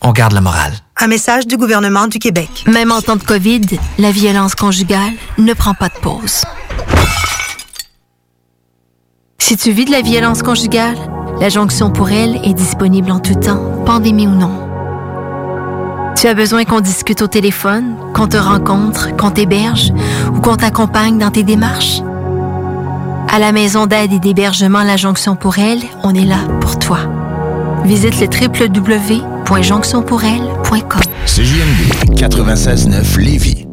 On 0.00 0.12
garde 0.12 0.32
le 0.32 0.40
moral. 0.40 0.72
Un 1.00 1.08
message 1.08 1.46
du 1.46 1.56
gouvernement 1.56 2.06
du 2.06 2.18
Québec. 2.18 2.64
Même 2.66 2.92
en 2.92 3.00
temps 3.00 3.16
de 3.16 3.22
COVID, 3.22 3.62
la 3.98 4.10
violence 4.10 4.54
conjugale 4.54 5.12
ne 5.38 5.52
prend 5.54 5.74
pas 5.74 5.88
de 5.88 5.98
pause. 6.00 6.42
Si 9.38 9.56
tu 9.56 9.72
vis 9.72 9.86
de 9.86 9.90
la 9.90 10.02
violence 10.02 10.42
conjugale, 10.42 10.96
la 11.40 11.48
jonction 11.48 11.90
pour 11.90 12.10
elle 12.10 12.36
est 12.44 12.54
disponible 12.54 13.10
en 13.10 13.18
tout 13.18 13.34
temps, 13.34 13.82
pandémie 13.86 14.26
ou 14.26 14.34
non. 14.34 14.52
Tu 16.16 16.26
as 16.26 16.34
besoin 16.34 16.64
qu'on 16.64 16.80
discute 16.80 17.22
au 17.22 17.28
téléphone, 17.28 17.96
qu'on 18.14 18.28
te 18.28 18.36
rencontre, 18.36 19.16
qu'on 19.16 19.30
t'héberge 19.30 19.92
ou 20.34 20.40
qu'on 20.40 20.56
t'accompagne 20.56 21.18
dans 21.18 21.30
tes 21.30 21.44
démarches? 21.44 22.02
À 23.30 23.38
la 23.38 23.52
maison 23.52 23.86
d'aide 23.86 24.12
et 24.12 24.18
d'hébergement 24.18 24.82
La 24.82 24.96
Jonction 24.96 25.36
pour 25.36 25.58
elle, 25.58 25.82
on 26.02 26.14
est 26.14 26.24
là 26.24 26.38
pour 26.60 26.78
toi. 26.78 26.98
Visite 27.84 28.20
le 28.20 28.26
www.jonctionpourelle.com. 28.26 31.00
CJMD 31.26 32.14
96.9 32.14 33.18
Lévis. 33.18 33.64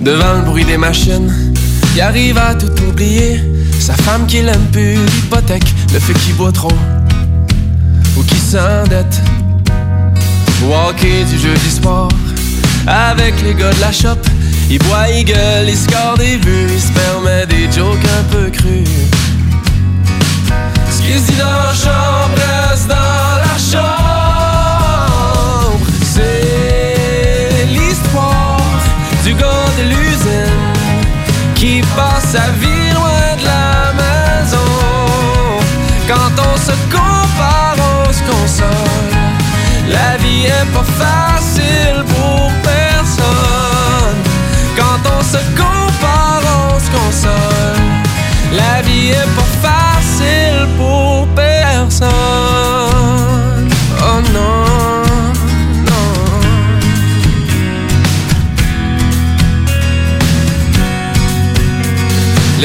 Devant 0.00 0.34
le 0.34 0.42
bruit 0.44 0.64
des 0.64 0.76
machines, 0.76 1.30
il 1.94 2.00
arrive 2.00 2.38
à 2.38 2.54
tout 2.54 2.70
oublier. 2.88 3.40
Sa 3.78 3.94
femme 3.94 4.26
qui 4.26 4.42
l'aime 4.42 4.66
plus, 4.72 4.94
l'hypothèque, 4.94 5.64
le 5.92 5.98
fait 5.98 6.14
qu'il 6.14 6.34
boit 6.34 6.52
trop 6.52 6.72
ou 8.16 8.22
qui 8.22 8.36
s'endette. 8.36 9.20
Hockey 10.64 11.24
du 11.24 11.38
jeudi 11.38 11.70
soir, 11.70 12.08
avec 12.86 13.40
les 13.42 13.54
gars 13.54 13.72
de 13.72 13.80
la 13.80 13.92
shop, 13.92 14.18
il 14.70 14.78
boit, 14.78 15.08
il 15.08 15.24
gueule, 15.24 15.68
il 15.68 15.76
score 15.76 16.16
des 16.18 16.36
buts, 16.38 16.66
il 16.72 16.80
se 16.80 16.92
permet 16.92 17.46
des 17.46 17.70
jokes 17.70 18.04
un 18.18 18.24
peu 18.24 18.50
crus. 18.50 18.88
Ce 20.90 21.02
qui 21.02 21.18
se 21.18 21.30
dit 21.30 21.38
dans 21.38 21.44
la 21.44 21.74
chambre 21.74 22.42
dans 22.88 23.36
la 23.46 23.56
chambre. 23.70 23.82
C'est 26.04 27.66
l'histoire 27.70 28.60
du 29.24 29.34
gars 29.34 29.70
de 29.78 29.82
l'usine 29.88 30.74
qui 31.54 31.82
passe 31.96 32.30
sa 32.32 32.50
vie 32.60 32.90
loin 32.94 33.36
de 33.38 33.44
la 33.44 33.92
maison. 34.02 34.72
Quand 36.08 36.34
on 36.38 36.56
se 36.56 36.74
compare, 36.90 37.76
on 37.78 38.12
se 38.12 38.22
console. 38.22 39.12
La 39.88 40.16
vie 40.18 40.46
est 40.46 40.68
pas 40.72 40.84
facile 40.84 41.31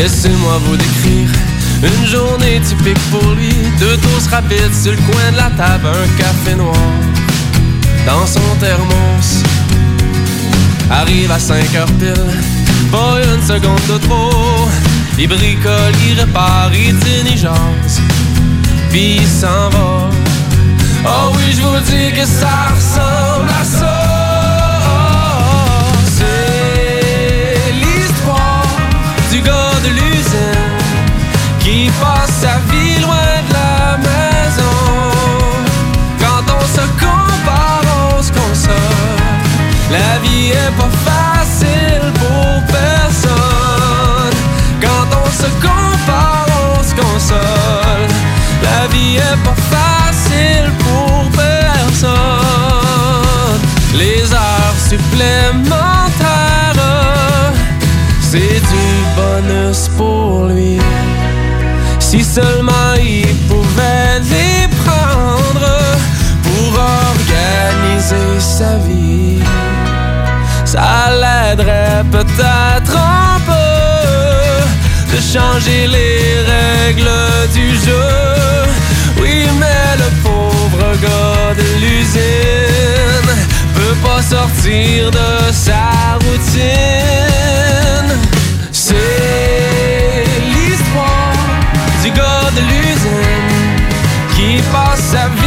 Laissez-moi 0.08 0.58
vous 0.64 0.78
décrire 0.78 1.30
une 1.84 2.08
journée 2.08 2.62
typique 2.62 2.97
pour 3.12 3.30
lui. 3.34 3.53
Deux 3.78 3.97
toasts 3.97 4.30
rapides 4.32 4.74
sur 4.74 4.93
le 4.93 4.97
coin 4.99 5.32
de 5.34 5.36
la 5.36 5.49
table, 5.49 5.86
un 5.86 6.08
café 6.18 6.55
noir 6.55 6.74
dans 8.05 8.26
son 8.26 8.39
thermos. 8.58 9.43
Arrive 10.89 11.30
à 11.30 11.38
5 11.38 11.76
heures 11.76 11.91
pile, 11.99 12.14
pas 12.89 13.18
une 13.22 13.45
seconde 13.45 13.82
de 13.89 13.97
trop. 14.08 14.70
Il 15.20 15.28
bricole, 15.28 15.93
il 16.10 16.18
répare, 16.18 16.72
il 16.74 17.38
jase, 17.38 17.99
puis 18.89 19.18
il 19.18 19.28
s'en 19.28 19.68
va. 19.72 20.10
Oh 21.03 21.34
oui, 21.36 21.51
je 21.51 21.62
vous 21.62 21.80
dis 21.82 22.18
que 22.18 22.26
ça 22.26 22.70
ressemble 22.74 23.49
à 23.49 23.66
ça. 23.66 23.97
Pas 40.78 40.93
facile 41.09 42.11
pour 42.21 42.61
personne. 42.67 44.38
Quand 44.82 45.07
on 45.23 45.30
se 45.41 45.49
compare, 45.65 46.47
on 46.75 46.84
se 46.84 46.93
console. 46.95 48.07
La 48.63 48.82
vie 48.93 49.15
est 49.17 49.41
pas 49.43 49.59
facile 49.75 50.69
pour 50.80 51.30
personne. 51.32 52.11
Les 53.95 54.21
heures 54.34 54.80
supplémentaires, 54.89 55.84
c'est 58.21 58.61
du 58.73 58.88
bonus 59.17 59.89
pour 59.97 60.45
lui. 60.45 60.80
Si 61.99 62.23
seulement 62.23 62.93
il 62.99 63.36
pouvait 63.49 64.19
les 64.34 64.67
prendre 64.86 65.69
pour 66.43 66.71
organiser 66.80 68.39
sa 68.39 68.78
vie, 68.78 69.41
ça 70.68 71.09
l'aiderait 71.22 72.03
peut-être 72.11 72.95
un 72.97 73.39
peu 73.49 75.15
de 75.15 75.20
changer 75.22 75.88
les 75.88 76.43
règles 76.53 77.15
du 77.53 77.68
jeu. 77.86 78.09
Oui, 79.22 79.47
mais 79.61 79.91
le 80.03 80.09
pauvre 80.24 80.84
gars 81.01 81.53
de 81.61 81.68
l'usine 81.82 83.30
peut 83.76 83.97
pas 84.05 84.22
sortir 84.22 85.09
de 85.11 85.53
sa 85.53 85.86
routine. 86.26 88.11
C'est 88.74 90.26
l'histoire 90.53 91.45
du 92.03 92.09
gars 92.11 92.49
de 92.57 92.61
l'usine 92.72 93.78
qui 94.36 94.61
passe 94.74 95.03
sa 95.13 95.28
vie 95.39 95.47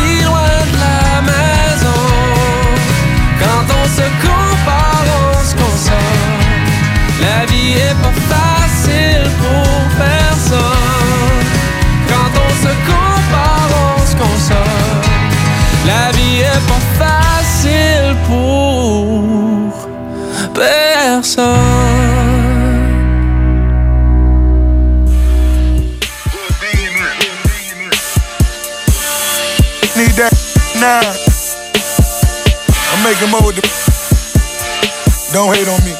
Don't 35.41 35.57
hate 35.57 35.69
on 35.73 35.81
me. 35.89 35.97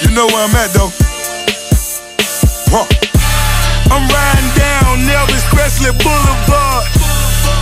You 0.00 0.16
know 0.16 0.24
where 0.24 0.48
I'm 0.48 0.56
at 0.56 0.72
though. 0.72 0.88
Huh. 2.72 2.88
I'm 3.92 4.08
riding 4.08 4.52
down 4.56 5.04
Elvis 5.12 5.44
Presley 5.52 5.92
Boulevard. 6.00 6.88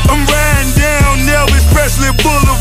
I'm 0.06 0.22
riding 0.22 0.70
down 0.78 1.18
Elvis 1.26 1.66
Presley 1.74 2.14
Boulevard. 2.22 2.51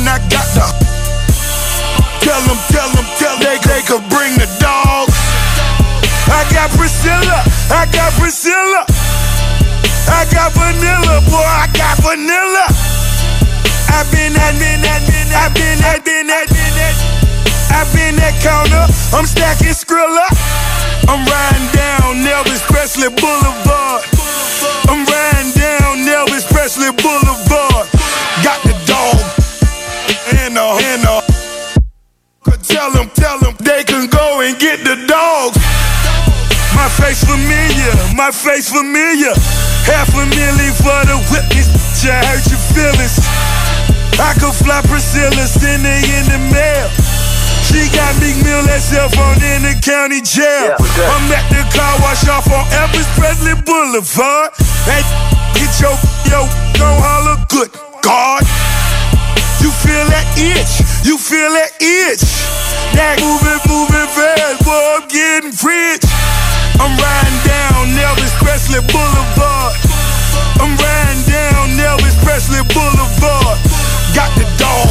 And 0.00 0.08
I 0.08 0.16
got 0.32 0.46
the. 0.56 0.64
Tell 2.24 2.40
them, 2.48 2.56
tell 2.72 2.88
them, 2.96 3.04
tell 3.20 3.36
they, 3.36 3.60
they 3.68 3.82
could 3.84 4.04
bring 4.08 4.32
the 4.40 4.48
dogs. 4.56 5.16
I 6.32 6.46
got 6.52 6.70
Priscilla, 6.72 7.44
I 7.68 7.84
got 7.92 8.12
Priscilla. 8.16 8.88
I 10.08 10.24
got 10.32 10.52
vanilla, 10.56 11.20
boy, 11.28 11.44
I 11.44 11.68
got 11.76 12.00
vanilla. 12.00 12.66
I've 13.92 14.08
been, 14.12 14.32
I've 14.36 14.56
been, 14.58 14.80
I've 14.80 15.04
been, 15.06 15.28
I've 15.32 15.54
been, 15.54 15.78
I've 15.84 15.94
been, 15.94 15.99
face 37.20 37.28
familiar, 37.28 37.92
my 38.16 38.30
face 38.30 38.70
familiar. 38.70 39.34
Half 39.84 40.14
a 40.14 40.24
million 40.24 40.72
for 40.80 41.00
the 41.04 41.16
witness, 41.28 41.68
I 42.04 42.24
hurt 42.24 42.44
your 42.48 42.62
feelings. 42.72 43.16
I 44.20 44.32
could 44.38 44.54
fly 44.54 44.80
Priscilla, 44.88 45.46
send 45.46 45.84
her 45.84 46.00
in 46.00 46.24
the 46.28 46.40
mail. 46.52 46.88
She 47.64 47.88
got 47.94 48.16
Meek 48.20 48.36
Mill 48.44 48.64
herself 48.66 49.16
on 49.18 49.36
in 49.42 49.62
the 49.62 49.74
county 49.84 50.20
jail. 50.20 50.76
I'm 50.80 51.30
at 51.32 51.46
the 51.50 51.62
car 51.72 51.94
wash 52.00 52.26
off 52.28 52.48
on 52.50 52.64
Elvis 52.72 53.08
Presley 53.16 53.54
Boulevard. 53.62 54.52
Hey, 54.84 55.04
get 55.54 55.72
your, 55.80 55.96
yo, 56.28 56.48
don't 56.74 56.98
holler, 57.00 57.38
good 57.48 57.70
God. 58.02 58.42
You 59.60 59.70
feel 59.70 60.04
that 60.08 60.09
itch, 60.36 60.84
you 61.02 61.18
feel 61.18 61.50
that 61.56 61.72
itch. 61.80 62.22
That 62.94 63.22
moving, 63.22 63.60
moving 63.70 64.08
fast, 64.14 64.62
boy, 64.66 64.74
I'm 64.74 65.06
getting 65.06 65.54
rich. 65.62 66.04
I'm 66.80 66.94
riding 66.96 67.40
down 67.46 67.94
Elvis 67.94 68.34
Presley 68.42 68.82
Boulevard. 68.90 69.74
I'm 70.58 70.74
riding 70.74 71.22
down 71.28 71.76
Elvis 71.78 72.16
Presley 72.24 72.62
Boulevard. 72.74 73.58
Got 74.16 74.30
the 74.34 74.46
dog 74.58 74.90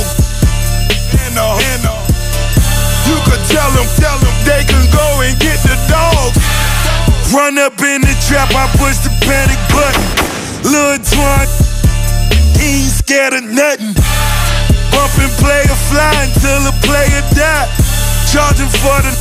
and 1.27 1.35
uh, 1.35 1.59
and 1.59 1.83
uh. 1.85 1.97
You 3.09 3.17
could 3.25 3.43
tell 3.49 3.69
them, 3.73 3.87
tell 3.97 4.17
them 4.21 4.35
they 4.45 4.63
can 4.63 4.85
go 4.93 5.07
and 5.25 5.33
get 5.39 5.59
the 5.65 5.75
dogs. 5.89 6.37
Run 7.33 7.57
up 7.57 7.77
in 7.81 8.01
the 8.01 8.15
trap, 8.25 8.49
I 8.53 8.69
push 8.77 8.97
the 9.03 9.11
panic 9.25 9.59
button. 9.73 10.05
Lil 10.71 10.97
Twan, 11.03 11.45
he 12.57 12.85
ain't 12.85 12.93
scared 12.93 13.33
of 13.33 13.43
nothing. 13.43 13.97
Bump 14.91 15.13
and 15.19 15.33
play 15.37 15.63
fly 15.89 16.13
until 16.23 16.59
the 16.69 16.75
player 16.85 17.23
die. 17.33 17.67
Charging 18.29 18.69
for 18.69 18.99
the 19.01 19.13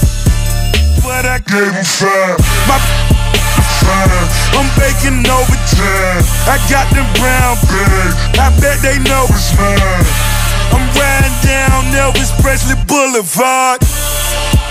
but 1.03 1.25
I 1.25 1.41
gave 1.41 1.73
him 1.73 1.85
five. 1.85 2.37
My 2.69 2.77
fine. 3.81 4.29
I'm 4.53 4.69
baking 4.77 5.25
overtime. 5.25 6.23
I 6.45 6.61
got 6.69 6.87
them 6.93 7.09
brown 7.16 7.57
bags. 7.64 8.14
I 8.37 8.53
bet 8.61 8.79
they 8.85 9.01
know 9.09 9.25
it's 9.33 9.57
mine. 9.57 10.05
I'm 10.77 10.85
riding 10.93 11.39
down 11.41 11.89
Elvis 11.97 12.29
Presley 12.45 12.77
Boulevard. 12.85 13.81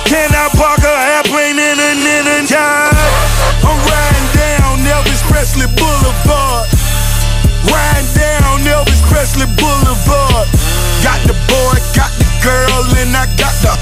Can 0.06 0.30
I 0.32 0.48
park 0.54 0.86
a 0.86 0.96
airplane 1.18 1.58
in 1.58 1.78
a 1.82 1.92
in 1.98 2.26
a 2.30 2.40
yard? 2.46 2.96
I'm 3.66 3.80
riding 3.82 4.30
down 4.38 4.86
Elvis 4.86 5.26
Presley 5.26 5.68
Boulevard. 5.74 6.77
Riding 7.70 8.10
down 8.16 8.64
Elvis 8.66 9.02
Presley 9.08 9.48
Boulevard. 9.60 10.48
Got 11.04 11.20
the 11.28 11.36
boy, 11.48 11.76
got 11.94 12.12
the 12.18 12.28
girl, 12.44 12.84
and 13.00 13.16
I 13.16 13.26
got 13.36 13.54
the. 13.62 13.74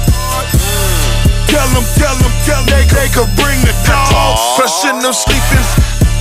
Tell 1.50 1.68
them, 1.72 1.86
tell 1.96 2.16
them, 2.20 2.32
tell 2.44 2.60
them 2.62 2.68
they, 2.68 2.84
they 2.92 3.08
could 3.08 3.30
bring 3.38 3.58
the 3.64 3.74
dogs. 3.86 4.42
Fresh 4.58 4.84
in 4.84 4.98
them 5.00 5.14
sleeping, 5.14 5.66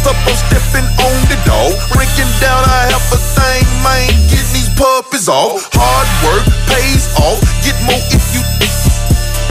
up 0.07 0.15
on 0.15 0.35
stepping 0.37 0.87
on 0.87 1.17
the 1.27 1.37
door. 1.43 1.69
Breaking 1.91 2.31
down 2.39 2.63
a 2.63 2.77
half 2.93 3.05
a 3.11 3.19
thing, 3.19 3.65
man. 3.83 4.07
Getting 4.31 4.53
these 4.55 4.71
puppies 4.77 5.27
off. 5.27 5.67
Hard 5.73 6.07
work 6.23 6.45
pays 6.71 7.11
off. 7.19 7.41
Get 7.65 7.75
more 7.83 7.99
if 8.13 8.25
you 8.31 8.41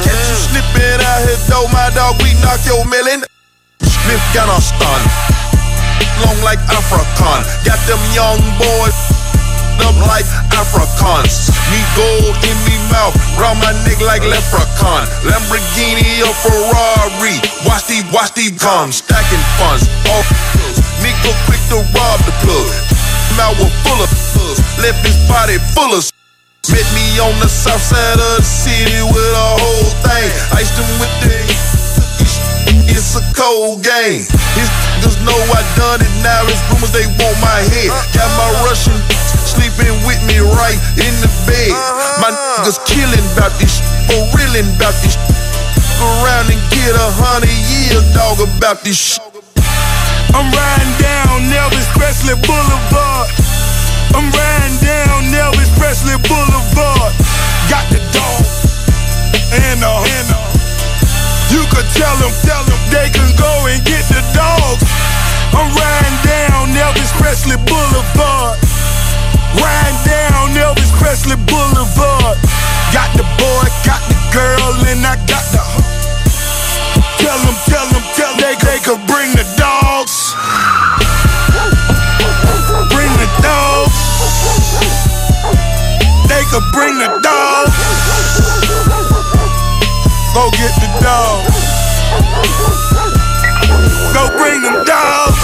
catch 0.04 0.30
you 0.30 0.36
slipping 0.36 1.00
out 1.00 1.20
here, 1.26 1.40
though, 1.48 1.68
my 1.68 1.90
dog. 1.94 2.20
We 2.22 2.34
knock 2.40 2.60
your 2.66 2.84
melon. 2.86 3.24
Smith 3.82 4.24
got 4.34 4.48
a 4.48 4.60
stun. 4.60 5.33
Long 6.22 6.38
like 6.46 6.60
African. 6.70 7.40
Got 7.66 7.80
them 7.86 8.00
young 8.14 8.40
boys. 8.58 8.98
Them 9.78 9.96
like 10.06 10.26
Africans. 10.54 11.50
Me 11.70 11.80
gold 11.98 12.36
in 12.46 12.56
me 12.66 12.76
mouth, 12.94 13.16
round 13.36 13.58
my 13.58 13.74
neck 13.82 13.98
like 14.00 14.22
leprechaun. 14.22 15.04
Lamborghini 15.26 16.22
or 16.22 16.34
Ferrari. 16.38 17.36
Watch 17.66 17.90
these, 17.90 18.06
watch 18.14 18.32
these 18.38 18.54
come. 18.56 18.92
Stacking 18.92 19.44
funds, 19.58 19.90
all 20.10 20.22
pills. 20.54 20.78
Nigga 21.02 21.32
quick 21.50 21.62
to 21.74 21.82
rob 21.90 22.18
the 22.22 22.34
plug. 22.46 22.68
Mouth 23.36 23.58
was 23.58 23.72
full 23.82 23.98
of 23.98 24.10
pills. 24.32 24.58
Left 24.78 25.02
his 25.02 25.18
body 25.26 25.58
full 25.74 25.90
of. 25.90 26.06
Met 26.70 26.86
me 26.96 27.20
on 27.20 27.34
the 27.40 27.48
south 27.48 27.82
side 27.82 28.18
of 28.18 28.40
the 28.40 28.42
city 28.42 28.98
with 29.12 29.34
a 29.36 29.50
whole 29.58 29.90
thing. 30.06 30.30
Iced 30.54 30.78
him 30.78 30.88
with 31.02 31.12
the. 31.22 31.44
It's 32.88 33.16
a 33.18 33.22
cold 33.34 33.82
game. 33.82 34.22
His 34.54 34.70
niggas 35.04 35.20
know 35.20 35.36
I 35.52 35.60
done 35.76 36.00
it 36.00 36.14
now. 36.24 36.48
It's 36.48 36.64
rumors 36.72 36.92
they 36.92 37.04
want 37.20 37.36
my 37.44 37.60
head. 37.60 37.92
Got 38.16 38.30
my 38.40 38.48
Russian 38.64 38.96
sleeping 39.44 39.92
with 40.08 40.20
me 40.24 40.40
right 40.40 40.80
in 40.96 41.12
the 41.20 41.28
bed. 41.44 41.76
My 42.24 42.32
niggas 42.32 42.80
killing 42.88 43.24
about 43.36 43.52
this, 43.60 43.84
for 44.08 44.24
reeling 44.32 44.64
about 44.76 44.96
this. 45.04 45.20
Go 46.00 46.08
around 46.24 46.48
and 46.48 46.60
get 46.72 46.96
a 46.96 47.08
hundred 47.20 47.52
years, 47.68 48.04
dog, 48.16 48.40
about 48.40 48.80
this 48.80 48.96
shit. 48.96 49.20
I'm 50.32 50.48
riding 50.48 50.94
down 50.96 51.52
Elvis 51.52 51.88
Presley 51.92 52.34
Boulevard. 52.40 53.28
I'm 54.16 54.32
riding 54.32 54.76
down 54.80 55.28
Elvis 55.36 55.68
Presley 55.76 56.16
Boulevard. 56.24 57.12
Got 57.68 57.84
the 57.92 58.00
dog 58.08 58.40
and 59.52 59.84
uh, 59.84 60.00
and. 60.00 60.54
You 61.54 61.62
could 61.70 61.86
tell 61.94 62.16
them, 62.18 62.32
tell 62.42 62.64
them 62.64 62.80
they 62.90 63.10
can 63.14 63.30
go 63.36 63.52
and 63.68 63.78
get 63.84 64.02
the 64.08 64.22
dogs. 64.34 64.83
I'm 65.54 65.70
riding 65.70 66.18
down 66.26 66.74
Elvis 66.74 67.14
Presley 67.16 67.56
Boulevard. 67.62 68.58
Riding 69.54 70.00
down 70.02 70.50
Elvis 70.58 70.90
Presley 70.98 71.38
Boulevard. 71.46 72.36
Got 72.92 73.10
the 73.14 73.22
boy, 73.38 73.64
got 73.86 74.02
the 74.10 74.18
girl, 74.34 74.74
and 74.90 75.06
I 75.06 75.14
got 75.30 75.46
the. 75.54 75.62
Tell 77.22 77.38
them, 77.38 77.56
tell 77.70 77.86
them, 77.94 78.02
tell 78.18 78.34
them 78.34 78.42
they, 78.42 78.54
they 78.66 78.78
could 78.82 79.00
bring 79.06 79.30
the 79.32 79.46
dogs. 79.56 80.34
Bring 82.90 83.12
the 83.18 83.30
dogs. 83.42 83.98
They 86.28 86.42
could 86.50 86.66
bring 86.72 86.98
the 86.98 87.10
dogs. 87.22 87.76
Go 90.34 90.50
get 90.50 90.74
the 90.82 90.90
dogs. 91.00 92.83
Go 94.12 94.28
bring 94.38 94.62
them 94.62 94.84
dogs. 94.84 95.38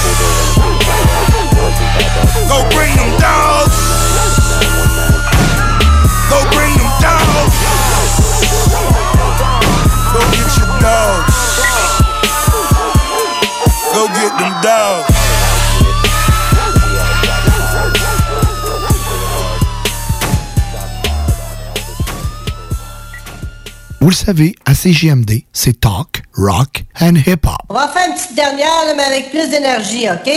Go 2.49 2.59
bring 2.71 2.95
them 2.97 3.13
dogs. 3.19 3.77
Go 6.31 6.39
bring 6.51 6.75
them 6.77 6.93
dogs. 7.01 7.57
Go 10.13 10.21
get 10.31 10.51
your 10.59 10.71
dogs. 10.81 11.35
Go 13.95 14.07
get 14.09 14.33
them 14.39 14.55
dogs. 14.63 15.11
Vous 24.01 24.09
le 24.09 24.15
savez, 24.15 24.55
à 24.65 24.75
CJMD, 24.75 25.45
c'est 25.53 25.79
talk, 25.79 26.23
rock 26.35 26.85
and 27.01 27.15
hip-hop. 27.27 27.59
On 27.69 27.75
va 27.75 27.89
faire 27.89 28.09
une 28.09 28.15
petite 28.15 28.35
dernière, 28.35 28.85
là, 28.87 28.95
mais 28.97 29.05
avec 29.05 29.31
plus 29.31 29.49
d'énergie, 29.49 30.07
OK? 30.11 30.31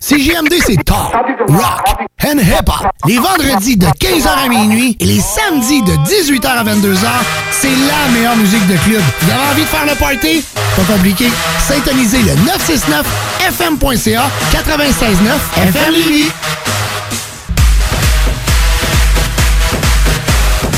CJMD, 0.00 0.54
c'est 0.66 0.82
talk, 0.84 1.12
rock 1.48 1.84
and 2.24 2.38
hip-hop. 2.38 2.86
Les 3.06 3.18
vendredis 3.18 3.76
de 3.76 3.86
15h 3.86 4.28
à 4.28 4.48
minuit 4.48 4.96
et 4.98 5.04
les 5.04 5.20
samedis 5.20 5.82
de 5.82 5.92
18h 5.92 6.46
à 6.46 6.64
22h, 6.64 7.08
c'est 7.52 7.68
la 7.68 8.08
meilleure 8.12 8.36
musique 8.36 8.66
de 8.66 8.76
club. 8.78 9.02
Vous 9.20 9.30
avez 9.30 9.42
envie 9.52 9.62
de 9.62 9.66
faire 9.66 9.84
le 9.86 9.94
party? 9.96 10.42
Pas 10.76 10.84
compliqué. 10.94 11.26
Syntonisez 11.66 12.22
le 12.22 12.32
969fm.ca 12.32 14.30
96.9 14.52 15.68
FM 15.68 15.92
Lévis. 15.92 16.30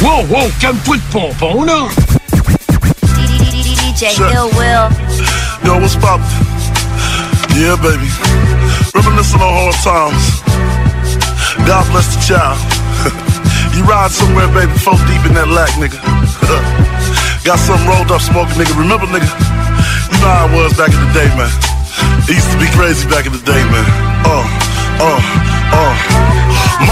Wow, 0.03 0.27
wow, 0.29 0.51
calme-toi 0.61 0.97
de 0.97 1.03
pompon, 1.13 1.63
là! 1.63 1.87
DJ. 4.03 4.35
Ill 4.35 4.51
Will. 4.59 4.91
Yo, 5.63 5.79
what's 5.79 5.95
pop? 5.95 6.19
Yeah, 7.55 7.79
baby. 7.79 8.11
Reminiscing 8.91 9.39
on 9.39 9.55
hard 9.55 9.79
times. 9.79 10.43
God 11.63 11.87
bless 11.95 12.11
the 12.11 12.19
child. 12.27 12.59
you 13.79 13.87
ride 13.87 14.11
somewhere, 14.11 14.51
baby, 14.51 14.75
four 14.83 14.99
deep 15.07 15.23
in 15.23 15.39
that 15.39 15.47
lack, 15.47 15.71
nigga. 15.79 16.03
Got 17.47 17.63
something 17.63 17.87
rolled 17.87 18.11
up 18.11 18.21
smoking, 18.21 18.59
nigga. 18.59 18.75
Remember, 18.75 19.07
nigga? 19.07 19.31
You 20.11 20.19
know 20.19 20.35
how 20.35 20.51
it 20.51 20.55
was 20.59 20.75
back 20.75 20.91
in 20.91 20.99
the 20.99 21.13
day, 21.15 21.31
man. 21.39 21.53
It 22.27 22.35
used 22.35 22.51
to 22.51 22.59
be 22.59 22.67
crazy 22.75 23.07
back 23.07 23.27
in 23.27 23.33
the 23.33 23.45
day, 23.47 23.63
man. 23.71 23.87
Uh, 24.27 24.43
uh, 24.99 25.21
uh. 25.79 26.22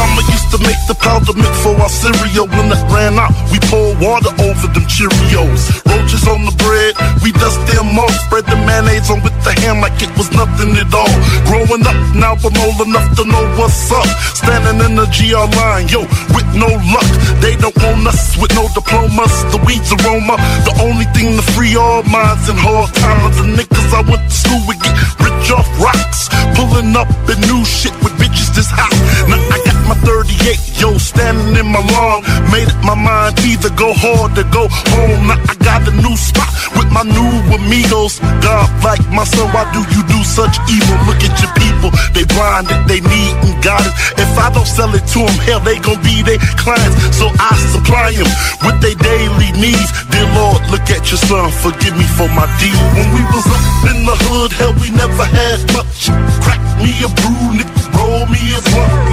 Mama 0.00 0.24
used 0.32 0.48
to 0.48 0.58
make 0.64 0.80
the 0.88 0.96
powder 0.96 1.36
mix 1.36 1.52
for 1.60 1.76
our 1.76 1.92
cereal. 1.92 2.48
When 2.48 2.72
it 2.72 2.80
ran 2.88 3.20
out, 3.20 3.36
we 3.52 3.60
poured 3.68 4.00
water 4.00 4.32
over 4.40 4.68
them 4.72 4.86
Cheerios. 4.88 5.76
Roaches 5.84 6.24
on 6.24 6.48
the 6.48 6.56
bread, 6.56 6.96
we 7.20 7.36
dust 7.36 7.60
them 7.68 7.92
off. 8.00 8.08
Spread 8.24 8.48
the 8.48 8.56
mayonnaise 8.64 9.12
on 9.12 9.20
with 9.20 9.36
the 9.44 9.52
ham 9.60 9.84
like 9.84 10.00
it 10.00 10.08
was 10.16 10.32
nothing 10.32 10.72
at 10.80 10.88
all. 10.96 11.12
Growing 11.44 11.84
up, 11.84 11.98
now 12.16 12.32
I'm 12.32 12.56
old 12.64 12.80
enough 12.80 13.12
to 13.20 13.28
know 13.28 13.44
what's 13.60 13.92
up. 13.92 14.08
Standing 14.40 14.80
in 14.88 14.96
the 14.96 15.04
GR 15.12 15.46
line, 15.60 15.84
yo, 15.92 16.08
with 16.32 16.48
no 16.56 16.70
luck. 16.88 17.10
They 17.44 17.60
don't 17.60 17.76
own 17.84 18.08
us 18.08 18.40
with 18.40 18.56
no 18.56 18.72
diplomas. 18.72 19.36
The 19.52 19.60
weeds 19.68 19.92
aroma, 19.92 20.40
the 20.64 20.72
only 20.80 21.04
thing 21.12 21.36
to 21.36 21.44
free 21.52 21.76
all 21.76 22.02
minds 22.08 22.48
in 22.48 22.56
hard 22.56 22.88
times. 22.96 23.36
The 23.36 23.52
niggas 23.52 23.92
I 23.92 24.00
went 24.08 24.24
to 24.24 24.32
school 24.32 24.62
with 24.64 24.80
get 24.80 24.96
rich 25.20 25.52
off 25.52 25.68
rocks. 25.76 26.32
Pulling 26.56 26.96
up 26.96 27.12
in 27.28 27.36
new 27.52 27.64
shit 27.68 27.92
with 28.00 28.16
bitches 28.16 28.48
this 28.56 28.72
hot. 28.72 28.92
Now 29.28 29.36
I 29.52 29.69
my 29.90 29.98
38, 30.06 30.78
yo, 30.78 30.94
standing 31.02 31.58
in 31.58 31.66
my 31.66 31.82
lawn. 31.90 32.22
Made 32.54 32.70
up 32.70 32.78
my 32.86 32.94
mind 32.94 33.34
either 33.42 33.74
go 33.74 33.90
hard 33.90 34.38
or 34.38 34.46
go 34.54 34.70
home. 34.70 35.26
Now 35.26 35.42
I 35.50 35.54
got 35.66 35.82
a 35.82 35.94
new 35.98 36.14
spot 36.14 36.46
with 36.78 36.86
my 36.94 37.02
new 37.02 37.34
amigos. 37.50 38.22
God, 38.38 38.70
like 38.86 39.02
my 39.10 39.26
son, 39.26 39.50
why 39.50 39.66
do 39.74 39.82
you 39.90 40.02
do 40.06 40.22
such 40.22 40.54
evil? 40.70 40.94
Look 41.10 41.18
at 41.26 41.34
your 41.42 41.50
people, 41.58 41.90
they 42.14 42.22
blinded, 42.22 42.78
they 42.86 43.02
need 43.02 43.34
and 43.42 43.58
got 43.66 43.82
it. 43.82 43.90
If 44.14 44.30
I 44.38 44.54
don't 44.54 44.68
sell 44.68 44.94
it 44.94 45.02
to 45.18 45.26
them, 45.26 45.38
hell, 45.42 45.58
they 45.58 45.82
gon' 45.82 45.98
be 46.06 46.22
their 46.22 46.38
clients. 46.54 46.94
So 47.18 47.26
I 47.42 47.50
supply 47.74 48.14
them 48.14 48.30
with 48.62 48.78
their 48.78 48.94
daily 48.94 49.50
needs. 49.58 49.90
Dear 50.14 50.30
Lord, 50.38 50.62
look 50.70 50.86
at 50.86 51.02
your 51.10 51.18
son, 51.18 51.50
forgive 51.66 51.98
me 51.98 52.06
for 52.14 52.30
my 52.30 52.46
deed. 52.62 52.78
When 52.94 53.10
we 53.10 53.22
was 53.34 53.46
up 53.50 53.90
in 53.90 54.06
the 54.06 54.14
hood, 54.30 54.54
hell, 54.54 54.74
we 54.78 54.94
never 54.94 55.26
had 55.26 55.58
much. 55.74 56.14
Crack 56.46 56.62
me 56.78 56.94
a 57.02 57.10
brew, 57.10 57.58
nigga, 57.58 57.74
roll 57.98 58.22
me 58.30 58.38
a 58.54 58.62
blunt. 58.70 59.09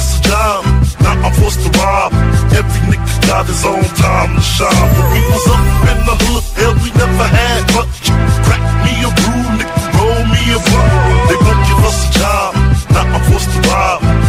A 0.00 0.22
job, 0.22 0.64
now 1.02 1.26
I'm 1.26 1.32
forced 1.34 1.60
to 1.60 1.70
rob. 1.78 2.12
Every 2.56 2.80
nigga 2.88 3.26
got 3.28 3.44
his 3.46 3.64
own 3.66 3.84
time 4.00 4.34
to 4.34 4.40
shine. 4.40 4.88
When 4.96 5.06
we 5.12 5.20
was 5.28 5.46
up 5.52 5.60
in 5.92 5.98
the 6.08 6.16
hood, 6.24 6.44
hell, 6.56 6.74
we 6.80 6.90
never 6.96 7.26
had 7.28 7.62
much. 7.76 8.08
Crack 8.46 8.64
me 8.84 8.92
a 9.04 9.10
brew, 9.12 9.44
nigga, 9.60 9.80
roll 10.00 10.24
me 10.24 10.40
a 10.56 10.58
blunt. 10.64 11.28
They 11.28 11.36
won't 11.44 11.62
give 11.68 11.84
us 11.84 11.98
a 12.08 12.10
job, 12.18 12.54
now 12.96 13.14
I'm 13.14 13.22
forced 13.28 13.50
to 13.52 13.60
rob. 13.68 14.19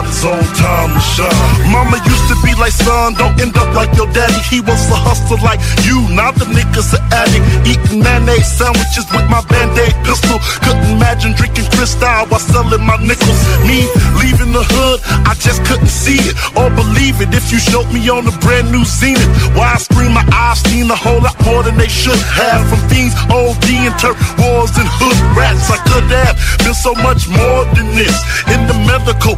Nigga 0.00 0.24
got 0.24 0.32
own 0.32 0.44
time 0.56 0.90
to 0.94 1.00
shine. 1.00 1.72
Mama 1.72 1.98
used 2.04 2.26
to 2.28 2.36
be 2.44 2.54
like, 2.56 2.72
son, 2.72 3.14
don't 3.14 3.38
end 3.40 3.56
up 3.56 3.74
like 3.74 3.92
your 3.96 4.06
daddy. 4.12 4.40
He 4.48 4.60
was 4.60 4.80
a 4.90 4.96
hustler 4.96 5.38
like 5.44 5.60
you. 5.84 6.00
Now 6.14 6.32
the 6.32 6.44
nigga's 6.48 6.92
an 6.94 7.02
addict. 7.12 7.44
Eating 7.68 8.00
mayonnaise 8.00 8.48
sandwiches 8.48 9.06
with 9.12 9.28
my 9.28 9.42
band-aid 9.48 9.94
pistol. 10.04 10.38
Couldn't 10.64 10.96
imagine 10.96 11.32
drinking 11.36 11.68
crystal 11.76 12.26
while 12.28 12.40
selling 12.40 12.84
my 12.84 12.96
nickels. 13.04 13.40
Me 13.68 13.88
leaving 14.20 14.52
the 14.52 14.64
hood, 14.64 15.00
I 15.26 15.34
just 15.36 15.64
couldn't 15.64 15.92
see 15.92 16.20
it 16.20 16.34
or 16.56 16.70
believe 16.72 17.20
it. 17.20 17.32
If 17.34 17.52
you 17.52 17.58
showed 17.58 17.88
me 17.92 18.00
on 18.08 18.26
a 18.26 18.34
brand 18.40 18.72
new 18.72 18.84
Zenith, 18.84 19.28
why 19.52 19.76
I 19.76 19.78
scream 19.78 20.12
my 20.12 20.24
eyes 20.32 20.60
seen 20.64 20.90
a 20.90 20.96
whole 20.96 21.20
lot 21.20 21.36
more 21.44 21.62
than 21.62 21.76
they 21.76 21.88
should 21.88 22.20
have. 22.40 22.64
From 22.68 22.80
fiends, 22.88 23.14
OD 23.28 23.66
and 23.88 23.96
turf 24.00 24.16
wars 24.40 24.72
and 24.80 24.88
hood 24.88 25.18
rats. 25.36 25.68
I 25.70 25.78
could 25.88 26.08
have 26.08 26.36
been 26.64 26.74
so 26.74 26.94
much 27.04 27.28
more 27.28 27.64
than 27.76 27.92
this. 27.96 28.16
In 28.48 28.66
the 28.66 28.76
medical, 28.88 29.36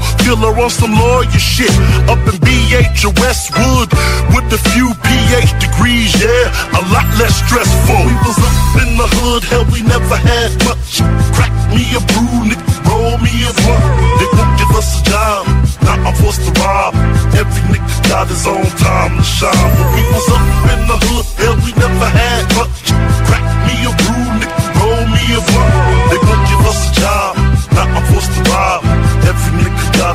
filler 0.52 0.64
on 0.64 0.70
some 0.70 0.92
lawyer 0.92 1.30
shit. 1.38 1.70
Up 2.08 2.18
in 2.28 2.36
BH 2.40 3.04
or 3.04 3.12
Westwood 3.20 3.90
with 4.34 4.52
a 4.52 4.60
few 4.72 4.92
PH 5.02 5.52
degrees, 5.60 6.12
yeah, 6.20 6.78
a 6.78 6.82
lot 6.92 7.06
less 7.18 7.36
stressful. 7.44 8.00
We 8.06 8.14
was 8.26 8.38
up 8.38 8.82
in 8.82 8.96
the 8.96 9.08
hood, 9.20 9.44
hell, 9.44 9.64
we 9.72 9.82
never 9.82 10.16
had 10.16 10.52
much. 10.64 11.00
Crack 11.34 11.52
me 11.70 11.84
a 11.96 12.00
brew, 12.12 12.48
nigga, 12.48 12.64
roll 12.88 13.18
me 13.18 13.32
a 13.48 13.52
blunt. 13.52 13.84
They 14.18 14.28
won't 14.36 14.58
give 14.58 14.72
us 14.76 15.00
a 15.00 15.04
job, 15.04 15.46
now 15.82 16.08
I'm 16.08 16.14
forced 16.16 16.42
to 16.46 16.52
rob. 16.60 16.94
Every 17.34 17.62
nigga 17.72 18.08
got 18.08 18.28
his 18.28 18.46
own 18.46 18.66
time 18.78 19.16
to 19.16 19.24
shine. 19.24 19.70
When 19.78 19.88
we 19.96 20.02
was 20.12 20.28
up 20.28 20.44
in 20.72 20.80
the 20.88 20.98
hood, 21.06 21.26
hell, 21.40 21.56
we 21.64 21.72
never 21.76 22.08
had 22.08 22.44
much. 22.56 22.92
Crack 23.28 23.44
me 23.66 23.74
a 23.88 23.92
brew, 24.00 24.26
nigga, 24.40 24.58
roll 24.80 25.04
me 25.08 25.22
a 25.32 25.40
blunt. 25.40 25.74
They 26.10 26.20
won't 26.20 26.44
give 26.50 26.62
us 26.66 26.80
a 26.88 26.92
job, 27.00 27.32
now 27.72 27.86
I'm 27.96 28.04
forced 28.12 28.32
to 28.36 28.42
rob. 28.50 28.84
Every 29.22 29.61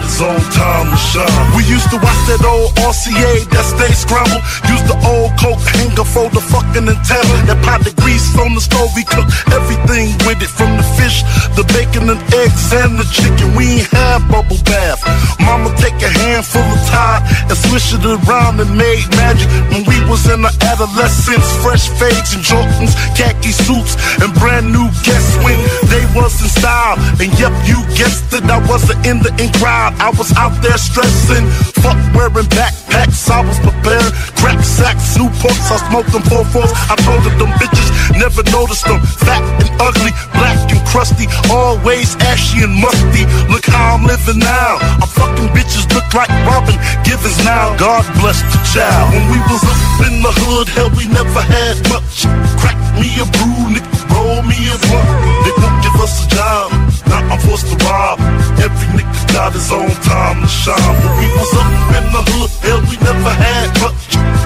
time 0.05 0.89
to 0.89 0.97
shine. 0.97 1.55
We 1.55 1.63
used 1.65 1.89
to 1.89 1.97
watch 1.97 2.21
that 2.29 2.43
old 2.45 2.73
RCA 2.81 3.47
that 3.49 3.65
stay 3.65 3.91
scrambled. 3.93 4.43
Use 4.69 4.83
the 4.85 4.97
old 5.07 5.33
coke 5.39 5.61
hanger 5.73 6.05
for 6.05 6.29
the 6.29 6.41
fucking 6.41 6.85
antenna. 6.85 7.35
That 7.47 7.59
pot 7.63 7.85
of 7.85 7.95
grease 7.97 8.27
on 8.37 8.53
the 8.53 8.61
stove, 8.61 8.91
we 8.95 9.03
cook 9.03 9.25
everything 9.53 10.13
with 10.25 10.41
it. 10.41 10.51
From 10.57 10.77
the 10.77 10.85
fish, 10.97 11.21
the 11.55 11.63
bacon 11.73 12.09
and 12.09 12.21
eggs, 12.33 12.73
and 12.73 12.97
the 12.97 13.07
chicken. 13.09 13.55
We 13.55 13.81
ain't 13.81 13.89
have 13.93 14.25
bubble 14.29 14.59
bath. 14.65 15.01
Mama 15.39 15.73
take 15.77 15.97
a 16.03 16.09
handful 16.09 16.65
of 16.65 16.81
Tide 16.89 17.23
and 17.49 17.57
swish 17.57 17.93
it 17.93 18.03
around 18.03 18.59
and 18.59 18.71
made 18.75 19.05
magic. 19.15 19.47
When 19.71 19.85
we 19.85 19.97
was 20.09 20.25
in 20.27 20.43
our 20.43 20.55
adolescence, 20.67 21.47
fresh 21.63 21.87
fades 21.99 22.33
and 22.35 22.43
Jordans, 22.43 22.93
khaki 23.15 23.53
suits, 23.53 23.95
and 24.21 24.33
brand 24.35 24.71
new 24.71 24.87
guests 25.05 25.35
when 25.41 25.57
they 25.91 26.03
was 26.17 26.33
in 26.41 26.49
style. 26.49 26.97
And 27.21 27.31
yep, 27.39 27.53
you 27.65 27.79
guessed 27.95 28.33
it, 28.33 28.43
I 28.49 28.59
wasn't 28.67 29.05
in 29.05 29.19
the 29.23 29.31
in 29.39 29.51
crowd. 29.59 29.86
I 29.99 30.09
was 30.17 30.31
out 30.35 30.55
there 30.61 30.77
stressing, 30.77 31.45
fuck 31.79 31.97
wearing 32.15 32.47
backpacks. 32.51 33.29
I 33.29 33.41
was 33.45 33.59
prepared, 33.59 34.11
crack 34.35 34.59
sacks, 34.63 35.17
new 35.17 35.29
porks. 35.39 35.71
I 35.71 35.77
smoked 35.87 36.11
them 36.11 36.23
four 36.27 36.43
fours. 36.51 36.71
I 36.91 36.95
told 37.05 37.23
them, 37.23 37.35
them 37.39 37.51
bitches 37.61 37.89
never 38.17 38.43
noticed 38.51 38.85
them, 38.85 38.99
fat 39.01 39.43
and 39.61 39.71
ugly, 39.79 40.11
black 40.33 40.57
and 40.71 40.81
crusty, 40.87 41.27
always 41.51 42.15
ashy 42.27 42.63
and 42.63 42.73
musty. 42.73 43.23
Look 43.51 43.65
how 43.67 43.95
I'm 43.95 44.03
living 44.03 44.39
now. 44.39 44.81
I'm 44.99 45.07
fucking 45.07 45.49
bitches 45.53 45.85
look 45.93 46.07
like 46.13 46.31
Robin 46.49 46.75
Givens 47.03 47.37
now. 47.43 47.77
God 47.77 48.03
bless 48.19 48.41
the 48.49 48.59
child. 48.73 49.13
When 49.13 49.25
we 49.29 49.39
was 49.51 49.61
up 49.61 50.07
in 50.09 50.23
the 50.25 50.33
hood, 50.47 50.67
hell, 50.73 50.89
we 50.97 51.05
never 51.07 51.41
had 51.43 51.77
much. 51.93 52.25
Crack 52.57 52.77
me 52.97 53.13
a 53.21 53.25
brew, 53.29 53.77
nigga, 53.77 53.87
roll 54.09 54.41
me 54.41 54.57
a 54.73 54.75
blunt. 54.89 55.09
They 55.45 55.53
won't 55.61 55.79
give 55.85 55.97
us 56.01 56.25
a 56.25 56.27
job. 56.33 56.71
Now 57.05 57.21
I'm 57.29 57.39
forced 57.45 57.69
to 57.69 57.77
rob. 57.85 58.17
Every 58.57 58.87
nigga 58.97 59.33
got 59.33 59.53
his 59.53 59.71
own 59.71 59.76
time 60.01 60.41
to 60.41 60.47
shine. 60.47 60.95
When 61.03 61.13
we 61.19 61.27
was 61.37 61.53
up 61.53 61.69
in 61.97 62.05
the 62.13 62.21
hood, 62.31 62.51
hell, 62.65 62.81
we 62.89 62.95
never 63.03 63.33
had 63.33 63.69
much. 63.81 64.01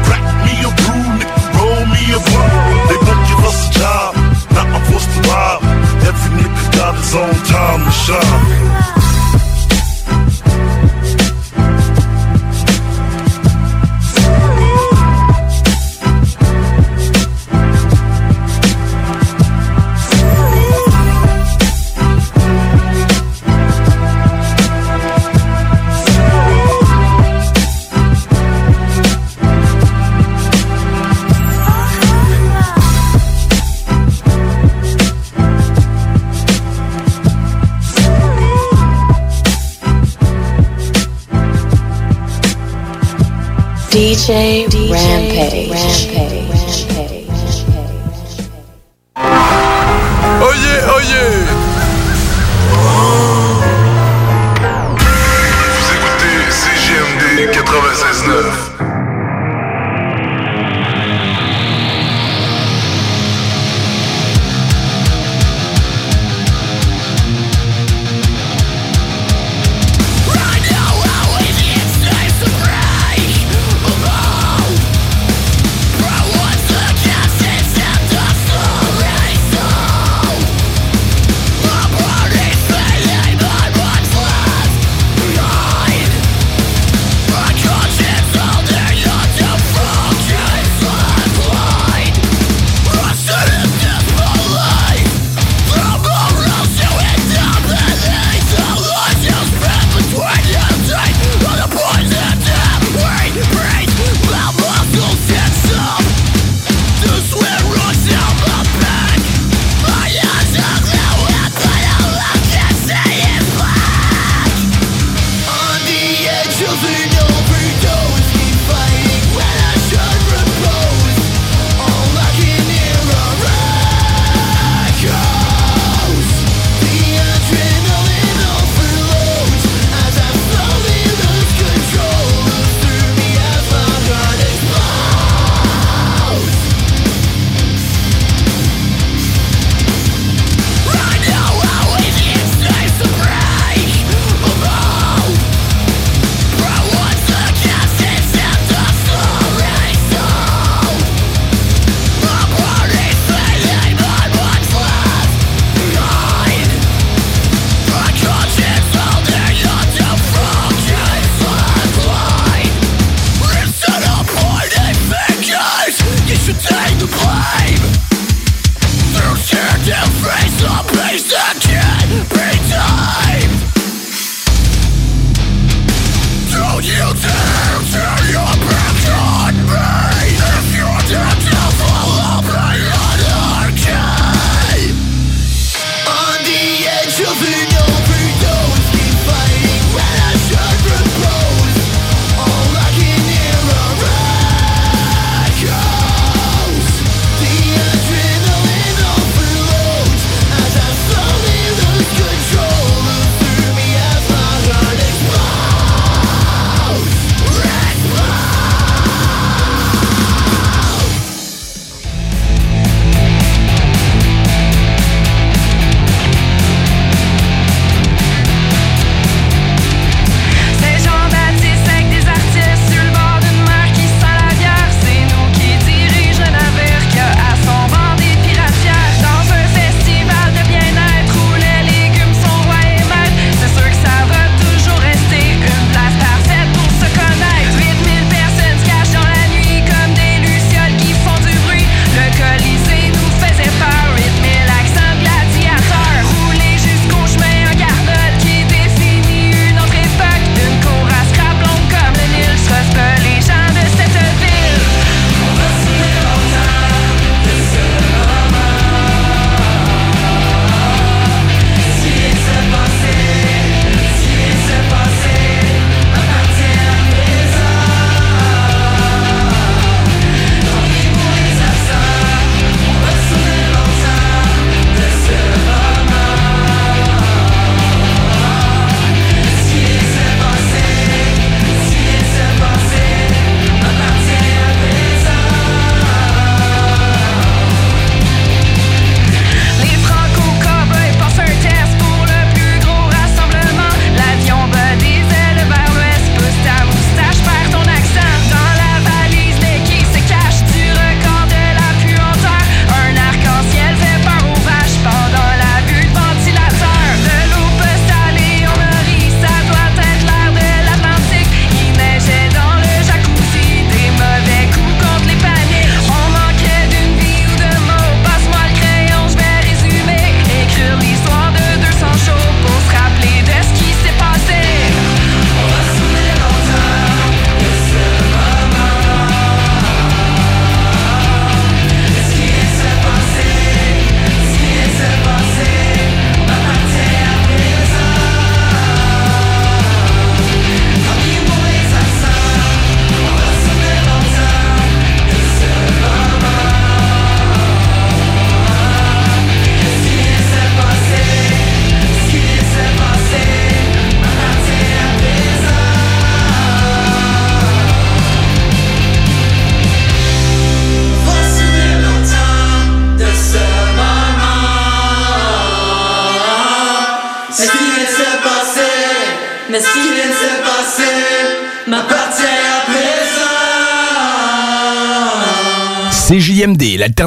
Crack 0.05 0.23
me 0.45 0.53
a 0.65 0.69
brew, 0.79 1.03
nigga, 1.19 1.39
roll 1.55 1.83
me 1.93 2.01
a 2.11 2.19
blunt. 2.19 2.53
They 2.89 2.99
won't 3.05 3.23
give 3.29 3.43
us 3.45 3.59
a 3.67 3.71
job. 3.79 4.11
Now 4.51 4.75
I'm 4.75 4.83
forced 4.91 5.11
to 5.15 5.21
rob. 5.29 5.63
Every 6.03 6.31
nigga 6.39 6.63
got 6.75 6.95
his 6.95 7.15
own 7.15 7.35
time 7.47 7.81
to 7.85 7.91
shine. 7.91 9.01
DJ, 43.91 44.68
Rampage. 44.89 46.07
Oye, 50.41 50.73
oye 50.95 51.22
Vous 55.76 55.88
écoutez 55.91 56.39
CGMD 56.49 57.51
96.9 57.51 58.70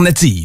alternatives. 0.04 0.43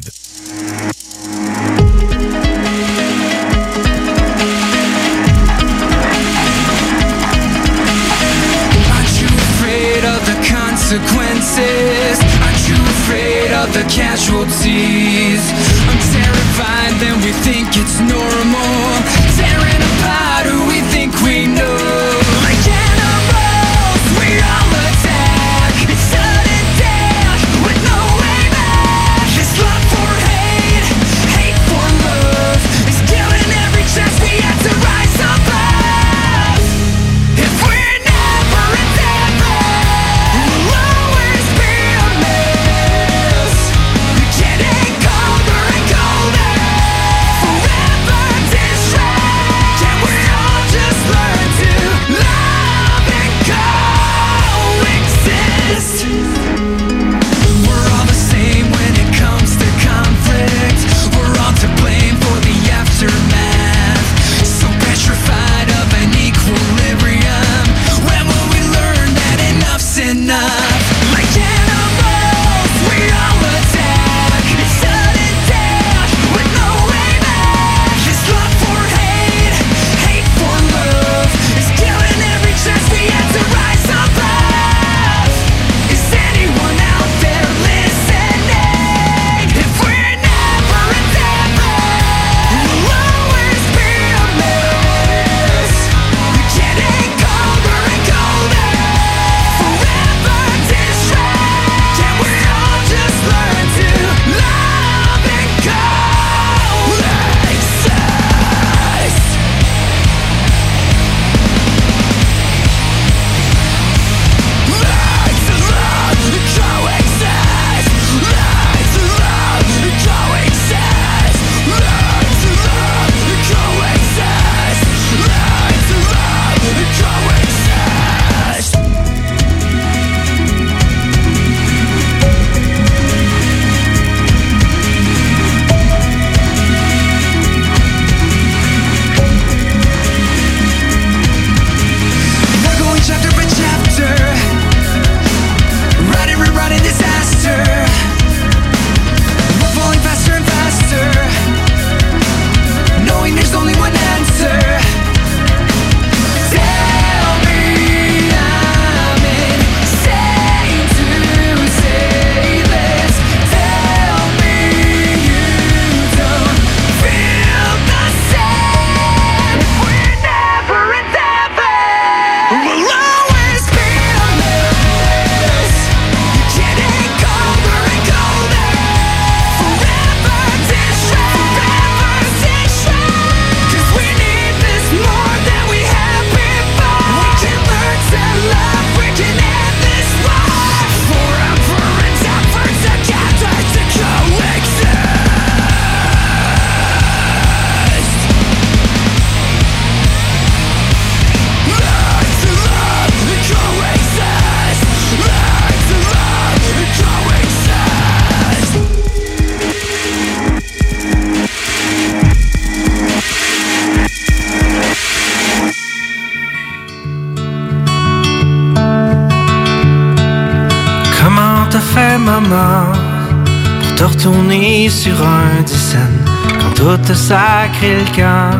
retourner 224.19 224.89
sur 224.89 225.13
un 225.25 225.61
dixaine 225.61 226.19
quand 226.59 226.73
tout 226.75 226.97
te 227.07 227.13
sacré 227.13 227.99
le 227.99 228.15
camp, 228.17 228.59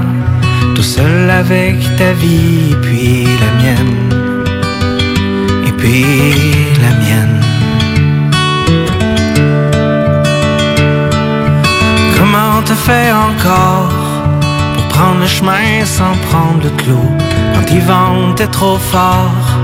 tout 0.73 0.81
seul 0.81 1.29
avec 1.29 1.75
ta 1.97 2.13
vie, 2.13 2.75
puis 2.81 3.27
la 3.43 3.51
mienne, 3.61 3.97
et 5.67 5.71
puis 5.73 6.05
la 6.81 6.91
mienne. 7.03 7.41
Comment 12.17 12.61
te 12.63 12.73
fait 12.73 13.11
encore 13.11 13.91
pour 14.75 14.83
prendre 14.95 15.19
le 15.19 15.27
chemin 15.27 15.83
sans 15.83 16.15
prendre 16.29 16.63
le 16.63 16.69
clou? 16.81 17.05
Quand 17.53 17.69
ils 17.69 17.81
vendent 17.81 18.49
trop 18.49 18.77
fort? 18.77 19.57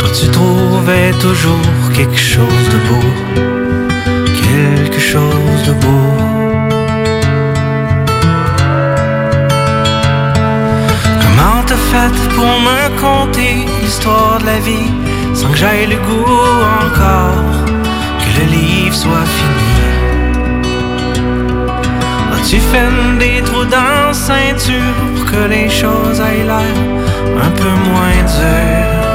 Toi, 0.00 0.08
tu 0.20 0.26
trouvais 0.28 1.12
toujours 1.20 1.68
quelque 1.94 2.18
chose 2.18 2.66
de 2.72 2.78
beau 2.88 3.49
quelque 4.50 5.00
chose 5.00 5.62
de 5.66 5.72
beau. 5.82 6.06
Comment 11.22 11.62
t'as 11.68 11.82
fait 11.90 12.16
pour 12.34 12.54
me 12.68 12.80
conter 13.04 13.52
l'histoire 13.82 14.38
de 14.40 14.46
la 14.46 14.58
vie 14.68 14.90
sans 15.34 15.50
que 15.52 15.58
j'aille 15.62 15.86
le 15.86 15.98
goût 16.08 16.40
encore 16.84 17.52
que 18.22 18.30
le 18.38 18.46
livre 18.56 18.94
soit 19.04 19.28
fini? 19.36 19.70
As-tu 22.34 22.58
fait 22.70 22.92
des 23.18 23.42
trous 23.42 23.68
dans 23.78 24.12
ceinture 24.12 24.96
pour 25.14 25.24
que 25.30 25.42
les 25.54 25.68
choses 25.68 26.20
aillent 26.20 26.48
l'air 26.52 26.78
un 27.46 27.50
peu 27.60 27.72
moins 27.88 28.20
dures? 28.36 29.09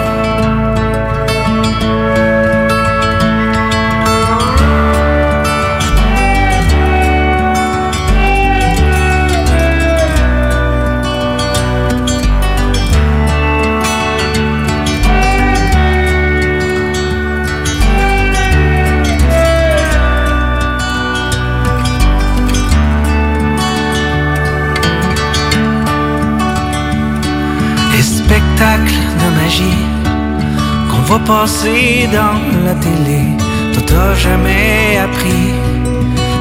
Passer 31.25 32.07
dans 32.11 32.39
la 32.65 32.75
télé, 32.75 33.21
t'as 33.87 34.13
jamais 34.15 34.99
appris, 35.03 35.53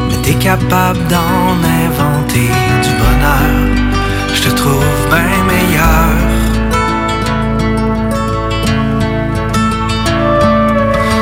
mais 0.08 0.16
t'es 0.22 0.34
capable 0.34 0.98
d'en 1.08 1.56
inventer 1.84 2.50
du 2.84 2.92
bonheur. 3.02 3.54
Je 4.34 4.42
te 4.42 4.50
trouve 4.60 4.98
bien 5.08 5.38
meilleur. 5.52 6.10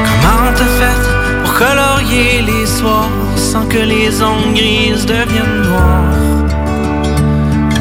Comment 0.08 0.50
t'as 0.58 0.72
fait 0.78 1.02
pour 1.42 1.54
colorier 1.54 2.42
les 2.42 2.66
soirs 2.66 3.10
sans 3.36 3.66
que 3.66 3.78
les 3.78 4.22
ongles 4.22 4.54
grises 4.54 5.06
deviennent 5.06 5.62
noires, 5.68 6.18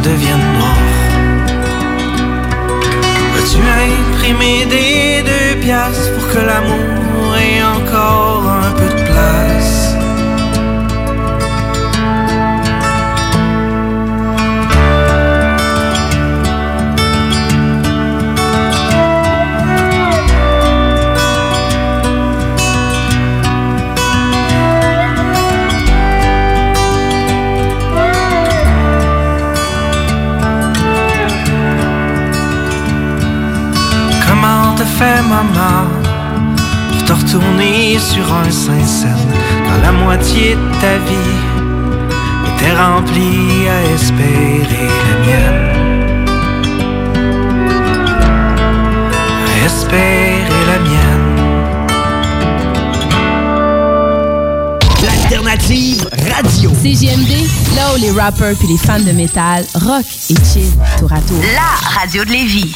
deviennent 0.03 0.51
noires? 0.57 0.89
As-tu 3.37 3.59
imprimé 3.59 4.65
des 4.65 5.23
deux 5.29 5.50
pour 5.61 6.27
que 6.33 6.39
l'amour 6.39 7.37
ait 7.37 7.61
encore 7.61 8.49
un 8.49 8.71
peu 8.71 8.87
de 8.87 9.03
place? 9.05 9.60
Maman 35.43 35.87
pour 36.89 37.05
te 37.05 37.13
retourner 37.13 37.97
sur 37.99 38.31
un 38.33 38.49
Saint-Saëns 38.51 39.27
quand 39.65 39.81
la 39.81 39.91
moitié 39.91 40.55
de 40.55 40.81
ta 40.81 40.97
vie 40.97 41.39
était 42.55 42.73
remplie 42.73 43.67
à 43.67 43.93
espérer 43.93 44.89
la 45.07 45.15
mienne? 45.25 45.71
À 49.47 49.65
espérer 49.65 50.63
la 50.67 50.79
mienne. 50.79 51.31
L'alternative 55.03 56.07
radio. 56.35 56.69
CJMD, 56.71 57.31
là 57.75 57.93
où 57.93 57.97
les 57.99 58.11
rappers 58.11 58.55
puis 58.57 58.67
les 58.67 58.77
fans 58.77 58.99
de 58.99 59.11
métal 59.11 59.65
rock 59.75 60.05
et 60.29 60.35
chill 60.45 60.71
tour 60.99 61.11
à 61.11 61.21
tour. 61.21 61.41
La 61.55 61.99
radio 61.99 62.23
de 62.25 62.29
Lévis. 62.29 62.75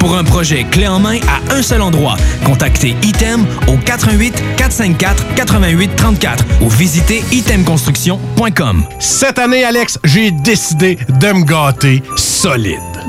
Pour 0.00 0.16
un 0.16 0.24
projet 0.24 0.64
clé 0.64 0.88
en 0.88 0.98
main 0.98 1.18
à 1.28 1.54
un 1.54 1.62
seul 1.62 1.82
endroit, 1.82 2.16
contactez 2.44 2.96
Item 3.02 3.46
au 3.68 3.76
88 3.76 4.32
454 4.56 5.34
88 5.36 5.90
34 5.94 6.44
ou 6.62 6.70
visitez 6.70 7.22
itemconstruction.com. 7.30 8.82
Cette 8.98 9.38
année, 9.38 9.62
Alex, 9.62 9.98
j'ai 10.04 10.30
décidé 10.30 10.98
de 11.20 11.32
me 11.32 11.44
gâter 11.44 12.02
solide. 12.16 12.89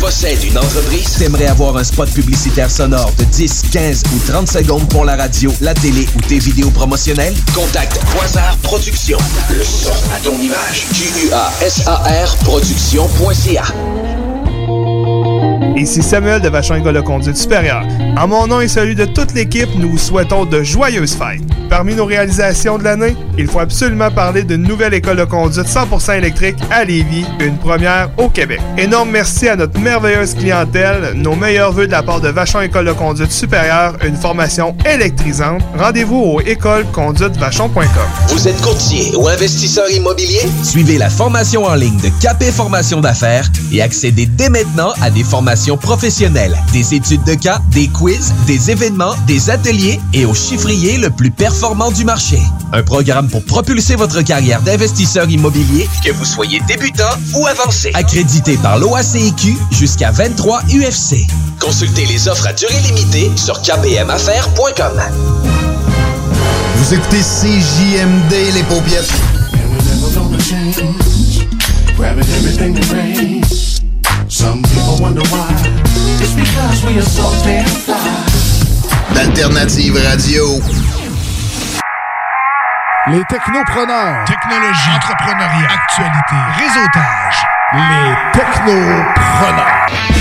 Possèdes 0.00 0.42
une 0.44 0.56
entreprise? 0.56 1.16
T'aimerais 1.18 1.46
avoir 1.46 1.76
un 1.76 1.84
spot 1.84 2.10
publicitaire 2.10 2.70
sonore 2.70 3.12
de 3.18 3.24
10, 3.24 3.64
15 3.70 4.02
ou 4.14 4.18
30 4.26 4.48
secondes 4.50 4.88
pour 4.88 5.04
la 5.04 5.14
radio, 5.14 5.52
la 5.60 5.74
télé 5.74 6.08
ou 6.16 6.20
tes 6.22 6.38
vidéos 6.38 6.70
promotionnelles? 6.70 7.34
Contacte 7.54 8.00
Quasar 8.18 8.56
Productions. 8.62 9.18
Le 9.50 9.62
son 9.62 9.92
à 10.14 10.18
ton 10.24 10.40
image. 10.40 10.86
Q-U-A-S-A-R 10.94 12.36
Productions.ca 12.38 13.64
Ici 15.76 16.02
Samuel 16.02 16.40
de 16.40 16.48
Vachon 16.48 16.76
École 16.76 16.94
de 16.94 17.00
Conduite 17.00 17.36
Supérieure. 17.36 17.84
En 18.16 18.28
mon 18.28 18.46
nom 18.46 18.60
et 18.60 18.68
celui 18.68 18.94
de 18.94 19.04
toute 19.04 19.34
l'équipe, 19.34 19.68
nous 19.76 19.90
vous 19.90 19.98
souhaitons 19.98 20.44
de 20.44 20.62
joyeuses 20.62 21.14
fêtes. 21.14 21.42
Parmi 21.68 21.94
nos 21.94 22.04
réalisations 22.04 22.78
de 22.78 22.84
l'année, 22.84 23.16
il 23.38 23.46
faut 23.46 23.60
absolument 23.60 24.10
parler 24.10 24.42
d'une 24.42 24.62
nouvelle 24.62 24.92
école 24.92 25.18
de 25.18 25.24
conduite 25.24 25.66
100% 25.66 26.18
électrique 26.18 26.56
à 26.70 26.84
Lévis, 26.84 27.24
une 27.38 27.56
première 27.58 28.10
au 28.16 28.28
Québec. 28.28 28.60
Énorme 28.76 29.10
merci 29.10 29.48
à 29.48 29.54
notre 29.54 29.78
merveilleuse 29.78 30.34
clientèle, 30.34 31.12
nos 31.14 31.36
meilleurs 31.36 31.72
voeux 31.72 31.86
de 31.86 31.92
la 31.92 32.02
part 32.02 32.20
de 32.20 32.28
Vachon 32.28 32.60
École 32.60 32.86
de 32.86 32.92
Conduite 32.92 33.30
Supérieure, 33.30 33.96
une 34.04 34.16
formation 34.16 34.76
électrisante. 34.84 35.62
Rendez-vous 35.78 36.18
au 36.18 36.40
écoleconduitevachon.com. 36.40 37.84
Vous 38.28 38.48
êtes 38.48 38.60
courtier 38.60 39.14
ou 39.16 39.28
investisseur 39.28 39.88
immobilier? 39.90 40.40
Suivez 40.64 40.98
la 40.98 41.08
formation 41.08 41.64
en 41.64 41.74
ligne 41.74 42.00
de 42.00 42.10
Capé 42.20 42.50
Formation 42.50 43.00
d'affaires 43.00 43.48
et 43.72 43.80
accédez 43.80 44.26
dès 44.26 44.48
maintenant 44.48 44.92
à 45.00 45.10
des 45.10 45.22
formations 45.22 45.49
professionnelles, 45.80 46.56
des 46.72 46.94
études 46.94 47.24
de 47.24 47.34
cas, 47.34 47.60
des 47.70 47.88
quiz, 47.88 48.32
des 48.46 48.70
événements, 48.70 49.14
des 49.26 49.50
ateliers 49.50 50.00
et 50.12 50.24
au 50.24 50.32
chiffrier 50.32 50.96
le 50.96 51.10
plus 51.10 51.30
performant 51.30 51.90
du 51.90 52.04
marché. 52.04 52.38
Un 52.72 52.82
programme 52.82 53.28
pour 53.28 53.44
propulser 53.44 53.96
votre 53.96 54.22
carrière 54.22 54.62
d'investisseur 54.62 55.28
immobilier, 55.28 55.88
que 56.04 56.12
vous 56.12 56.24
soyez 56.24 56.60
débutant 56.68 57.10
ou 57.34 57.46
avancé. 57.46 57.90
Accrédité 57.94 58.56
par 58.58 58.78
l'OACIQ 58.78 59.56
jusqu'à 59.72 60.12
23 60.12 60.62
UFC. 60.72 61.26
Consultez 61.58 62.06
les 62.06 62.28
offres 62.28 62.46
à 62.46 62.52
durée 62.52 62.80
limitée 62.86 63.30
sur 63.36 63.60
kbmaffaires.com. 63.60 65.02
Vous 66.76 66.94
écoutez 66.94 67.20
CJMD, 67.20 68.54
les 68.54 68.62
paupières. 68.62 69.04
Some 74.30 74.62
people 74.62 74.96
wonder 75.00 75.22
why. 75.22 75.50
It's 76.22 76.34
because 76.34 76.86
we 76.86 76.96
are 76.98 77.02
so 77.02 77.32
damn 77.42 77.66
fly. 77.66 77.98
D'Alternative 79.12 79.96
Radio. 79.96 80.60
Les 83.08 83.24
technopreneurs. 83.28 84.24
Technologie. 84.26 84.90
Entrepreneuriat. 84.94 85.68
Actualité. 85.74 86.36
Réseautage. 86.60 87.42
Les 87.72 88.38
technopreneurs. 88.38 90.19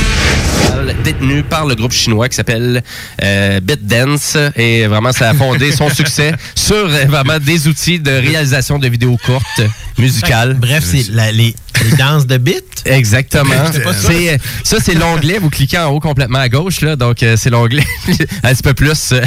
Détenu 1.03 1.43
par 1.43 1.65
le 1.65 1.75
groupe 1.75 1.91
chinois 1.91 2.29
qui 2.29 2.35
s'appelle 2.35 2.83
euh, 3.23 3.59
BitDance 3.59 4.37
et 4.55 4.87
vraiment 4.87 5.11
ça 5.11 5.29
a 5.29 5.33
fondé 5.33 5.71
son 5.75 5.89
succès 5.89 6.33
sur 6.55 6.75
euh, 6.75 7.05
vraiment 7.07 7.39
des 7.39 7.67
outils 7.67 7.99
de 7.99 8.11
réalisation 8.11 8.79
de 8.79 8.87
vidéos 8.87 9.17
courtes 9.25 9.61
musicales. 9.97 10.55
Bref, 10.55 10.83
c'est 10.85 11.09
la- 11.11 11.31
les, 11.31 11.55
les 11.83 11.91
danses 11.97 12.25
de 12.27 12.37
bits. 12.37 12.55
Exactement. 12.85 13.53
C'était 13.67 13.83
pas 13.83 13.93
ça. 13.93 14.07
C'est, 14.09 14.29
euh, 14.33 14.37
ça, 14.63 14.77
c'est 14.83 14.93
l'onglet. 14.95 15.37
Vous 15.39 15.49
cliquez 15.49 15.77
en 15.79 15.87
haut 15.91 15.99
complètement 15.99 16.39
à 16.39 16.49
gauche. 16.49 16.81
Là, 16.81 16.95
donc, 16.95 17.23
euh, 17.23 17.35
c'est 17.37 17.49
l'onglet 17.49 17.83
un 18.43 18.53
petit 18.53 18.63
peu 18.63 18.73
plus. 18.73 19.11
euh, 19.13 19.21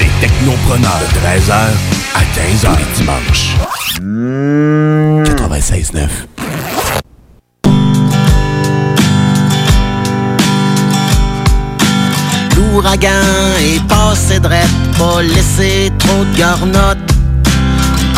Les 0.00 0.08
technopreneurs 0.20 1.00
de 1.00 1.06
13h 1.50 1.52
à 2.14 2.20
15h 2.20 2.78
les 2.78 2.96
dimanches. 2.96 3.56
96.9. 5.24 6.08
L'ouragan 12.84 13.08
est 13.60 13.82
passé 13.88 14.38
drette, 14.38 14.68
pas 14.98 15.22
laissé 15.22 15.90
trop 16.00 16.22
de 16.22 16.36
garnottes. 16.36 16.98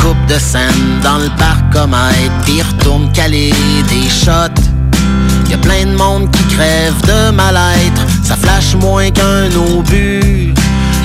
Coupe 0.00 0.26
de 0.26 0.40
scène 0.40 1.00
dans 1.04 1.18
le 1.18 1.28
parcomètre, 1.38 2.32
puis 2.44 2.62
retourne 2.62 3.12
caler 3.12 3.52
des 3.88 4.08
shots. 4.08 4.60
Y 5.48 5.54
a 5.54 5.58
plein 5.58 5.86
de 5.86 5.96
monde 5.96 6.28
qui 6.32 6.42
crève 6.56 7.00
de 7.06 7.30
mal-être, 7.30 8.02
ça 8.24 8.34
flash 8.34 8.74
moins 8.74 9.08
qu'un 9.12 9.46
obus. 9.54 10.52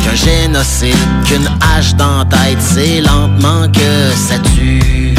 Qu'un 0.03 0.15
génocide, 0.15 0.95
qu'une 1.25 1.47
hache 1.61 1.93
dans 1.93 2.25
c'est 2.57 3.01
lentement 3.01 3.67
que 3.71 4.11
ça 4.15 4.39
tue. 4.55 5.13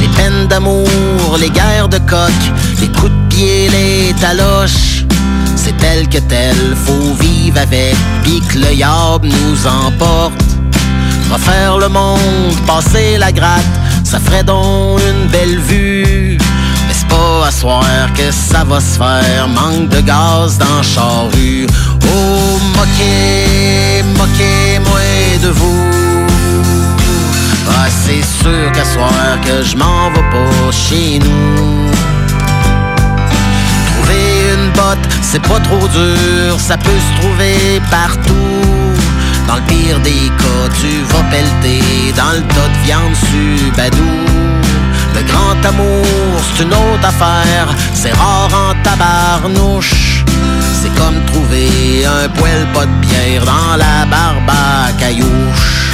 Les 0.00 0.08
peines 0.16 0.46
d'amour, 0.48 0.88
les 1.38 1.50
guerres 1.50 1.90
de 1.90 1.98
coq, 1.98 2.32
les 2.80 2.88
coups 2.88 3.12
de 3.12 3.28
pied, 3.28 3.68
les 3.68 4.14
taloches. 4.18 5.04
C'est 5.68 5.76
tel 5.76 6.08
que 6.08 6.16
tel, 6.16 6.56
faut 6.86 7.12
vivre 7.20 7.58
avec, 7.58 7.94
pis 8.22 8.40
que 8.48 8.58
le 8.58 8.72
yab 8.72 9.22
nous 9.22 9.66
emporte. 9.66 10.42
Refaire 11.30 11.76
le 11.76 11.90
monde, 11.90 12.56
passer 12.66 13.18
la 13.18 13.30
gratte, 13.30 13.76
ça 14.02 14.18
ferait 14.18 14.44
donc 14.44 14.98
une 15.10 15.28
belle 15.28 15.58
vue. 15.58 16.38
Mais 16.86 16.94
c'est 16.94 17.08
pas 17.08 17.48
à 17.48 17.50
soir 17.50 17.84
que 18.16 18.32
ça 18.32 18.64
va 18.64 18.80
se 18.80 18.96
faire, 18.96 19.46
manque 19.46 19.90
de 19.90 20.00
gaz 20.00 20.56
dans 20.56 20.82
charrue. 20.82 21.66
Oh, 22.02 22.58
moquez, 22.74 24.02
moquez-moi 24.16 25.38
de 25.42 25.48
vous. 25.48 26.26
Ah, 27.68 27.88
c'est 27.90 28.24
sûr 28.42 28.72
qu'à 28.72 28.86
soir 28.86 29.38
que 29.44 29.62
je 29.62 29.76
m'en 29.76 30.08
vais 30.12 30.30
pas 30.30 30.72
chez 30.72 31.18
nous. 31.18 32.17
C'est 35.20 35.42
pas 35.42 35.60
trop 35.60 35.86
dur, 35.88 36.58
ça 36.58 36.76
peut 36.76 36.90
se 36.90 37.20
trouver 37.20 37.82
partout. 37.90 38.64
Dans 39.46 39.56
le 39.56 39.62
pire 39.62 40.00
des 40.00 40.30
cas, 40.38 40.68
tu 40.80 41.02
vas 41.12 41.22
pelleter 41.30 42.12
dans 42.16 42.32
le 42.32 42.42
tas 42.54 42.68
de 42.68 42.86
viande 42.86 43.14
subadou. 43.14 44.38
Le 45.14 45.22
grand 45.30 45.68
amour, 45.68 46.40
c'est 46.56 46.62
une 46.62 46.72
autre 46.72 47.04
affaire, 47.06 47.68
c'est 47.92 48.12
rare 48.12 48.50
en 48.52 48.74
tabarnouche. 48.82 50.24
C'est 50.80 50.94
comme 50.94 51.22
trouver 51.26 52.06
un 52.06 52.28
poêle 52.30 52.66
pas 52.72 52.86
de 52.86 53.06
bière 53.06 53.44
dans 53.44 53.76
la 53.76 54.06
barbe 54.06 54.50
caillouche. 54.98 55.92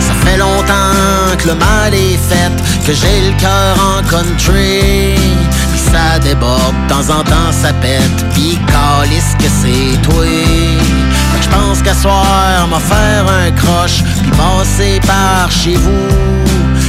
Ça 0.00 0.14
fait 0.24 0.38
longtemps 0.38 1.36
que 1.38 1.48
le 1.48 1.54
mal 1.54 1.94
est 1.94 2.18
fait, 2.28 2.52
que 2.84 2.92
j'ai 2.92 3.30
le 3.30 3.36
cœur 3.38 3.76
en 3.78 4.02
country. 4.02 5.14
Ça 5.96 6.18
déborde, 6.18 6.74
de 6.84 6.92
temps 6.92 7.08
en 7.08 7.22
temps 7.22 7.52
ça 7.52 7.72
pète, 7.80 8.18
puis 8.34 8.58
calisse 8.68 9.34
que 9.38 9.48
c'est 9.60 9.96
toi. 10.02 10.26
Fait 11.32 11.38
que 11.38 11.44
je 11.44 11.48
pense 11.48 11.80
qu'à 11.80 11.94
soir, 11.94 12.68
m'a 12.68 12.76
un 12.76 13.50
croche, 13.52 14.02
puis 14.20 14.30
passer 14.32 15.00
par 15.06 15.50
chez 15.50 15.76
vous. 15.76 16.08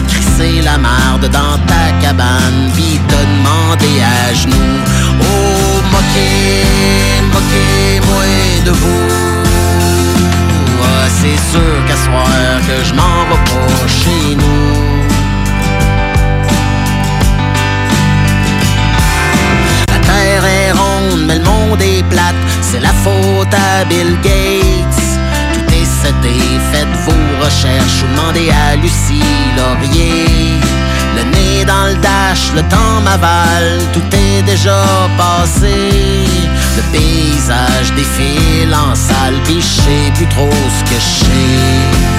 Crisser 0.10 0.62
la 0.62 0.78
marde 0.78 1.26
dans 1.32 1.58
ta 1.70 1.86
cabane, 2.02 2.70
puis 2.74 3.00
te 3.08 3.20
demander 3.32 3.96
à 4.04 4.34
genoux. 4.34 4.78
Oh, 5.22 5.82
moquez, 5.94 6.66
moquez-moi 7.32 8.26
de 8.66 8.72
vous. 8.72 9.08
Ah, 10.84 11.08
c'est 11.08 11.40
sûr 11.54 11.76
qu'à 11.88 11.96
soir 11.96 12.60
que 12.68 12.84
je 12.84 12.94
m'en 12.94 13.24
vais 13.30 13.44
pas 13.52 13.88
chez 13.88 14.36
nous. 14.36 14.67
Mais 21.28 21.38
le 21.38 21.44
monde 21.44 21.82
est 21.82 22.04
plate. 22.10 22.36
C'est 22.62 22.80
la 22.80 22.94
faute 23.04 23.54
à 23.54 23.84
Bill 23.86 24.18
Gates. 24.24 25.04
Tout 25.54 25.74
est 25.74 25.90
seté, 26.04 26.36
faites 26.72 26.96
vos 27.06 27.46
recherches 27.46 28.04
ou 28.04 28.16
demandez 28.16 28.50
à 28.50 28.76
Lucie 28.78 29.36
Laurier. 29.58 30.60
Le 31.16 31.24
nez 31.24 31.66
dans 31.66 31.88
le 31.88 31.96
dash, 31.96 32.54
le 32.56 32.62
temps 32.64 33.02
m'avale, 33.04 33.80
tout 33.94 34.16
est 34.16 34.42
déjà 34.44 34.84
passé. 35.18 36.26
Le 36.78 36.84
paysage 36.92 37.94
défile 37.96 38.74
en 38.74 38.96
salle, 38.96 39.36
puis 39.44 39.62
je 39.62 39.82
sais 39.82 40.12
plus 40.16 40.28
trop 40.28 40.50
ce 40.50 40.84
que 40.90 41.00
je 41.00 41.26
sais. 41.26 42.17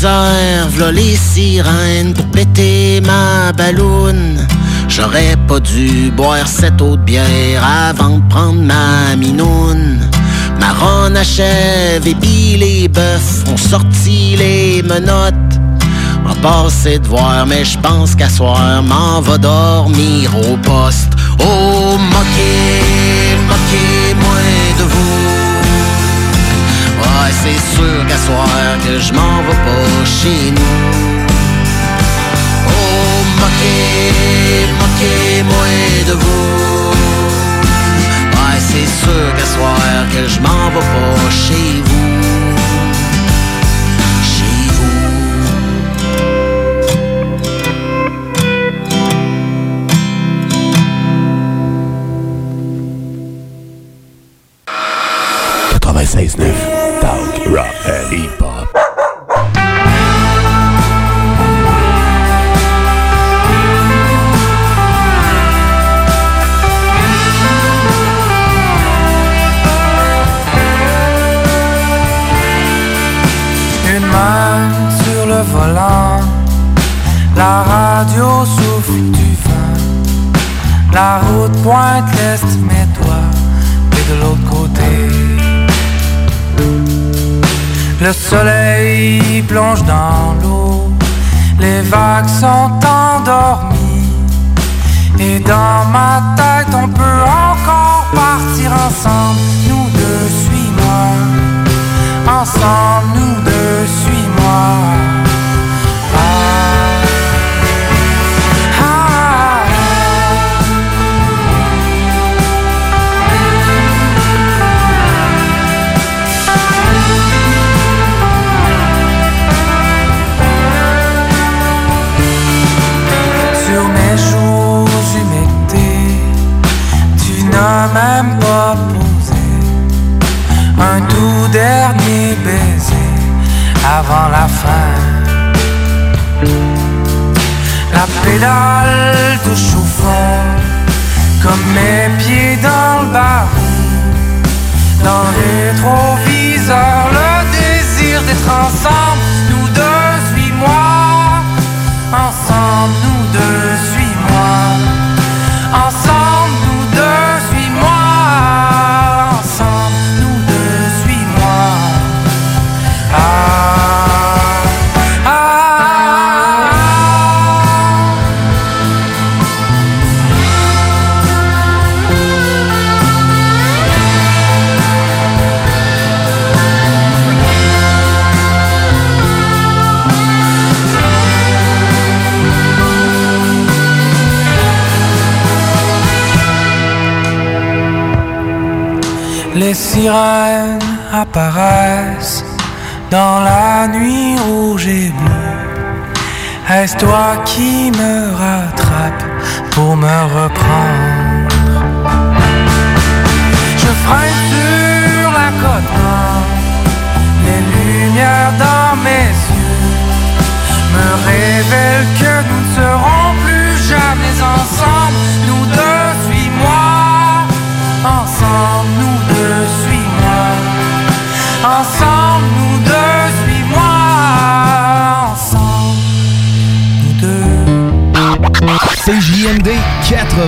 Misère, 0.00 0.68
v'là 0.68 0.92
les 0.92 1.14
sirènes 1.14 2.14
pour 2.14 2.24
péter 2.30 3.02
ma 3.02 3.52
balloune. 3.52 4.38
J'aurais 4.88 5.36
pas 5.46 5.60
dû 5.60 6.10
boire 6.10 6.46
cette 6.46 6.80
eau 6.80 6.96
de 6.96 7.02
bière 7.02 7.62
avant 7.62 8.16
de 8.16 8.28
prendre 8.30 8.62
ma 8.62 9.14
minoune. 9.16 10.00
Ma 10.58 10.72
ronde 10.72 11.16
achève 11.16 12.06
et 12.06 12.14
puis 12.14 12.56
les 12.56 12.88
bœufs 12.88 13.44
ont 13.52 13.58
sorti 13.58 14.36
les 14.38 14.82
menottes. 14.82 15.34
En 16.26 16.34
passé 16.36 16.98
de 16.98 17.06
voir, 17.06 17.46
mais 17.46 17.64
je 17.64 17.78
pense 17.78 18.14
qu'à 18.14 18.30
soir, 18.30 18.82
m'en 18.82 19.20
va 19.20 19.36
dormir 19.36 20.30
au 20.34 20.56
poste. 20.56 21.12
Oh, 21.40 21.98
moquez, 21.98 23.36
moquez-moi 23.50 24.40
de 24.78 24.84
vous. 24.84 25.19
C'est 27.42 27.62
sûr 27.74 28.06
qu'à 28.06 28.18
soir 28.18 28.48
que 28.84 28.98
je 28.98 29.12
m'en 29.14 29.42
vais 29.46 29.60
pas 29.66 30.04
chez 30.04 30.50
nous. 30.50 30.76
Oh, 32.68 33.24
moquez, 33.40 34.66
moquez-moi 34.80 35.70
de 36.08 36.12
vous. 36.12 36.90
Ouais, 38.34 38.60
c'est 38.70 38.90
sûr 39.02 39.26
qu'à 39.36 39.46
soir 39.46 39.80
que 40.12 40.28
je 40.28 40.38
m'en 40.40 40.68
vais 40.74 40.86
pas 40.94 41.30
chez 41.30 41.69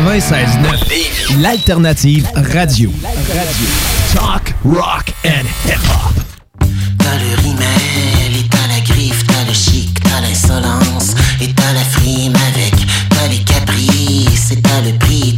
96.9. 0.03 1.41
L'alternative 1.41 2.29
radio. 2.35 2.91
radio. 3.29 3.69
Talk, 4.12 4.53
rock 4.65 5.12
and 5.24 5.47
hip-hop. 5.65 6.15
T'as 6.99 7.19
le 7.19 7.41
rimel 7.43 8.37
et 8.37 8.49
t'as 8.51 8.66
la 8.66 8.81
griffe, 8.81 9.24
t'as 9.27 9.45
le 9.47 9.55
chic, 9.55 9.97
t'as 10.03 10.20
l'insolence 10.20 11.15
et 11.41 11.53
t'as 11.55 11.73
la 11.73 11.85
frime 11.85 12.35
avec. 12.53 12.74
T'as 13.11 13.29
les 13.29 13.45
caprices 13.45 14.51
et 14.51 14.61
t'as 14.61 14.81
le 14.81 14.99
prix 14.99 15.32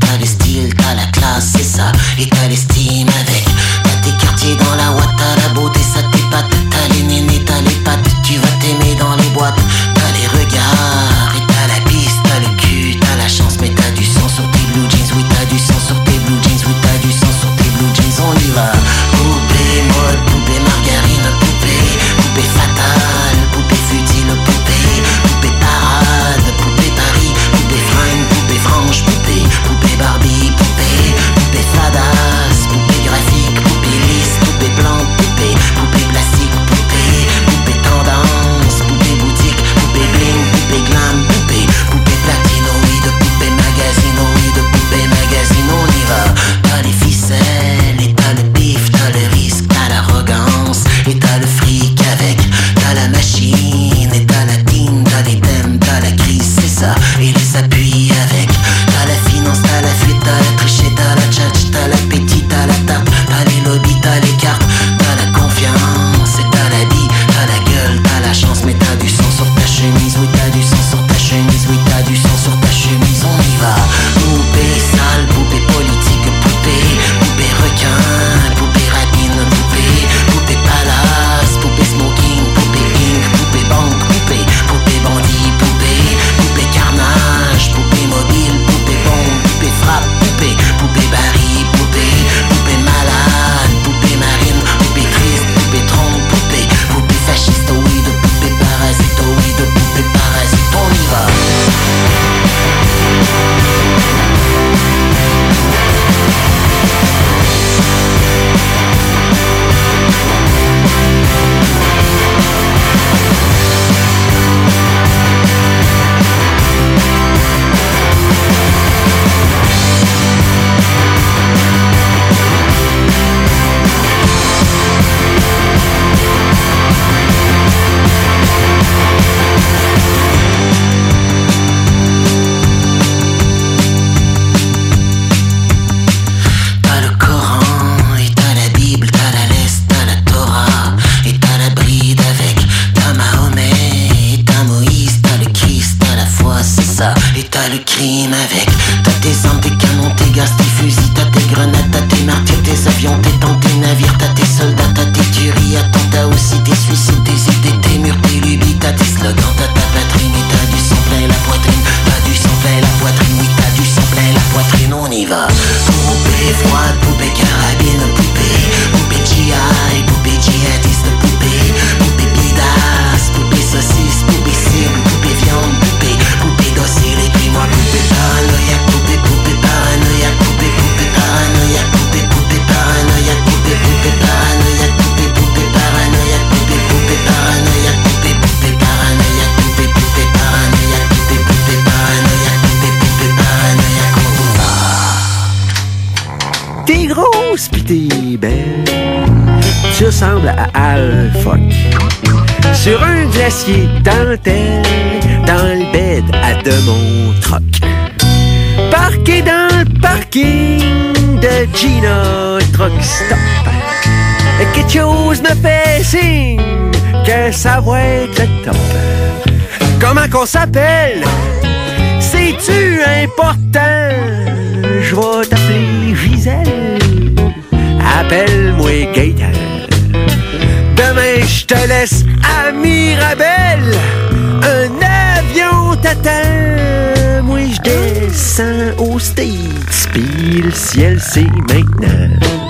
descends 238.56 239.02
aux 239.02 239.18
States. 239.18 240.08
Puis 240.12 240.62
le 240.62 240.70
ciel, 240.70 241.20
c'est 241.20 241.42
maintenant. 241.42 242.63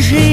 жизнь. 0.00 0.27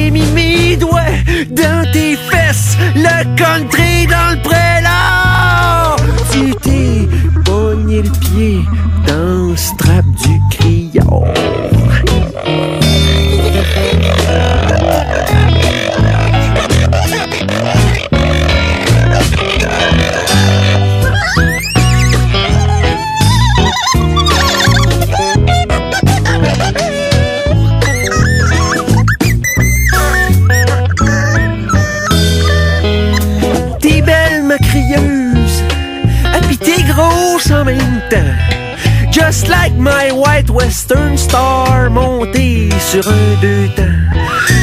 Sur. 43.01 43.11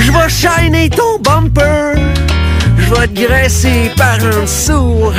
Je 0.00 0.12
vais 0.12 0.28
shiner 0.28 0.90
ton 0.90 1.18
bumper, 1.18 1.94
je 2.78 2.94
vais 2.94 3.08
te 3.08 3.26
graisser 3.26 3.90
par 3.96 4.14
un 4.14 4.46
sourd. 4.46 5.12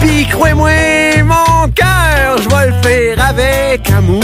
Puis 0.00 0.26
crois-moi, 0.26 1.22
mon 1.24 1.68
cœur, 1.70 2.38
je 2.42 2.48
vais 2.48 2.66
le 2.66 2.82
faire 2.82 3.24
avec 3.28 3.90
amour. 3.90 4.22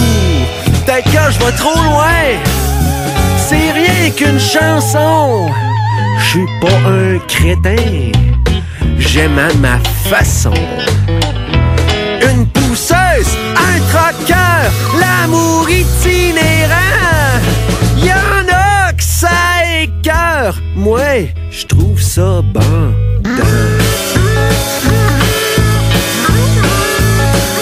Peut-être 0.85 1.09
je 1.09 1.45
vais 1.45 1.53
trop 1.53 1.75
loin, 1.75 2.25
c'est 3.49 3.73
rien 3.73 4.11
qu'une 4.11 4.41
chanson. 4.41 5.49
Je 6.19 6.25
suis 6.25 6.47
pas 6.61 6.91
un 6.91 7.19
crétin, 7.29 8.13
j'aime 8.99 9.39
à 9.39 9.53
ma 9.55 9.79
façon. 10.09 10.53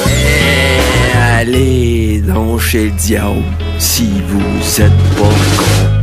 Eh, 0.09 1.17
Allez 1.17 2.21
donc 2.21 2.61
chez 2.61 2.85
le 2.87 2.91
diable 2.93 3.43
si 3.79 4.09
vous 4.29 4.83
êtes 4.83 4.93
pas 5.17 5.35
con. 5.57 6.03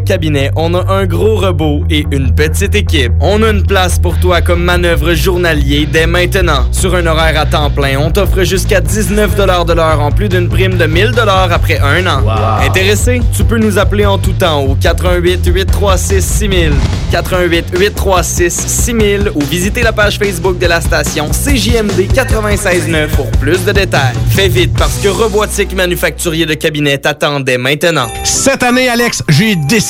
cabinet, 0.00 0.50
on 0.56 0.74
a 0.74 0.92
un 0.92 1.06
gros 1.06 1.36
robot 1.36 1.84
et 1.90 2.04
une 2.10 2.34
petite 2.34 2.74
équipe. 2.74 3.12
On 3.20 3.42
a 3.42 3.50
une 3.50 3.62
place 3.62 3.98
pour 3.98 4.18
toi 4.18 4.40
comme 4.40 4.62
manœuvre 4.62 5.14
journalier 5.14 5.86
dès 5.90 6.06
maintenant. 6.06 6.66
Sur 6.72 6.94
un 6.94 7.06
horaire 7.06 7.40
à 7.40 7.46
temps 7.46 7.70
plein, 7.70 7.98
on 7.98 8.10
t'offre 8.10 8.42
jusqu'à 8.44 8.80
19 8.80 9.36
de 9.36 9.72
l'heure 9.72 10.00
en 10.00 10.10
plus 10.10 10.28
d'une 10.28 10.48
prime 10.48 10.76
de 10.76 10.86
1000 10.86 11.12
après 11.50 11.78
un 11.80 12.06
an. 12.06 12.22
Intéressé? 12.64 13.20
Tu 13.36 13.44
peux 13.44 13.58
nous 13.58 13.78
appeler 13.78 14.06
en 14.06 14.18
tout 14.18 14.32
temps 14.32 14.62
au 14.62 14.74
88 14.74 15.46
836 15.46 16.24
6000, 16.24 16.72
88 17.12 17.66
836 17.78 18.50
6000 18.50 19.32
ou 19.34 19.40
visiter 19.40 19.82
la 19.82 19.92
page 19.92 20.18
Facebook 20.18 20.58
de 20.58 20.66
la 20.66 20.80
station 20.80 21.28
CJMD 21.30 22.12
96.9 22.12 23.08
pour 23.08 23.30
plus 23.32 23.64
de 23.64 23.72
détails. 23.72 24.14
Fais 24.30 24.48
vite 24.48 24.72
parce 24.78 24.98
que 24.98 25.08
Robotique 25.08 25.74
Manufacturier 25.74 26.46
de 26.46 26.54
Cabinet 26.54 26.98
t'attendait 26.98 27.58
maintenant. 27.58 28.06
Cette 28.24 28.62
année, 28.62 28.88
Alex, 28.88 29.22
j'ai 29.28 29.56
décidé 29.56 29.89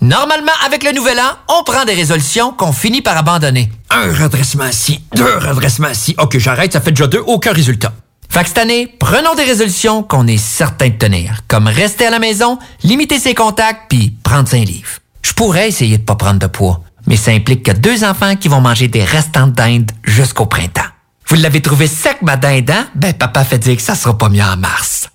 Normalement, 0.00 0.52
avec 0.64 0.84
le 0.84 0.92
nouvel 0.92 1.18
an, 1.18 1.36
on 1.48 1.64
prend 1.64 1.84
des 1.84 1.94
résolutions 1.94 2.52
qu'on 2.52 2.72
finit 2.72 3.02
par 3.02 3.16
abandonner. 3.16 3.70
Un 3.90 4.12
redressement 4.12 4.66
ici, 4.66 5.02
deux 5.14 5.38
redressements 5.38 5.88
ici. 5.88 6.14
Ok, 6.18 6.38
j'arrête, 6.38 6.72
ça 6.72 6.80
fait 6.80 6.92
déjà 6.92 7.08
deux, 7.08 7.22
aucun 7.26 7.52
résultat. 7.52 7.92
Fait 8.28 8.42
que 8.42 8.48
cette 8.48 8.58
année, 8.58 8.94
prenons 9.00 9.34
des 9.34 9.44
résolutions 9.44 10.02
qu'on 10.02 10.26
est 10.26 10.36
certain 10.36 10.88
de 10.88 10.94
tenir, 10.94 11.40
comme 11.48 11.66
rester 11.66 12.06
à 12.06 12.10
la 12.10 12.18
maison, 12.18 12.58
limiter 12.84 13.18
ses 13.18 13.34
contacts, 13.34 13.88
puis 13.88 14.14
prendre 14.22 14.54
un 14.54 14.64
livre. 14.64 14.90
Je 15.22 15.32
pourrais 15.32 15.68
essayer 15.68 15.98
de 15.98 16.04
pas 16.04 16.14
prendre 16.14 16.38
de 16.38 16.46
poids, 16.46 16.80
mais 17.06 17.16
ça 17.16 17.32
implique 17.32 17.64
que 17.64 17.72
deux 17.72 18.04
enfants 18.04 18.36
qui 18.36 18.48
vont 18.48 18.60
manger 18.60 18.86
des 18.86 19.02
restants 19.02 19.48
de 19.48 19.52
dinde 19.52 19.90
jusqu'au 20.04 20.46
printemps. 20.46 20.82
Vous 21.26 21.36
l'avez 21.36 21.60
trouvé 21.60 21.86
sec, 21.88 22.22
ma 22.22 22.36
dinde, 22.36 22.70
hein? 22.70 22.88
Ben, 22.94 23.12
papa 23.12 23.44
fait 23.44 23.58
dire 23.58 23.76
que 23.76 23.82
ça 23.82 23.94
sera 23.94 24.16
pas 24.16 24.28
mieux 24.28 24.42
en 24.42 24.56
mars. 24.56 25.10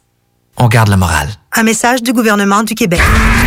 On 0.57 0.67
garde 0.67 0.89
le 0.89 0.97
moral. 0.97 1.27
Un 1.55 1.63
message 1.63 2.01
du 2.03 2.13
gouvernement 2.13 2.63
du 2.63 2.75
Québec. 2.75 3.01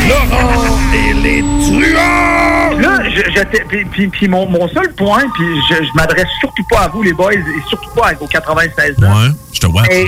Laurent 0.09 0.77
et 0.95 1.13
les 1.15 1.41
truands! 1.63 2.79
Là, 2.79 3.09
je, 3.09 3.23
je- 3.35 3.67
puis- 3.69 3.85
puis, 3.87 4.09
puis 4.09 4.29
mon, 4.29 4.47
mon 4.49 4.69
seul 4.69 4.93
point, 4.95 5.23
puis 5.35 5.47
je, 5.71 5.77
je 5.77 5.91
m'adresse 5.95 6.27
surtout 6.41 6.65
pas 6.71 6.81
à 6.83 6.89
vous, 6.89 7.03
les 7.03 7.13
boys, 7.13 7.33
et 7.33 7.43
surtout 7.69 7.91
pas 7.95 8.13
aux 8.21 8.27
96 8.27 8.95
ans. 9.05 9.23
Ouais, 9.23 9.29
je 9.53 9.61
te 9.61 9.67
vois. 9.67 9.83
Et 9.91 10.07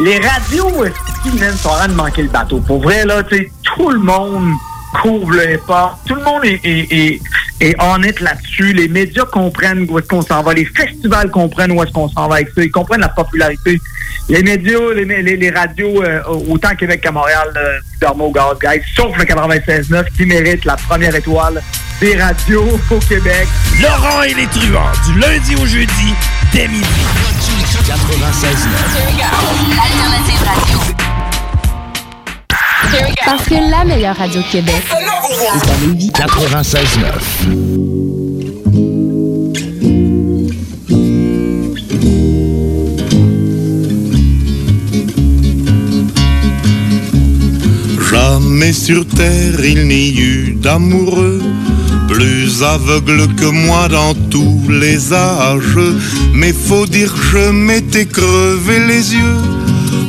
les 0.00 0.18
radios, 0.18 0.84
est-ce 0.84 1.22
qu'ils 1.30 1.40
même 1.40 1.56
sont 1.56 1.68
en 1.70 1.74
train 1.76 1.88
de 1.88 1.94
manquer 1.94 2.22
le 2.22 2.28
bateau? 2.28 2.58
Pour 2.60 2.82
vrai, 2.82 3.04
là, 3.06 3.22
tu 3.22 3.36
sais, 3.36 3.52
tout 3.62 3.88
le 3.88 3.98
monde 4.00 4.52
couvre 5.00 5.32
le 5.32 5.54
hip-hop. 5.54 5.92
Tout 6.06 6.14
le 6.14 6.22
monde 6.22 6.44
est, 6.44 6.60
est, 6.64 6.92
est, 6.92 7.20
est 7.60 7.82
honnête 7.82 8.20
là-dessus. 8.20 8.72
Les 8.72 8.88
médias 8.88 9.24
comprennent 9.24 9.86
où 9.88 9.98
est-ce 9.98 10.08
qu'on 10.08 10.22
s'en 10.22 10.42
va. 10.42 10.54
Les 10.54 10.64
festivals 10.64 11.30
comprennent 11.30 11.72
où 11.72 11.82
est-ce 11.82 11.92
qu'on 11.92 12.08
s'en 12.08 12.28
va 12.28 12.36
avec 12.36 12.48
ça. 12.54 12.62
Ils 12.62 12.70
comprennent 12.70 13.00
la 13.00 13.08
popularité. 13.08 13.80
Les 14.28 14.42
médias, 14.42 14.78
les, 14.94 15.04
les, 15.04 15.36
les 15.36 15.50
radios, 15.50 16.02
euh, 16.02 16.22
autant 16.48 16.68
à 16.68 16.74
Québec 16.74 17.00
qu'à 17.00 17.10
Montréal, 17.10 17.52
euh, 17.56 17.78
dorment 18.00 18.22
au 18.22 18.30
gaz, 18.30 18.56
guys, 18.62 18.82
sauf 18.94 19.16
le 19.16 19.24
96.9 19.24 20.04
qui 20.16 20.26
mérite 20.26 20.64
la 20.64 20.76
première 20.76 21.14
étoile 21.14 21.60
des 22.00 22.16
radios 22.16 22.78
au 22.90 22.98
Québec. 22.98 23.46
Laurent 23.80 24.22
et 24.22 24.34
les 24.34 24.46
truands, 24.46 24.92
du 25.06 25.18
lundi 25.18 25.54
au 25.56 25.66
jeudi, 25.66 26.14
dès 26.52 26.68
midi. 26.68 26.86
'Alternative 29.78 30.42
radio. 30.46 30.91
Parce 33.24 33.44
que 33.44 33.54
la 33.70 33.84
meilleure 33.84 34.16
radio 34.16 34.40
de 34.40 34.46
Québec 34.46 34.82
est 34.90 35.70
à 35.70 35.86
Lévis. 35.86 36.10
96.9. 36.10 36.82
Jamais 48.10 48.72
sur 48.72 49.06
terre 49.06 49.64
il 49.64 49.86
n'y 49.88 50.10
eut 50.18 50.54
d'amoureux 50.54 51.40
plus 52.08 52.62
aveugle 52.62 53.26
que 53.36 53.46
moi 53.46 53.88
dans 53.88 54.14
tous 54.30 54.60
les 54.68 55.12
âges. 55.14 55.78
Mais 56.34 56.52
faut 56.52 56.86
dire 56.86 57.12
que 57.14 57.38
je 57.38 57.50
m'étais 57.50 58.04
crevé 58.06 58.80
les 58.86 59.14
yeux 59.14 59.36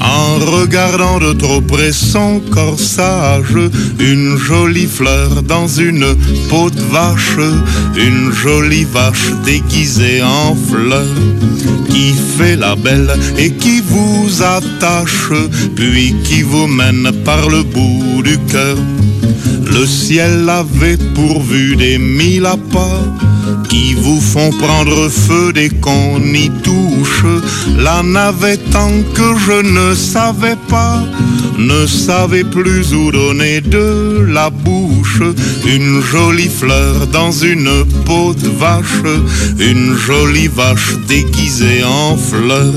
en 0.01 0.39
regardant 0.39 1.19
de 1.19 1.33
trop 1.33 1.61
près 1.61 1.91
son 1.91 2.41
corsage. 2.51 3.57
Une 3.99 4.37
jolie 4.37 4.87
fleur 4.87 5.43
dans 5.43 5.67
une 5.67 6.15
peau 6.49 6.69
de 6.69 6.81
vache, 6.91 7.37
une 7.95 8.31
jolie 8.31 8.85
vache 8.85 9.31
déguisée 9.45 10.21
en 10.21 10.55
fleur 10.55 11.07
qui 11.89 12.13
fait 12.37 12.55
la 12.55 12.75
belle 12.75 13.11
et 13.37 13.51
qui 13.51 13.81
vous 13.81 14.41
attache, 14.41 15.31
puis 15.75 16.15
qui 16.23 16.41
vous 16.41 16.67
mène 16.67 17.11
par 17.23 17.49
le 17.49 17.63
bout 17.63 18.21
du 18.23 18.37
cœur. 18.51 18.77
Le 19.65 19.85
ciel 19.85 20.49
avait 20.49 20.97
pourvu 21.15 21.75
des 21.75 21.97
mille 21.97 22.45
appâts 22.45 23.32
qui 23.73 23.95
vous 23.95 24.21
font 24.21 24.51
prendre 24.51 25.09
feu 25.09 25.51
dès 25.51 25.69
qu'on 25.69 26.21
y 26.21 26.51
touche. 26.61 27.25
La 27.75 28.03
navette 28.03 28.69
tant 28.69 28.95
que 29.15 29.27
je 29.45 29.57
ne 29.77 29.95
savais 29.95 30.57
pas, 30.69 30.99
ne 31.57 31.85
savais 31.85 32.43
plus 32.43 32.93
où 32.93 33.11
donner 33.11 33.61
de 33.61 34.25
la 34.27 34.49
bouche. 34.49 35.21
Une 35.65 36.01
jolie 36.01 36.49
fleur 36.49 37.07
dans 37.07 37.31
une 37.31 37.85
peau 38.05 38.33
de 38.33 38.49
vache, 38.49 39.03
une 39.59 39.95
jolie 39.95 40.47
vache 40.47 40.95
déguisée 41.07 41.83
en 41.83 42.17
fleur 42.17 42.73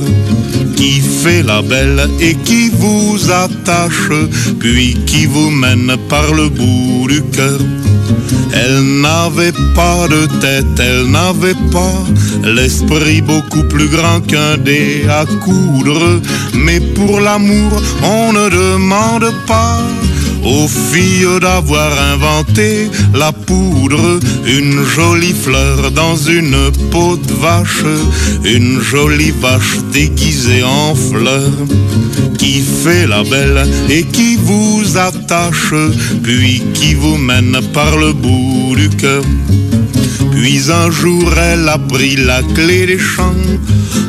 qui 0.76 1.00
fait 1.00 1.42
la 1.42 1.62
belle 1.62 2.08
et 2.20 2.34
qui 2.34 2.70
vous 2.70 3.18
attache, 3.30 4.10
puis 4.60 4.96
qui 5.06 5.26
vous 5.26 5.50
mène 5.50 5.96
par 6.08 6.32
le 6.34 6.48
bout 6.48 7.06
du 7.08 7.22
cœur. 7.22 7.60
Elle 8.52 9.00
n'avait 9.00 9.52
pas 9.74 10.06
de 10.08 10.26
tête, 10.40 10.78
elle 10.78 11.10
n'avait 11.10 11.60
pas 11.72 12.04
l'esprit 12.44 13.20
beaucoup 13.20 13.64
plus 13.64 13.88
grand 13.88 14.20
qu'un 14.20 14.56
dé 14.56 15.04
à 15.08 15.24
coudre. 15.44 16.20
Mais 16.54 16.80
pour 16.80 17.20
l'amour, 17.20 17.82
on 18.02 18.32
ne 18.32 18.48
demande 18.66 19.32
pas 19.46 19.78
aux 20.42 20.68
filles 20.68 21.40
d'avoir 21.40 21.90
inventé 22.12 22.88
la 23.14 23.32
poudre, 23.32 24.20
une 24.46 24.84
jolie 24.84 25.34
fleur 25.44 25.90
dans 25.92 26.16
une 26.16 26.58
peau 26.90 27.16
de 27.16 27.32
vache, 27.46 27.84
une 28.44 28.80
jolie 28.80 29.34
vache 29.40 29.78
déguisée 29.92 30.62
en 30.62 30.94
fleur, 30.94 31.50
qui 32.38 32.60
fait 32.82 33.06
la 33.06 33.22
belle 33.24 33.66
et 33.88 34.04
qui 34.04 34.36
vous 34.36 34.82
attache, 34.96 35.74
puis 36.22 36.62
qui 36.74 36.94
vous 36.94 37.18
mène 37.18 37.58
par 37.72 37.96
le 37.96 38.12
bout 38.12 38.74
du 38.76 38.88
cœur. 38.90 39.24
Puis 40.36 40.70
un 40.70 40.90
jour 40.90 41.32
elle 41.38 41.66
a 41.68 41.78
pris 41.78 42.16
la 42.16 42.42
clé 42.54 42.86
des 42.86 42.98
champs 42.98 43.44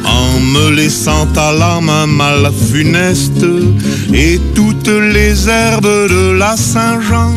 en 0.04 0.40
me 0.40 0.72
laissant 0.72 1.28
à 1.38 1.54
la 1.54 1.80
main 1.80 2.06
mal 2.06 2.52
funeste 2.70 3.46
et 4.14 4.40
toutes 4.54 4.92
les 5.14 5.48
herbes 5.48 6.10
de 6.10 6.38
la 6.38 6.58
Saint-Jean 6.58 7.34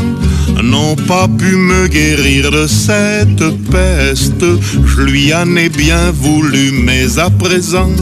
n'ont 0.63 0.97
pas 0.97 1.29
pu 1.29 1.57
me 1.57 1.87
guérir 1.87 2.51
de 2.51 2.67
cette 2.67 3.45
peste. 3.71 4.45
Je 4.85 5.03
lui 5.03 5.33
en 5.33 5.57
ai 5.57 5.69
bien 5.69 6.11
voulu, 6.11 6.73
mais 6.73 7.19
à 7.19 7.31
présent, 7.31 7.93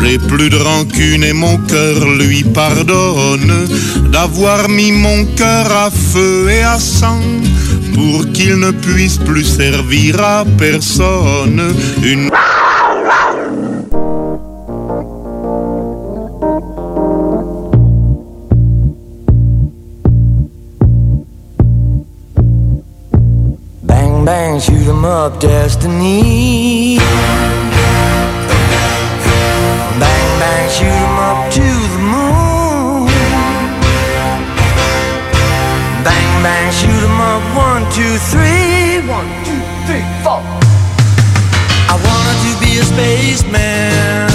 j'ai 0.00 0.18
plus 0.18 0.48
de 0.48 0.56
rancune 0.56 1.24
et 1.24 1.32
mon 1.32 1.58
cœur 1.58 2.08
lui 2.18 2.44
pardonne 2.44 3.68
d'avoir 4.12 4.68
mis 4.68 4.92
mon 4.92 5.24
cœur 5.36 5.70
à 5.72 5.90
feu 5.90 6.48
et 6.48 6.62
à 6.62 6.78
sang 6.78 7.20
pour 7.94 8.30
qu'il 8.32 8.56
ne 8.56 8.70
puisse 8.72 9.18
plus 9.18 9.44
servir 9.44 10.20
à 10.20 10.44
personne. 10.58 11.62
Une 12.02 12.30
Bang, 23.82 24.24
bang, 24.24 24.60
shoot 24.60 24.88
'em 24.88 25.04
up, 25.04 25.40
destiny. 25.40 26.98
Two, 38.14 38.20
three. 38.30 39.02
One, 39.10 39.26
two, 39.42 39.58
three, 39.86 40.06
four. 40.22 40.38
I 41.90 41.96
wanted 41.98 42.38
to 42.46 42.52
be 42.62 42.78
a 42.78 42.84
spaceman. 42.86 44.30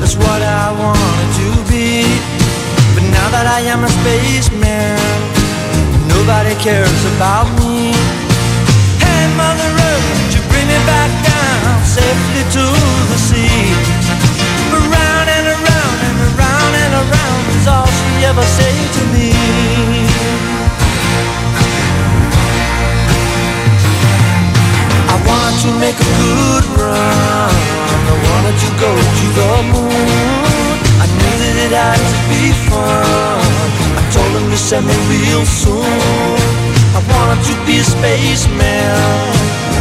That's 0.00 0.16
what 0.16 0.42
I 0.42 0.68
wanted 0.76 1.30
to 1.40 1.48
be. 1.72 2.04
But 2.94 3.04
now 3.08 3.28
that 3.32 3.46
I 3.48 3.60
am 3.72 3.84
a 3.84 3.92
spaceman, 4.04 5.00
nobody 6.12 6.54
cares 6.60 7.02
about 7.16 7.48
me. 7.56 7.96
Hey, 9.00 9.24
Mother 9.40 9.70
Earth, 9.80 10.06
would 10.12 10.32
you 10.36 10.42
bring 10.52 10.68
me 10.68 10.78
back 10.84 11.10
down 11.24 11.80
safely 11.88 12.44
to 12.56 12.64
the 13.08 13.18
sea? 13.18 13.72
Around 14.76 15.26
and 15.32 15.46
around 15.56 15.98
and 16.04 16.18
around 16.36 16.72
and 16.84 16.92
around 17.00 17.42
is 17.56 17.66
all 17.66 17.88
she 17.88 18.28
ever 18.28 18.44
said 18.44 18.76
to 18.96 19.02
me. 19.16 20.01
To 25.62 25.70
make 25.78 25.94
a 25.94 26.10
good 26.18 26.64
run. 26.74 27.54
I 28.10 28.14
wanted 28.26 28.58
to 28.66 28.70
go 28.82 28.90
to 28.98 29.26
the 29.38 29.52
moon. 29.70 30.74
I 30.98 31.06
knew 31.06 31.34
that 31.38 31.54
it 31.54 31.70
had 31.70 32.02
to 32.02 32.18
be 32.26 32.50
fun. 32.66 33.38
I 33.94 34.02
told 34.10 34.42
him 34.42 34.50
to 34.50 34.58
send 34.58 34.90
me 34.90 34.96
real 35.06 35.46
soon. 35.46 35.86
I 36.98 37.00
wanted 37.14 37.46
to 37.46 37.54
be 37.62 37.78
a 37.78 37.86
spaceman. 37.86 39.30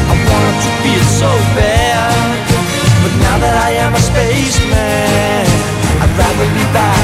I 0.05 0.15
wanted 0.21 0.57
to 0.61 0.71
be 0.85 0.91
it 1.01 1.09
so 1.17 1.33
bad. 1.57 2.13
But 3.01 3.13
now 3.25 3.41
that 3.41 3.57
I 3.65 3.81
am 3.81 3.97
a 3.97 4.03
spaceman, 4.05 5.49
I'd 5.97 6.13
rather 6.13 6.45
be 6.53 6.65
back 6.77 7.00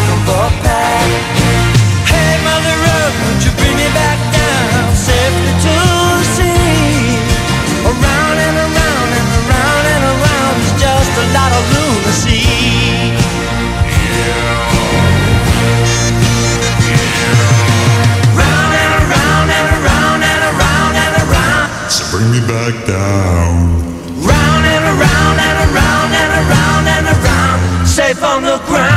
back 22.71 22.85
down. 22.85 23.79
Round 24.27 24.65
and 24.65 24.85
around 24.91 25.37
and 25.47 25.57
around 25.67 26.11
and 26.21 26.31
around 26.41 26.87
and 26.87 27.05
around. 27.15 27.87
Safe 27.87 28.21
on 28.23 28.43
the 28.43 28.57
ground. 28.67 28.96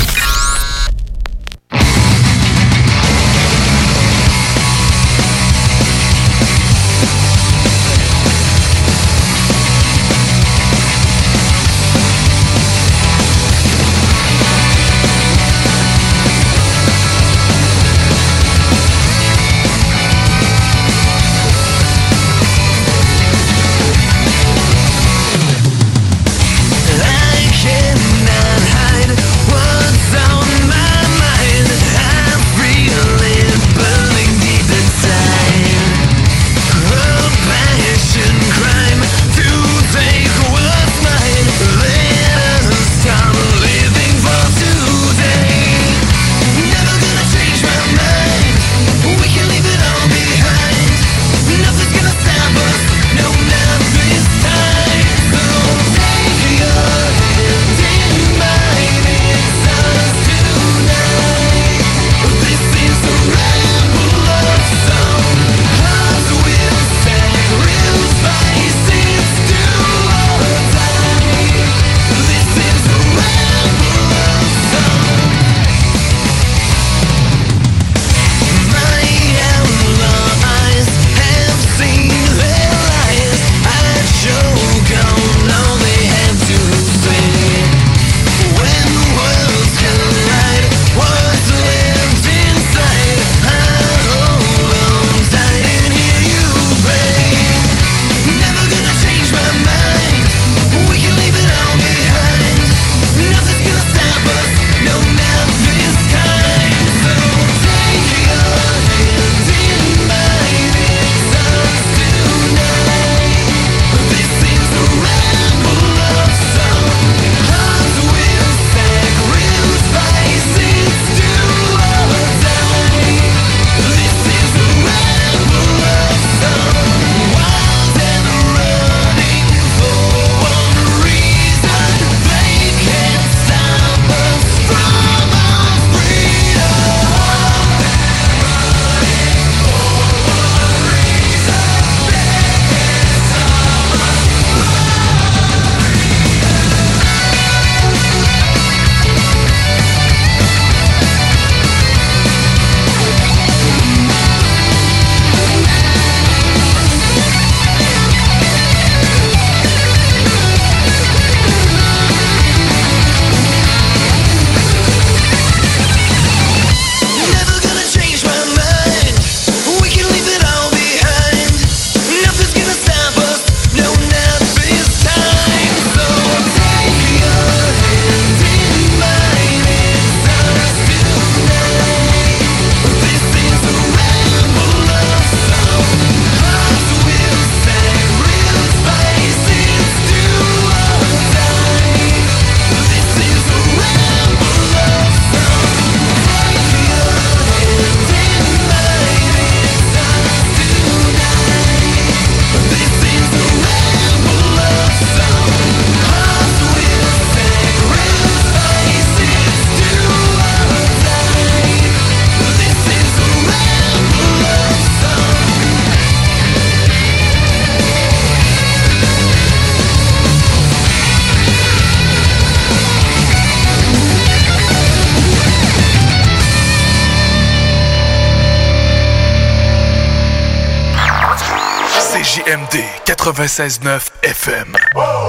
96.9 233.21 234.09
FM. 234.23 234.75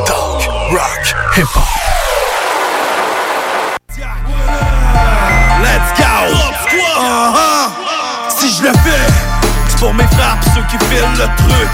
Talk, 0.06 0.48
rock, 0.73 1.05
hip-hop. 1.36 1.69
Let's 5.60 5.93
go! 6.01 6.09
Uh-huh. 6.97 7.69
Si 8.31 8.48
je 8.48 8.62
le 8.62 8.73
fais, 8.78 9.12
c'est 9.69 9.78
pour 9.78 9.93
mes 9.93 10.05
frères 10.05 10.39
pis 10.40 10.48
ceux 10.55 10.62
qui 10.70 10.78
filent 10.86 11.05
le 11.19 11.28
truc. 11.36 11.69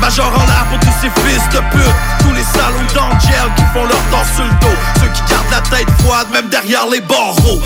Major 0.00 0.26
en 0.28 0.46
l'air 0.46 0.64
pour 0.70 0.80
tous 0.80 0.96
ces 1.02 1.10
fils 1.20 1.46
de 1.50 1.60
pute. 1.70 1.96
Tous 2.20 2.32
les 2.32 2.44
salauds 2.44 2.94
d'Angel 2.94 3.52
qui 3.54 3.62
font 3.74 3.84
leur 3.84 4.02
temps 4.10 4.24
sur 4.34 4.44
le 4.44 4.50
dos. 4.52 4.78
Ceux 5.02 5.08
qui 5.08 5.20
gardent 5.30 5.50
la 5.50 5.76
tête 5.76 5.90
froide 6.00 6.28
même 6.32 6.48
derrière 6.48 6.86
les 6.90 7.02
barreaux. 7.02 7.60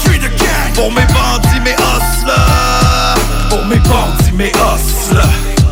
Pour 0.75 0.91
mes 0.91 1.07
bandits, 1.07 1.61
mes 1.63 1.71
hustlers. 1.71 3.49
Pour 3.49 3.65
mes 3.67 3.79
bandits, 3.79 4.33
mes 4.33 4.51
hustlers. 4.51 5.66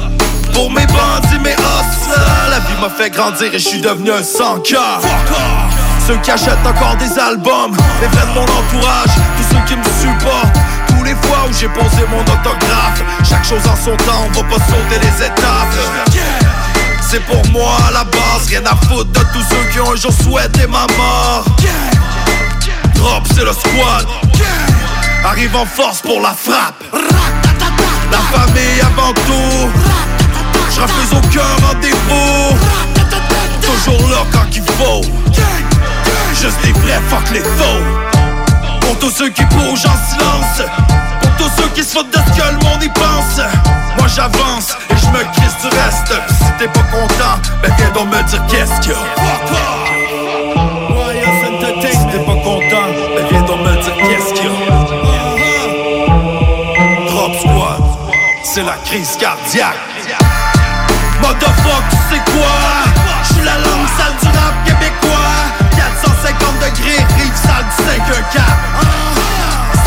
Pour 0.55 0.71
mes 0.71 0.87
bandits, 0.87 1.39
mes 1.43 1.53
hustlers. 1.53 2.51
La 2.51 2.61
vie 2.61 2.81
m'a 2.81 2.89
fait 2.89 3.11
grandir 3.11 3.53
et 3.53 3.59
je 3.59 3.69
suis 3.69 3.81
devenu 3.81 4.13
un 4.13 4.23
sans 4.23 4.61
cœur. 4.61 5.01
Ceux 6.07 6.17
qui 6.19 6.31
achètent 6.31 6.67
encore 6.67 6.97
des 6.97 7.19
albums, 7.19 7.77
les 8.01 8.07
vrais 8.09 8.27
de 8.27 8.35
mon 8.35 8.43
entourage, 8.43 9.15
tous 9.37 9.55
ceux 9.55 9.65
qui 9.67 9.77
me 9.77 9.85
supportent. 10.01 10.57
Tous 10.89 11.03
les 11.03 11.15
fois 11.15 11.47
où 11.49 11.53
j'ai 11.53 11.69
posé 11.69 12.07
mon 12.11 12.21
autographe, 12.21 13.03
chaque 13.29 13.45
chose 13.45 13.67
en 13.67 13.77
son 13.77 13.97
temps, 13.97 14.29
on 14.29 14.33
va 14.33 14.43
pas 14.45 14.65
sauter 14.65 15.01
les 15.01 15.27
étapes. 15.27 15.75
C'est 17.01 17.25
pour 17.25 17.45
moi 17.53 17.77
à 17.89 17.93
la 17.93 18.05
base, 18.05 18.49
rien 18.49 18.63
à 18.65 18.77
foutre 18.87 19.11
de 19.11 19.21
tous 19.33 19.45
ceux 19.49 19.73
qui 19.73 19.81
ont 19.81 19.93
un 19.93 19.97
jour 19.97 20.13
souhaité 20.13 20.67
ma 20.67 20.87
mort. 20.97 21.45
Drop, 22.95 23.27
c'est 23.35 23.45
le 23.45 23.53
squad. 23.53 24.07
Arrive 25.25 25.57
en 25.57 25.67
force 25.67 26.01
pour 26.01 26.21
la 26.21 26.33
frappe. 26.33 26.85
La 28.11 28.19
famille 28.19 28.81
avant 28.83 29.13
tout. 29.13 30.14
Je 30.71 30.81
refuse 30.81 31.13
aucun 31.13 31.67
rendez-vous. 31.67 32.57
Toujours 33.63 34.09
là 34.09 34.25
quand 34.33 34.47
il 34.53 34.63
faut. 34.63 35.03
Juste 36.35 36.59
les 36.65 36.73
vrais, 36.73 37.01
fuck 37.09 37.31
les 37.33 37.41
faux. 37.41 37.83
Pour 38.81 38.99
tous 38.99 39.11
ceux 39.11 39.31
qui 39.31 39.45
bougent 39.47 39.87
en 39.87 39.97
silence. 40.11 40.63
Pour 41.21 41.31
tous 41.39 41.51
ceux 41.57 41.69
qui 41.69 41.83
se 41.83 41.97
foutent 41.97 42.11
de 42.11 42.19
ce 42.19 42.33
que 42.41 42.47
le 42.53 42.59
monde 42.65 42.83
y 42.83 42.89
pense. 42.89 43.41
Moi 43.99 44.09
j'avance 44.15 44.77
et 44.91 44.97
je 44.97 45.07
me 45.09 45.23
crisse 45.33 45.57
du 45.63 45.69
reste. 45.69 46.13
Si 46.29 46.53
t'es 46.59 46.69
pas 46.69 46.85
content, 46.91 47.41
ben 47.63 47.73
viens 47.79 47.91
donc 47.91 48.09
me 48.09 48.23
dire 48.23 48.43
qu'est-ce 48.49 48.81
qu'il 48.81 48.93
y 48.93 48.95
a. 48.95 48.99
Si 51.85 52.07
t'es 52.07 52.19
pas 52.25 52.37
content, 52.37 52.89
ben 53.15 53.25
viens 53.31 53.43
donc 53.43 53.61
me 53.61 53.73
dire 53.83 53.97
qu'est-ce 53.97 54.33
qu'il 54.35 54.45
y 54.45 54.49
a. 54.49 54.51
Drop 57.11 57.33
Squad, 57.41 57.83
c'est 58.43 58.63
la 58.63 58.77
crise 58.85 59.17
cardiaque. 59.19 59.77
Motherfuck, 61.25 61.85
tu 61.89 61.97
sais 62.11 62.23
quoi? 62.33 62.53
J'suis 63.25 63.45
la 63.45 63.57
langue 63.57 63.89
sale 63.97 64.13
du 64.21 64.29
rap 64.29 64.55
québécois. 64.67 65.41
450 65.75 66.55
degrés, 66.61 67.01
rive 67.17 67.35
sale 67.35 67.65
du 67.65 67.77
5 67.83 68.33
cap. 68.35 68.59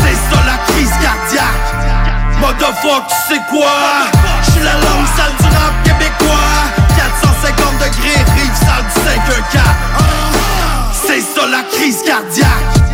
C'est 0.00 0.14
ça 0.14 0.42
la 0.44 0.58
crise 0.66 0.90
cardiaque. 1.00 1.68
Motherfuck, 2.40 3.06
tu 3.06 3.34
sais 3.34 3.40
quoi? 3.50 3.70
J'suis 4.42 4.64
la 4.64 4.72
langue 4.72 5.06
sale 5.16 5.36
du 5.38 5.44
rap 5.44 5.74
québécois. 5.84 6.58
450 6.96 7.74
degrés, 7.78 8.24
rive 8.34 8.56
sale 8.58 8.84
du 8.92 8.98
5 9.08 9.52
cap. 9.52 9.76
C'est 11.06 11.20
ça 11.20 11.46
la 11.46 11.62
crise 11.70 12.02
cardiaque. 12.04 12.87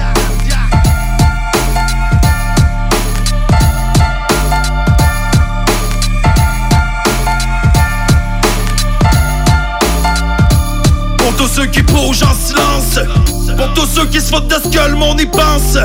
Pour 11.36 11.48
tous 11.48 11.54
ceux 11.54 11.66
qui 11.66 11.82
bougent 11.82 12.22
en 12.22 12.32
silence. 12.32 13.00
Pour 13.56 13.74
tous 13.74 13.86
ceux 13.86 14.06
qui 14.06 14.20
se 14.20 14.32
foutent 14.32 14.46
de 14.46 14.54
ce 14.54 14.68
que 14.68 14.88
le 14.88 14.94
monde 14.94 15.20
y 15.20 15.26
pense. 15.26 15.76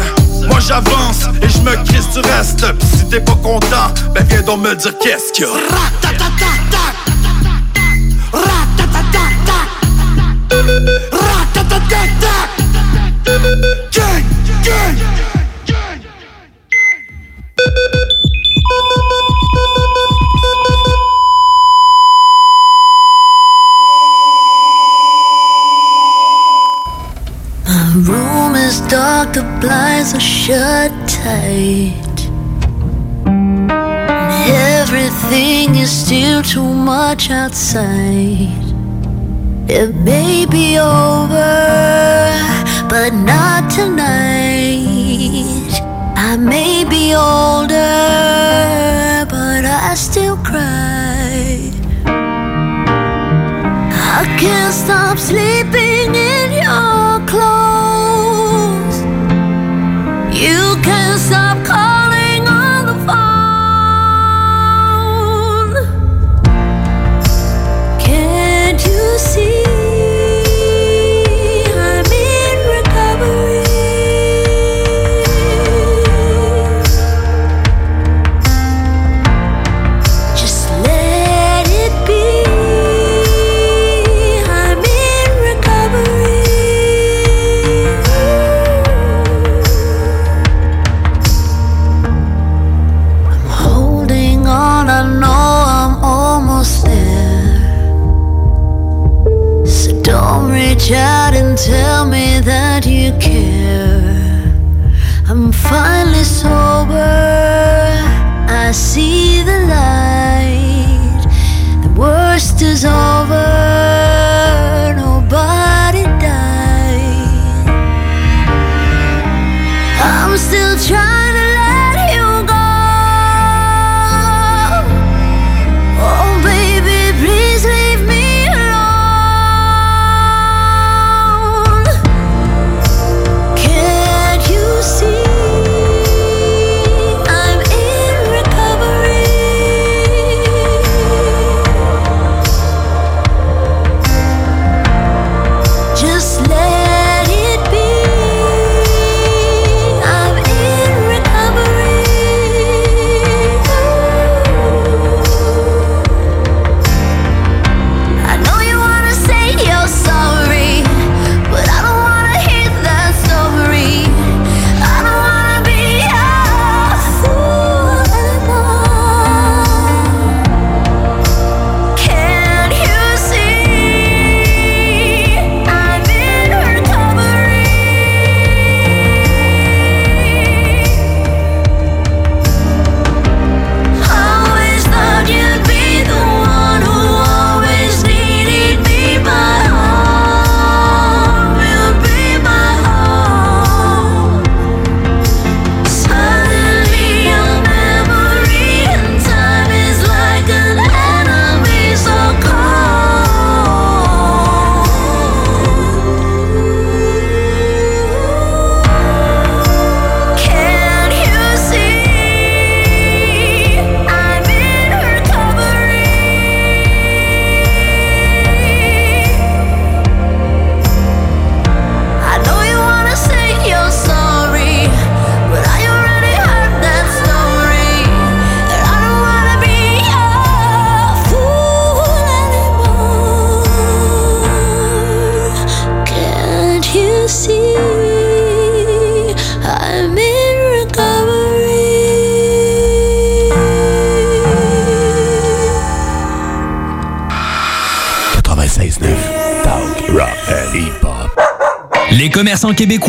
Moi 0.47 0.59
j'avance 0.59 1.23
et 1.41 1.49
je 1.49 1.57
me 1.59 1.75
crisse 1.85 2.07
du 2.11 2.19
reste. 2.19 2.67
Si 2.95 3.09
t'es 3.09 3.19
pas 3.19 3.33
content, 3.33 3.91
ben 4.13 4.23
viens 4.29 4.43
donc 4.43 4.61
me 4.61 4.75
dire 4.75 4.93
qu'est-ce 4.99 5.33
qu'il 5.33 5.45
y 5.45 5.47
a 5.47 6.88
blinds 29.99 30.13
are 30.13 30.19
shut 30.19 30.91
tight. 31.07 32.19
Everything 34.47 35.75
is 35.75 35.91
still 35.91 36.41
too 36.41 36.73
much 36.73 37.29
outside. 37.29 38.47
It 39.67 39.93
may 39.95 40.45
be 40.45 40.77
over, 40.79 41.53
but 42.89 43.13
not 43.13 43.69
tonight. 43.71 44.85
I 46.15 46.37
may 46.37 46.85
be 46.85 47.13
older, 47.13 47.75
but 49.29 49.65
I 49.65 49.95
still 49.95 50.37
cry. 50.37 51.71
I 54.21 54.37
can't 54.39 54.73
stop 54.73 55.17
sleeping 55.17 56.15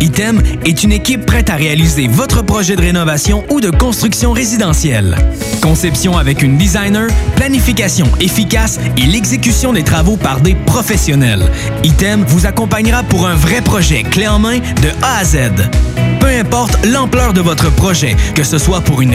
Item 0.00 0.42
est 0.64 0.84
une 0.84 0.92
équipe 0.92 1.24
prête 1.24 1.48
à 1.48 1.54
réaliser 1.54 2.06
votre 2.06 2.42
projet 2.42 2.76
de 2.76 2.82
rénovation 2.82 3.44
ou 3.48 3.60
de 3.60 3.70
construction 3.70 4.32
résidentielle. 4.32 5.16
Conception 5.62 6.18
avec 6.18 6.42
une 6.42 6.58
designer, 6.58 7.08
planification 7.34 8.06
efficace 8.20 8.78
et 8.96 9.06
l'exécution 9.06 9.72
des 9.72 9.84
travaux 9.84 10.16
par 10.16 10.40
des 10.40 10.54
professionnels. 10.54 11.44
Item 11.82 12.24
vous 12.26 12.46
accompagnera 12.46 13.02
pour 13.04 13.26
un 13.26 13.34
vrai 13.34 13.62
projet 13.62 14.02
clé 14.02 14.28
en 14.28 14.38
main 14.38 14.58
de 14.58 14.88
A 15.02 15.18
à 15.18 15.24
Z. 15.24 15.38
Peu 16.20 16.28
importe 16.28 16.84
l'ampleur 16.84 17.32
de 17.32 17.40
votre 17.40 17.70
projet, 17.70 18.16
que 18.34 18.42
ce 18.42 18.58
soit 18.58 18.80
pour 18.80 19.00
une 19.00 19.14